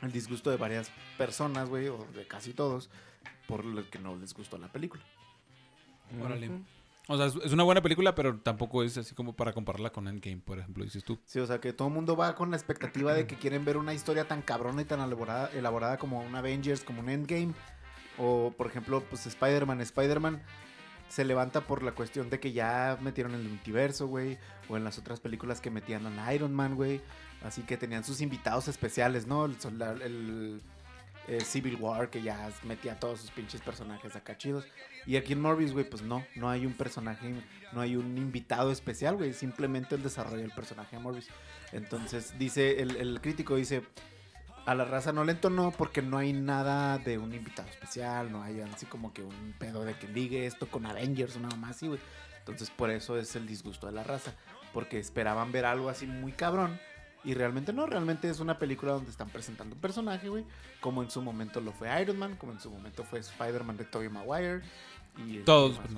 [0.02, 2.90] el disgusto de varias personas, güey, o de casi todos,
[3.48, 5.02] por lo que no les gustó la película.
[6.22, 6.48] Órale.
[7.12, 10.36] O sea, es- una buena película, pero tampoco es así como para compararla con Endgame,
[10.44, 11.18] por ejemplo, dices tú.
[11.24, 13.76] Sí, o sea que todo el mundo va con la expectativa de que quieren ver
[13.78, 17.52] una historia tan cabrona y tan elaborada, elaborada como un Avengers, como un Endgame.
[18.16, 19.80] O, por ejemplo, pues Spider-Man.
[19.80, 20.40] Spider-Man
[21.08, 24.38] se levanta por la cuestión de que ya metieron el multiverso, güey.
[24.68, 27.00] O en las otras películas que metían a Iron Man, güey.
[27.42, 29.46] Así que tenían sus invitados especiales, ¿no?
[29.46, 30.62] El,
[31.28, 34.66] eh, Civil War, que ya metía todos sus pinches personajes acá chidos.
[35.06, 37.34] Y aquí en Morbius, güey, pues no, no hay un personaje,
[37.72, 39.32] no hay un invitado especial, güey.
[39.32, 41.28] Simplemente el desarrollo del personaje de Morbius.
[41.72, 43.82] Entonces, dice, el, el crítico dice,
[44.66, 48.42] a la raza no le entonó porque no hay nada de un invitado especial, no
[48.42, 51.88] hay así como que un pedo de que ligue esto con Avengers, una mamá así,
[51.88, 52.00] güey.
[52.38, 54.34] Entonces, por eso es el disgusto de la raza,
[54.72, 56.78] porque esperaban ver algo así muy cabrón.
[57.22, 60.44] Y realmente no, realmente es una película donde están presentando un personaje, güey.
[60.80, 63.84] Como en su momento lo fue Iron Man, como en su momento fue Spider-Man de
[63.84, 64.62] Tobey Maguire.
[65.18, 65.78] Y este, Todos.
[65.78, 65.88] Ajá.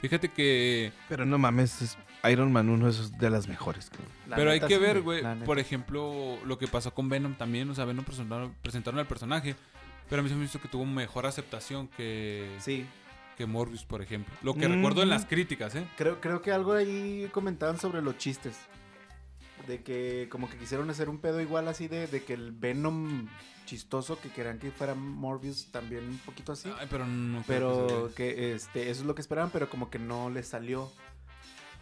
[0.00, 0.92] Fíjate que...
[1.08, 1.98] Pero no mames, es
[2.30, 3.90] Iron Man 1 es de las mejores.
[4.28, 7.70] La pero hay que ver, güey, por ejemplo, lo que pasó con Venom también.
[7.70, 9.54] O sea, Venom presentaron, presentaron al personaje.
[10.08, 12.86] Pero a mí se me hizo que tuvo mejor aceptación que, Sí,
[13.36, 14.32] que Morbius, por ejemplo.
[14.42, 14.72] Lo que Mm.
[14.74, 15.86] recuerdo en las críticas, ¿eh?
[15.96, 18.56] Creo, creo que algo ahí comentaban sobre los chistes.
[19.66, 23.26] De que como que quisieron hacer un pedo igual así de, de que el Venom
[23.64, 26.72] chistoso que querían que fuera Morbius también un poquito así.
[26.78, 29.98] Ay, pero no pero que que este, eso es lo que esperaban, pero como que
[29.98, 30.90] no les salió.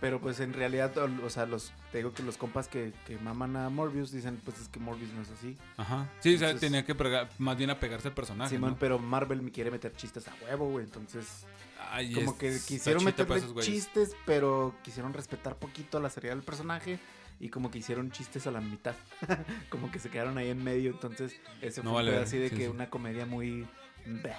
[0.01, 3.17] Pero pues en realidad, o o sea, los, te digo que los compas que, que
[3.19, 5.57] maman a Morbius dicen, pues es que Morbius no es así.
[5.77, 6.11] Ajá.
[6.21, 8.77] Sí, o sea, tenía que pegar- más bien apegarse al personaje, ¿no?
[8.79, 10.85] pero Marvel me quiere meter chistes a huevo, güey.
[10.85, 11.47] Entonces,
[11.91, 16.99] Ay, como es que quisieron meterle chistes, pero quisieron respetar poquito la seriedad del personaje
[17.45, 18.95] y como que hicieron chistes a la mitad.
[19.69, 22.57] como que se quedaron ahí en medio, entonces ese No fue vale así de sí,
[22.57, 22.69] que sí.
[22.69, 23.69] una comedia muy
[24.07, 24.35] bleh.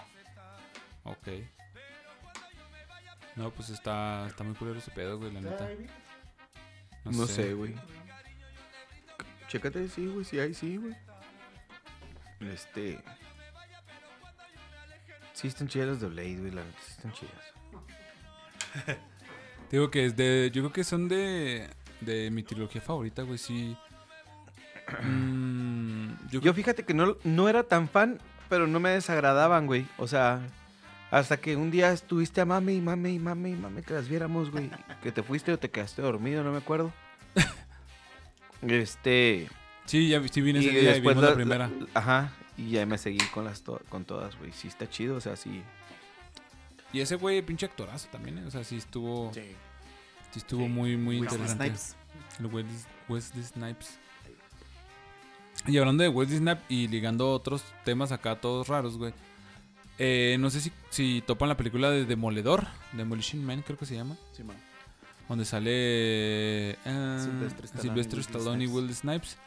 [1.04, 1.28] Ok.
[3.36, 5.70] No, pues está, está muy culero ese pedo, güey, la neta.
[7.04, 7.76] No, sé, güey.
[9.50, 10.96] Chécate, sí, güey, sí hay, sí, güey.
[12.40, 13.04] Este.
[15.34, 18.98] Sí están chidas las de Blade, güey, la neta, sí están chidas.
[19.70, 20.50] Digo que es de.
[20.52, 21.70] Yo creo que son de.
[22.02, 23.76] De mi trilogía favorita, güey, sí.
[25.04, 28.20] Mm, yo, Yo fíjate que no, no era tan fan,
[28.50, 29.88] pero no me desagradaban, güey.
[29.98, 30.42] O sea,
[31.10, 34.08] hasta que un día estuviste a mame y mame y mame y mame que las
[34.08, 34.70] viéramos, güey.
[35.02, 36.94] Que te fuiste o te quedaste dormido, no me acuerdo.
[38.62, 39.48] Este.
[39.86, 41.68] Sí, ya vi- sí vine y ese día y vimos la- la primera.
[41.68, 42.32] la- ajá.
[42.58, 44.52] Y ya me seguí con las to- con todas, güey.
[44.52, 45.62] Sí está chido, o sea, sí.
[46.94, 48.44] Y ese güey, pinche actorazo también, ¿eh?
[48.48, 49.32] O sea, sí estuvo.
[49.34, 49.42] Sí,
[50.36, 50.40] Sí.
[50.40, 50.70] estuvo Sí.
[50.70, 51.66] muy, muy Wesley interesante.
[51.78, 51.96] Snipes.
[52.40, 52.76] El Wesley,
[53.10, 54.00] Wesley Snipes.
[55.68, 59.14] Y hablando de Wesley Snipes y ligando otros temas acá todos raros, güey.
[59.98, 63.96] Eh, no sé si, si topan la película de Demoledor, Demolition Man creo que se
[63.96, 64.18] llama.
[64.34, 64.58] Sí, man.
[65.30, 68.76] Donde sale eh, Sylvester Stallone Wesley Stallone y Snipes.
[68.76, 69.38] Wesley Snipes.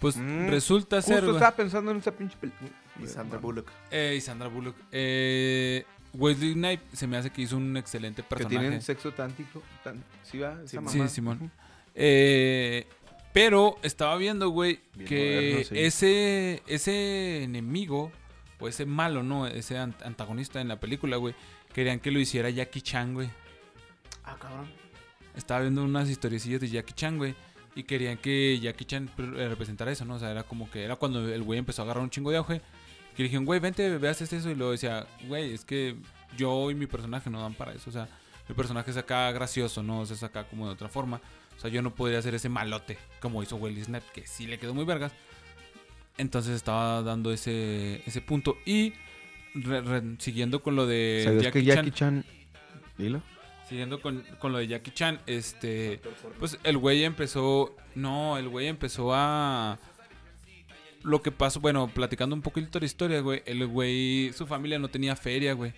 [0.00, 1.36] Pues Mm, resulta ser, Justo güey.
[1.36, 2.70] estaba pensando en esa pinche película.
[3.02, 3.70] Y Sandra Bullock.
[3.90, 4.76] Eh, y Sandra Bullock.
[4.92, 8.58] Eh, Wesley Snipes se me hace que hizo un excelente Que personaje.
[8.58, 9.62] tienen sexo tántico.
[9.84, 10.54] Tan, ¿Sí va?
[10.64, 10.90] Esa Sí, mamá?
[10.90, 11.50] Sí, Simón.
[11.94, 12.86] Eh,
[13.32, 15.78] pero estaba viendo, güey, que moderno, sí.
[15.78, 18.10] ese, ese enemigo,
[18.58, 19.46] o ese malo, ¿no?
[19.46, 21.34] Ese an- antagonista en la película, güey,
[21.72, 23.28] querían que lo hiciera Jackie Chan, güey.
[24.24, 24.68] Ah, cabrón.
[25.36, 27.34] estaba viendo unas historiecillas de Jackie Chan, güey.
[27.76, 30.14] Y querían que Jackie Chan eh, representara eso, ¿no?
[30.16, 32.38] O sea, era como que era cuando el güey empezó a agarrar un chingo de
[32.38, 32.60] auge.
[33.18, 34.48] Que le dijeron, güey, vente, veas eso.
[34.48, 35.96] Y luego decía, güey, es que
[36.36, 37.90] yo y mi personaje no dan para eso.
[37.90, 38.08] O sea,
[38.48, 39.98] mi personaje es acá gracioso, ¿no?
[40.02, 41.20] O sea, es acá como de otra forma.
[41.56, 44.60] O sea, yo no podría hacer ese malote como hizo Willy Snap, que sí le
[44.60, 45.10] quedó muy vergas.
[46.16, 48.56] Entonces estaba dando ese, ese punto.
[48.64, 48.92] Y
[49.54, 51.76] re- re- siguiendo con lo de ¿Sabías Jackie que Chan.
[51.76, 52.24] Jackie Chan...
[52.96, 53.20] Dilo.
[53.68, 56.00] Siguiendo con, con lo de Jackie Chan, este.
[56.38, 57.76] Pues el güey empezó.
[57.94, 59.78] No, el güey empezó a.
[61.02, 63.42] Lo que pasó, bueno, platicando un poquito de historia, güey.
[63.46, 65.72] El güey, su familia no tenía feria, güey.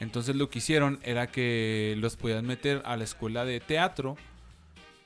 [0.00, 4.16] Entonces lo que hicieron era que los podían meter a la escuela de teatro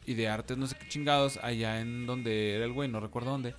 [0.06, 3.30] y de artes, no sé qué chingados, allá en donde era el güey, no recuerdo
[3.30, 3.54] dónde.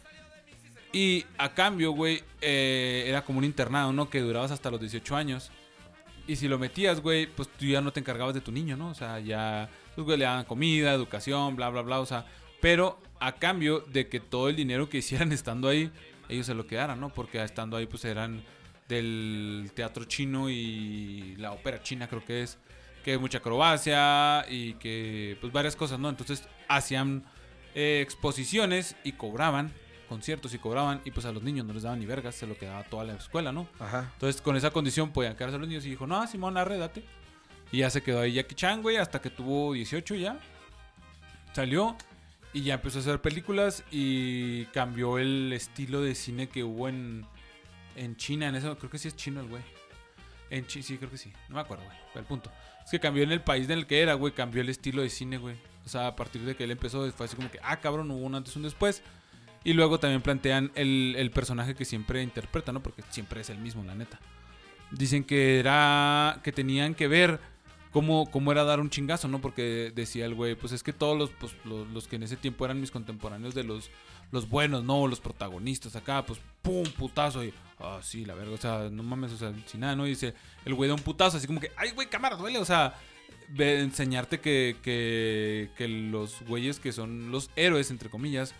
[0.94, 4.10] Y a cambio, güey, eh, era como un internado, ¿no?
[4.10, 5.52] Que durabas hasta los 18 años.
[6.26, 8.90] Y si lo metías, güey, pues tú ya no te encargabas de tu niño, ¿no?
[8.90, 12.26] O sea, ya, pues, güey, le daban comida, educación, bla, bla, bla, o sea,
[12.62, 15.92] pero a cambio de que todo el dinero que hicieran estando ahí,
[16.30, 17.10] ellos se lo quedaran, ¿no?
[17.10, 18.44] Porque estando ahí, pues eran
[18.88, 22.58] del teatro chino y la ópera china, creo que es,
[23.04, 26.10] que mucha acrobacia y que, pues, varias cosas, ¿no?
[26.10, 27.24] Entonces, hacían
[27.76, 29.74] eh, exposiciones y cobraban
[30.08, 32.58] conciertos y cobraban y pues a los niños no les daban ni vergas, se lo
[32.58, 33.68] quedaba toda la escuela, ¿no?
[33.80, 34.10] Ajá.
[34.14, 37.04] Entonces, con esa condición podían quedarse los niños y dijo, no, Simón, arre, date.
[37.72, 40.40] Y ya se quedó ahí Jackie Chan, güey, hasta que tuvo 18 ya.
[41.54, 41.98] Salió
[42.58, 47.26] y ya empezó a hacer películas y cambió el estilo de cine que hubo en,
[47.96, 48.48] en China.
[48.48, 49.62] En eso, creo que sí es chino el güey.
[50.50, 51.32] En Chi- sí, creo que sí.
[51.50, 51.98] No me acuerdo, güey.
[52.16, 52.52] El punto.
[52.84, 54.34] Es que cambió en el país en el que era, güey.
[54.34, 55.56] Cambió el estilo de cine, güey.
[55.86, 58.26] O sea, a partir de que él empezó, fue así como que, ah, cabrón, hubo
[58.26, 59.04] un antes y un después.
[59.64, 62.82] Y luego también plantean el, el personaje que siempre interpreta, ¿no?
[62.82, 64.20] Porque siempre es el mismo, la neta.
[64.92, 66.40] Dicen que era.
[66.44, 67.40] que tenían que ver
[67.92, 69.40] cómo, cómo era dar un chingazo, ¿no?
[69.40, 72.38] Porque decía el güey, pues es que todos los, pues, los, los que en ese
[72.38, 73.90] tiempo eran mis contemporáneos de los,
[74.32, 75.08] los buenos, ¿no?
[75.08, 77.44] Los protagonistas acá, pues pum, putazo.
[77.44, 80.06] Y, ah, sí, la verga, o sea, no mames, o sea, sin nada, ¿no?
[80.06, 80.34] Y dice,
[80.66, 82.96] el güey da un putazo, así como que, ay, güey, cámara, duele, o sea.
[83.58, 88.54] enseñarte que, que, que los güeyes que son los héroes, entre comillas,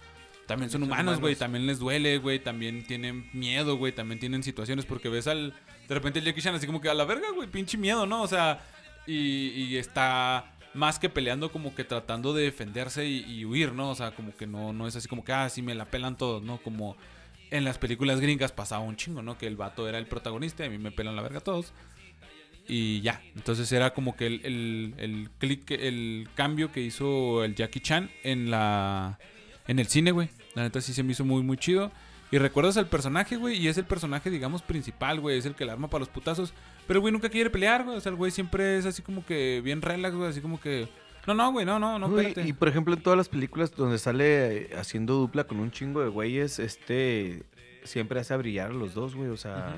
[0.48, 1.36] también son humanos, güey.
[1.36, 2.40] También les duele, güey.
[2.40, 3.92] También tienen miedo, güey.
[3.92, 4.86] También tienen situaciones.
[4.86, 5.54] Porque ves al.
[5.88, 7.50] De repente el Jackie Chan así como que a la verga, güey.
[7.50, 8.24] Pinche miedo, ¿no?
[8.24, 8.64] O sea.
[9.08, 13.92] Y, está más que peleando, como que tratando de defenderse y, huir, ¿no?
[13.92, 16.18] O sea, como que no, no es así como que, ah, sí, me la pelan
[16.18, 16.58] todos, ¿no?
[16.58, 16.96] Como
[17.50, 19.38] en las películas gringas pasaba un chingo, ¿no?
[19.38, 21.74] Que el vato era el protagonista y a mí me pelan la verga todos.
[22.68, 25.30] Y ya, entonces era como que el, el, el
[25.70, 29.18] el cambio que hizo el Jackie Chan en la
[29.68, 30.30] en el cine, güey.
[30.56, 31.92] La neta sí se me hizo muy, muy chido.
[32.32, 35.38] Y recuerdas al personaje, güey, y es el personaje, digamos, principal, güey.
[35.38, 36.54] Es el que la arma para los putazos.
[36.86, 37.96] Pero el güey nunca quiere pelear, güey.
[37.98, 40.30] O sea, el güey siempre es así como que bien relax, güey.
[40.30, 40.90] Así como que...
[41.26, 42.50] No, no, güey, no, no, no, Güey, espérate.
[42.50, 46.02] y por ejemplo, en todas las películas donde sale eh, haciendo dupla con un chingo
[46.02, 47.44] de güeyes, este
[47.84, 49.30] siempre hace a brillar a los dos, güey.
[49.30, 49.76] O sea,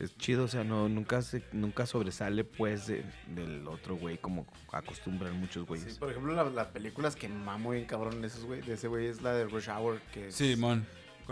[0.00, 4.44] es chido, o sea, no, nunca se, nunca sobresale pues de- del otro güey como
[4.72, 5.92] acostumbran muchos güeyes.
[5.94, 8.88] Sí, por ejemplo, la- las películas que mamo bien cabrón de esos, güey, de ese
[8.88, 10.84] güey es la de Rush Hour, que es Sí, mon.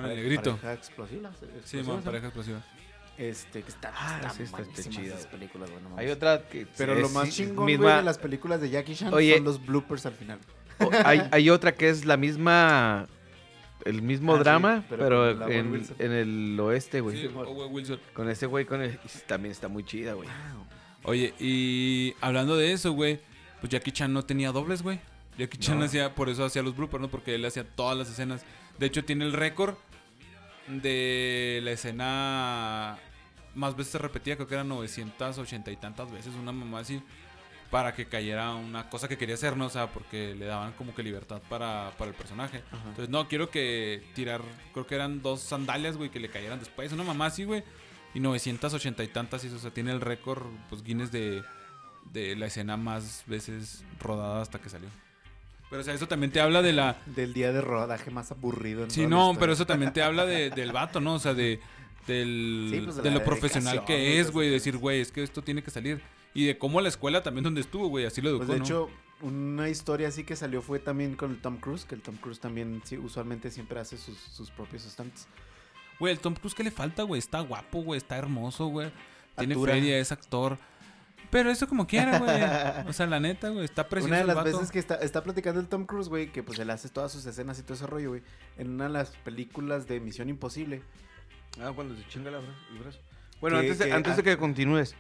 [0.03, 0.57] Con el negrito.
[0.57, 1.31] Pareja explosiva.
[1.39, 1.47] Sí,
[1.79, 2.01] explosiva, ¿no?
[2.03, 2.63] pareja explosiva.
[3.19, 4.95] Este, que está, Ah, está sí, está- esas
[5.27, 5.31] güey.
[5.31, 8.71] películas, Hay otra que Pero es lo más chingón, misma- güey, de las películas de
[8.71, 9.35] Jackie Chan Oye.
[9.35, 10.39] son los bloopers al final.
[11.05, 13.07] hay, hay otra que es la misma
[13.85, 17.17] el mismo Ah, sí, drama, pero en, en el oeste, güey.
[17.21, 17.99] Sí, Owen Wilson.
[18.15, 20.29] Con ese güey con el, también está muy chida, güey.
[21.03, 23.21] Oye, y hablando de eso, güey,
[23.61, 25.01] pues Jackie Chan no tenía dobles, güey.
[25.39, 25.85] Jackie Chan No.
[25.87, 27.09] hacía, por eso hacía los bloopers, ¿no?
[27.09, 28.45] Porque él hacía todas las escenas.
[28.79, 29.75] De hecho, tiene el récord
[30.71, 32.99] de la escena
[33.55, 37.03] más veces repetida, creo que eran 980 y tantas veces, una mamá así,
[37.71, 39.67] para que cayera una cosa que quería hacer, ¿no?
[39.67, 42.63] O sea, porque le daban como que libertad para, para el personaje.
[42.73, 44.43] Entonces, no, quiero que tirar,
[44.73, 47.63] creo que eran dos sandalias, güey, que le cayeran después, una mamá así, güey.
[48.13, 51.45] Y 980 y tantas, y eso, o sea, tiene el récord, pues Guinness de,
[52.13, 54.89] de la escena más veces rodada hasta que salió.
[55.71, 58.83] Pero, o sea, eso también te habla de la, Del día de rodaje más aburrido.
[58.85, 61.15] en Sí, no, pero eso también te habla de, del vato, ¿no?
[61.15, 61.61] O sea, de,
[62.09, 64.49] del, Sí, pues, de lo profesional que es, pues, güey.
[64.49, 64.53] sí.
[64.55, 66.03] Decir, güey, es que esto tiene que salir.
[66.35, 68.65] Y de cómo la escuela también donde estuvo, güey, así lo educó, Pues de ¿no?
[68.65, 68.91] hecho,
[69.23, 72.41] una historia así que salió fue también con el Tom Cruise, que el Tom Cruise
[72.41, 75.29] también sí, usualmente siempre hace sus, sus propios stunts.
[76.01, 77.19] Güey, el Tom Cruise, ¿qué le falta, güey?
[77.19, 78.91] Está guapo, güey, está hermoso, güey.
[79.37, 80.59] Tiene feria, es actor.
[81.31, 82.31] Pero eso como quiera, güey.
[82.89, 84.51] O sea, la neta, güey, está precioso una de el las vato.
[84.53, 87.25] veces que está, está platicando el Tom Cruise, güey, que pues él hace todas sus
[87.27, 88.23] escenas y todo ese rollo, güey,
[88.59, 90.83] en una de las películas de Misión Imposible.
[91.61, 92.99] Ah, cuando se chinga la bra- el brazo.
[93.41, 94.25] Bueno, Que- antes, de, que- antes de ah.
[94.25, 94.95] que continúes,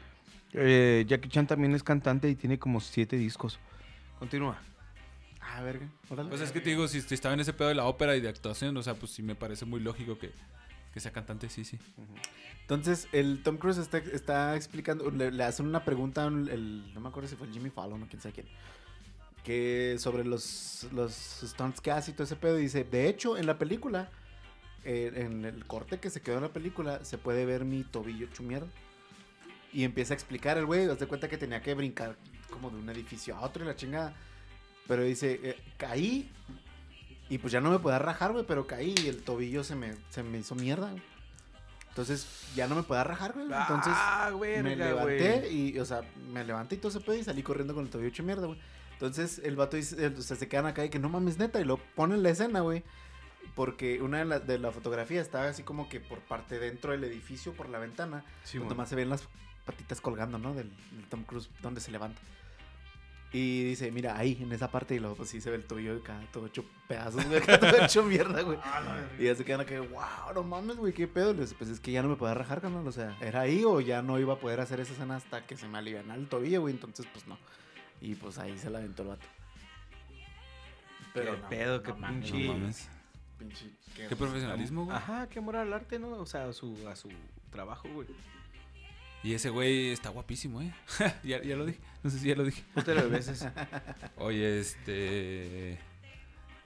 [0.52, 3.58] eh, Jackie Chan también es cantante y tiene como siete discos.
[4.18, 4.58] Continúa.
[5.40, 5.88] Ah, verga.
[6.08, 6.28] órale.
[6.28, 8.20] Pues es que te digo, si, si estaba en ese pedo de la ópera y
[8.20, 10.32] de actuación, o sea, pues sí me parece muy lógico que,
[10.92, 11.78] que sea cantante, sí, sí.
[12.62, 17.28] Entonces, el Tom Cruise está, explicando, le, le hacen una pregunta, el, no me acuerdo
[17.28, 18.46] si fue Jimmy Fallon o quién sabe quién,
[19.44, 23.36] que sobre los, los stunts que hace y todo ese pedo, y dice, de hecho,
[23.36, 24.10] en la película,
[24.84, 28.26] eh, en el corte que se quedó en la película, se puede ver mi tobillo
[28.26, 28.68] hecho mierda.
[29.72, 32.16] Y empieza a explicar el güey, haz de cuenta que tenía que brincar
[32.50, 34.14] como de un edificio a otro y la chingada.
[34.88, 36.30] Pero dice, eh, caí
[37.30, 39.94] y pues ya no me podía rajar, güey, pero caí y el tobillo se me,
[40.10, 41.02] se me hizo mierda, güey.
[41.88, 42.26] Entonces
[42.56, 43.46] ya no me podía rajar, güey.
[43.46, 45.68] Entonces ah, me levanté güey.
[45.70, 46.02] y, o sea,
[46.32, 48.58] me levanté y todo ese pedo y salí corriendo con el tobillo hecho mierda, güey.
[48.94, 51.64] Entonces el vato dice, o sea, se quedan acá y que no mames neta y
[51.64, 52.82] lo ponen la escena, güey.
[53.54, 57.04] Porque una de la, de la fotografía estaba así como que por parte dentro del
[57.04, 58.24] edificio, por la ventana.
[58.42, 58.68] Sí, pues mon.
[58.70, 59.28] nomás se ven las
[59.64, 60.52] patitas colgando, ¿no?
[60.52, 62.20] Del, del Tom Cruise, donde se levanta.
[63.32, 65.94] Y dice, mira, ahí, en esa parte, y luego pues sí se ve el tobillo
[65.94, 68.58] de acá, todo hecho pedazos, güey, acá todo hecho mierda, güey.
[69.20, 71.32] Y ya se quedan acá, wow, no mames, güey, qué pedo.
[71.32, 73.64] Le dice, pues es que ya no me podía rajar, carnal, o sea, era ahí
[73.64, 76.28] o ya no iba a poder hacer esa escena hasta que se me alivianara el
[76.28, 77.38] tobillo, güey, entonces pues no.
[78.00, 79.26] Y pues ahí se la aventó el vato.
[81.14, 82.88] Qué no, pedo, qué mames, pinche- No mames.
[83.38, 83.70] pinche,
[84.08, 84.96] Qué profesionalismo, güey.
[84.96, 86.10] Ajá, qué amor al arte, ¿no?
[86.12, 87.08] O sea, a su, a su
[87.50, 88.08] trabajo, güey.
[89.22, 90.72] Y ese güey está guapísimo, ¿eh?
[91.22, 91.78] ya, ya lo dije.
[92.02, 92.62] No sé si ya lo dije.
[92.74, 93.46] De veces.
[94.16, 95.78] Oye, este.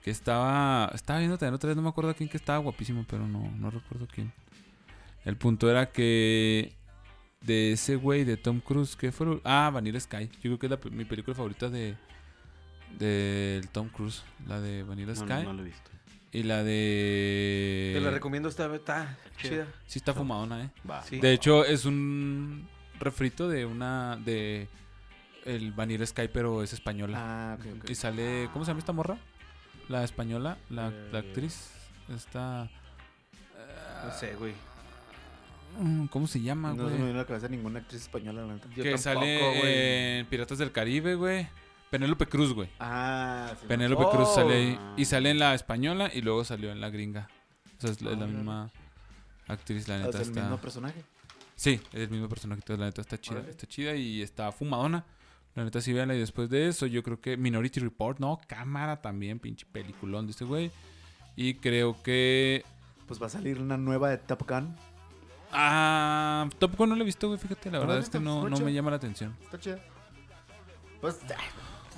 [0.02, 0.90] Que estaba.
[0.94, 3.70] Estaba viendo también otra vez, no me acuerdo quién que estaba guapísimo, pero no, no
[3.70, 4.32] recuerdo quién.
[5.24, 6.76] El punto era que.
[7.40, 9.40] De ese güey, de Tom Cruise, que fue?
[9.44, 10.30] Ah, Vanilla Sky.
[10.40, 11.96] Yo creo que es la mi película favorita de.
[12.98, 14.22] Del Tom Cruise.
[14.46, 15.42] La de Vanilla No, Sky.
[15.44, 15.90] no lo he visto.
[16.34, 17.92] Y la de.
[17.94, 19.66] Te la recomiendo, está, está chida.
[19.86, 20.70] Sí, está fumadona, ¿eh?
[20.88, 21.02] Va.
[21.04, 21.20] Sí.
[21.20, 22.68] De hecho, es un
[23.00, 24.16] refrito de una.
[24.16, 24.68] de.
[25.44, 27.18] El Vanilla Sky, pero es española.
[27.20, 27.90] Ah, ok, ok.
[27.90, 28.48] Y sale.
[28.52, 29.16] ¿Cómo se llama esta morra?
[29.88, 31.22] La española, la, la Eh.
[31.28, 31.70] actriz.
[32.14, 32.68] Esta.
[34.04, 34.52] No sé, güey.
[35.78, 36.94] mm, ¿Cómo se llama, No se güey?
[36.94, 38.66] me viene a la cabeza ninguna actriz española, la neta.
[38.68, 40.18] Yo que tampoco, sale güey.
[40.20, 41.46] en Piratas del Caribe, güey.
[41.90, 42.68] Penélope Cruz, güey.
[42.80, 43.66] Ah, sí.
[43.68, 44.10] Penélope Oh.
[44.10, 44.78] Cruz sale ahí.
[44.96, 47.28] Y sale en la española y luego salió en la gringa.
[47.78, 48.70] O sea, es la, es la Ah, misma
[49.48, 50.40] actriz, la Es neta el está.
[50.42, 51.02] mismo personaje.
[51.56, 55.04] Sí, es el mismo personaje, entonces la neta está chida, está chida y está fumadona.
[55.54, 59.00] La neta sí véanla y después de eso yo creo que Minority Report, no, cámara
[59.00, 60.72] también, pinche peliculón de este güey.
[61.36, 62.64] Y creo que...
[63.06, 64.74] Pues va a salir una nueva de Top Gun.
[65.52, 68.18] Ah, Top Gun no lo he visto, güey, fíjate, la ¿No lo verdad es visto?
[68.20, 69.36] no, no me llama la atención.
[69.44, 69.78] Está chida.
[71.00, 71.20] Pues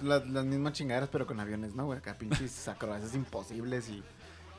[0.03, 1.99] la- las mismas chingaderas, pero con aviones, ¿no, güey?
[1.99, 4.03] Acá pinches acrobacias imposibles y,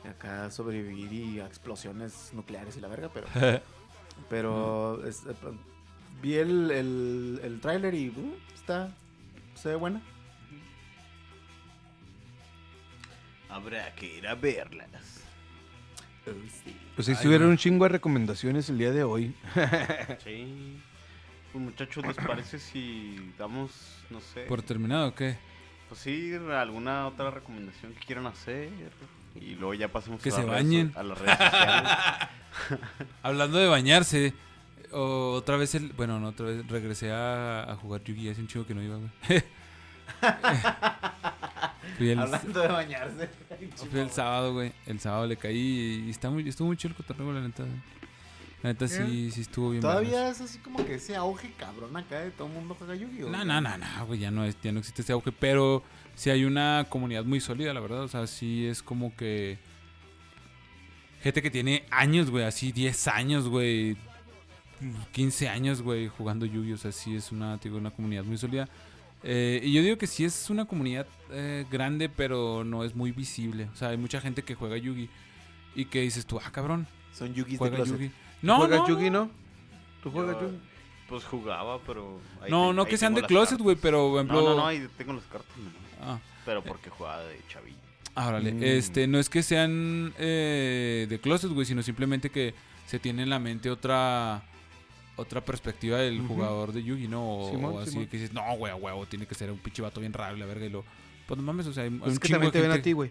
[0.04, 3.26] y acá sobrevivir y a explosiones nucleares y la verga, pero.
[4.30, 5.34] pero es- eh,
[6.22, 8.90] vi el, el, el tráiler y uh, está.
[9.54, 10.02] Se ve buena.
[13.48, 15.22] Habrá que ir a verlas.
[16.94, 17.52] Pues ahí Ay, estuvieron güey.
[17.52, 19.34] un chingo de recomendaciones el día de hoy.
[20.22, 20.78] Sí.
[21.52, 23.70] Pues muchachos, ¿les parece si damos,
[24.10, 25.36] no sé, ¿Por terminado o qué?
[25.88, 28.68] pues sí, alguna otra recomendación que quieran hacer?
[29.40, 30.92] Y luego ya pasamos Que a, se las redes bañen.
[30.92, 31.92] so- a las redes sociales.
[33.22, 34.34] Hablando de bañarse,
[34.92, 35.88] o- otra vez el...
[35.92, 38.96] Bueno, no, otra vez regresé a, a jugar Yugi, hace un chico que no iba,
[38.96, 39.10] güey.
[41.96, 43.28] Fui el, Hablando de bañarse.
[43.90, 44.72] Fui el sábado, güey.
[44.86, 47.64] El sábado le caí y está muy, estuvo muy chido el cotorreo, la neta.
[48.62, 49.80] La neta sí, sí estuvo bien.
[49.80, 53.30] Todavía es así como que ese auge cabrón acá de todo el mundo juega Yu-Gi-Oh!
[53.30, 55.84] No, no, no, no, güey, ya no, es, ya no existe ese auge, pero
[56.16, 58.02] sí hay una comunidad muy sólida, la verdad.
[58.02, 59.58] O sea, sí es como que.
[61.22, 63.96] Gente que tiene años, güey, así 10 años, güey.
[65.12, 66.72] 15 años, güey, jugando Yu-Gi.
[66.72, 68.68] O sea, sí es una, digo, una comunidad muy sólida.
[69.22, 73.12] Eh, y yo digo que sí es una comunidad eh, grande, pero no es muy
[73.12, 73.68] visible.
[73.72, 75.08] O sea, hay mucha gente que juega Yugi
[75.74, 77.94] y que dices tú, ah, cabrón, Son Yu-Gi de closet.
[77.94, 78.10] Yugi.
[78.42, 79.30] No, ¿Juegas no, Yugi, no.
[80.02, 80.58] ¿Tú juegas Yo, Yugi?
[81.08, 82.20] Pues jugaba, pero...
[82.42, 84.40] ahí No, te- no ahí que sean de closet, güey, pero por ejemplo.
[84.42, 85.70] No, no, no, ahí tengo las cartas, no.
[86.00, 87.76] Ah, Pero porque jugaba de chavillo.
[88.14, 88.52] ah, órale.
[88.52, 88.62] Mm.
[88.62, 92.54] Este, no es que sean eh, de closet, güey, sino simplemente que
[92.86, 94.42] se tiene en la mente otra
[95.16, 97.40] otra perspectiva del jugador de Yugi, ¿no?
[97.40, 98.06] O, Simón, o así Simón.
[98.06, 100.46] que dices, no, güey, a huevo, tiene que ser un pinche vato bien raro la
[100.46, 100.84] verga y lo.
[101.26, 102.92] Pues no mames, o sea, hay, Pues un es que también te ven a ti,
[102.92, 103.10] güey.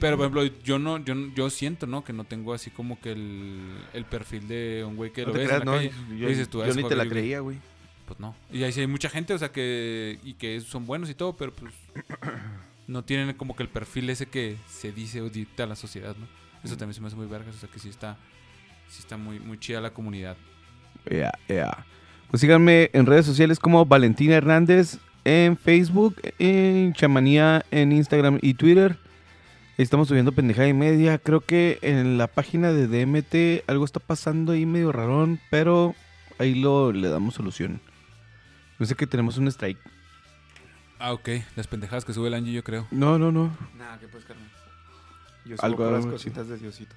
[0.00, 2.02] Pero, por ejemplo, yo no, yo, yo siento, ¿no?
[2.02, 3.60] Que no tengo así como que el,
[3.92, 5.78] el perfil de un güey que No lo te ves creas, en la no.
[5.78, 5.92] calle.
[6.18, 7.14] Yo, y dices tú, yo "Ah, ni te la Yugi".
[7.14, 7.58] creía, güey.
[8.06, 8.34] Pues no.
[8.52, 10.18] Y ahí sí hay mucha gente, o sea, que.
[10.24, 11.72] Y que son buenos y todo, pero pues.
[12.86, 16.16] no tienen como que el perfil ese que se dice o dicta a la sociedad,
[16.18, 16.26] ¿no?
[16.64, 18.16] Eso también se me hace muy vergas, o sea, que sí está.
[18.88, 20.36] Sí está muy, muy chida la comunidad.
[21.08, 21.86] Ya, ya.
[22.30, 28.54] Pues síganme en redes sociales como Valentina Hernández, en Facebook, en Chamanía en Instagram y
[28.54, 28.98] Twitter.
[29.82, 31.18] Estamos subiendo pendejada y media.
[31.18, 35.94] Creo que en la página de DMT algo está pasando ahí medio rarón, pero
[36.38, 37.80] ahí lo le damos solución.
[38.78, 39.78] No sé que tenemos un strike.
[40.98, 41.28] Ah, ok.
[41.56, 42.86] Las pendejadas que sube el Angie, yo creo.
[42.90, 43.56] No, no, no.
[43.78, 44.46] Nada, que pues, carnal.
[45.46, 46.94] Yo Algo, subo algo, cositas de Diosito.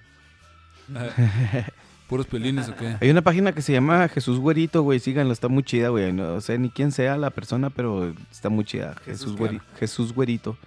[2.10, 2.98] ¿Puros piolines o qué?
[3.00, 5.00] Hay una página que se llama Jesús Güerito, güey.
[5.00, 6.12] Síganlo, está muy chida, güey.
[6.12, 8.96] No sé ni quién sea la persona, pero está muy chida.
[9.06, 9.38] Jesús Jesús?
[9.40, 10.58] Güeri- Jesús Güerito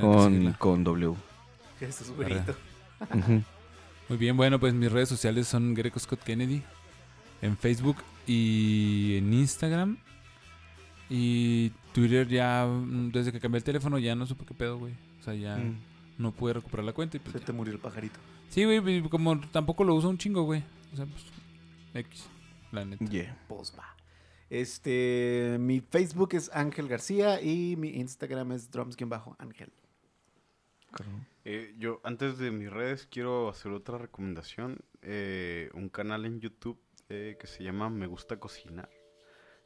[0.00, 1.14] con, con W.
[1.80, 2.54] Jesús, güerito.
[4.08, 6.62] Muy bien, bueno, pues mis redes sociales son Greco Scott Kennedy.
[7.42, 7.96] En Facebook
[8.26, 9.98] y en Instagram.
[11.10, 14.92] Y Twitter ya, mm, desde que cambié el teléfono, ya no supe qué pedo, güey.
[15.20, 15.78] O sea, ya Mm.
[16.18, 17.16] no pude recuperar la cuenta.
[17.16, 18.18] Y pues, Se te murió el pajarito.
[18.50, 20.62] Sí, güey, como tampoco lo uso un chingo, güey.
[20.92, 21.24] O sea, pues,
[21.94, 22.26] X,
[22.72, 23.04] la neta.
[23.06, 23.38] Yeah.
[23.48, 23.84] Pues va.
[24.50, 29.70] Este, mi Facebook es Ángel García y mi Instagram es drums-ángel.
[31.50, 34.80] Eh, yo, antes de mis redes, quiero hacer otra recomendación.
[35.00, 38.90] Eh, un canal en YouTube eh, que se llama Me Gusta Cocinar.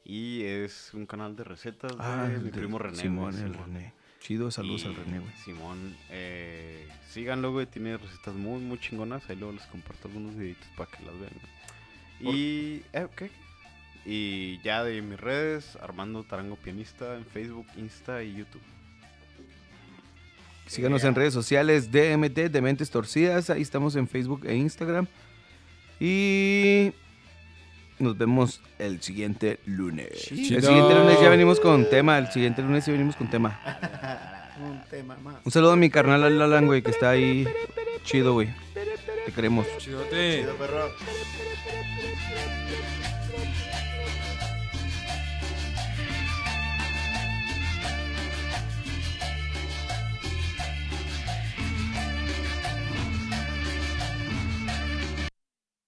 [0.04, 2.96] Y es un canal de recetas de mi de primo René.
[2.98, 3.54] Simón, el.
[3.54, 3.94] René.
[4.20, 5.32] Chido, saludos Y al René, güey.
[5.44, 7.66] Simón, eh, síganlo, güey.
[7.66, 9.28] Tiene recetas muy, muy chingonas.
[9.28, 11.32] Ahí luego les comparto algunos videitos para que las vean.
[12.20, 13.28] Y, eh, ¿qué?
[14.06, 18.62] Y ya de mis redes, Armando Tarango Pianista en Facebook, Insta y YouTube.
[20.72, 23.50] Síganos en redes sociales, DMT, Dementes Torcidas.
[23.50, 25.06] Ahí estamos en Facebook e Instagram.
[26.00, 26.92] Y
[27.98, 30.08] nos vemos el siguiente lunes.
[30.14, 30.56] Chido.
[30.56, 32.16] El siguiente lunes ya venimos con tema.
[32.16, 33.60] El siguiente lunes ya venimos con tema.
[34.66, 35.44] Un tema más.
[35.44, 37.46] Un saludo a mi carnal Al Alan, güey, que está ahí
[38.04, 38.48] chido, güey.
[39.26, 39.66] Te queremos.
[39.76, 40.40] Chidote.
[40.40, 40.90] Chido, perro.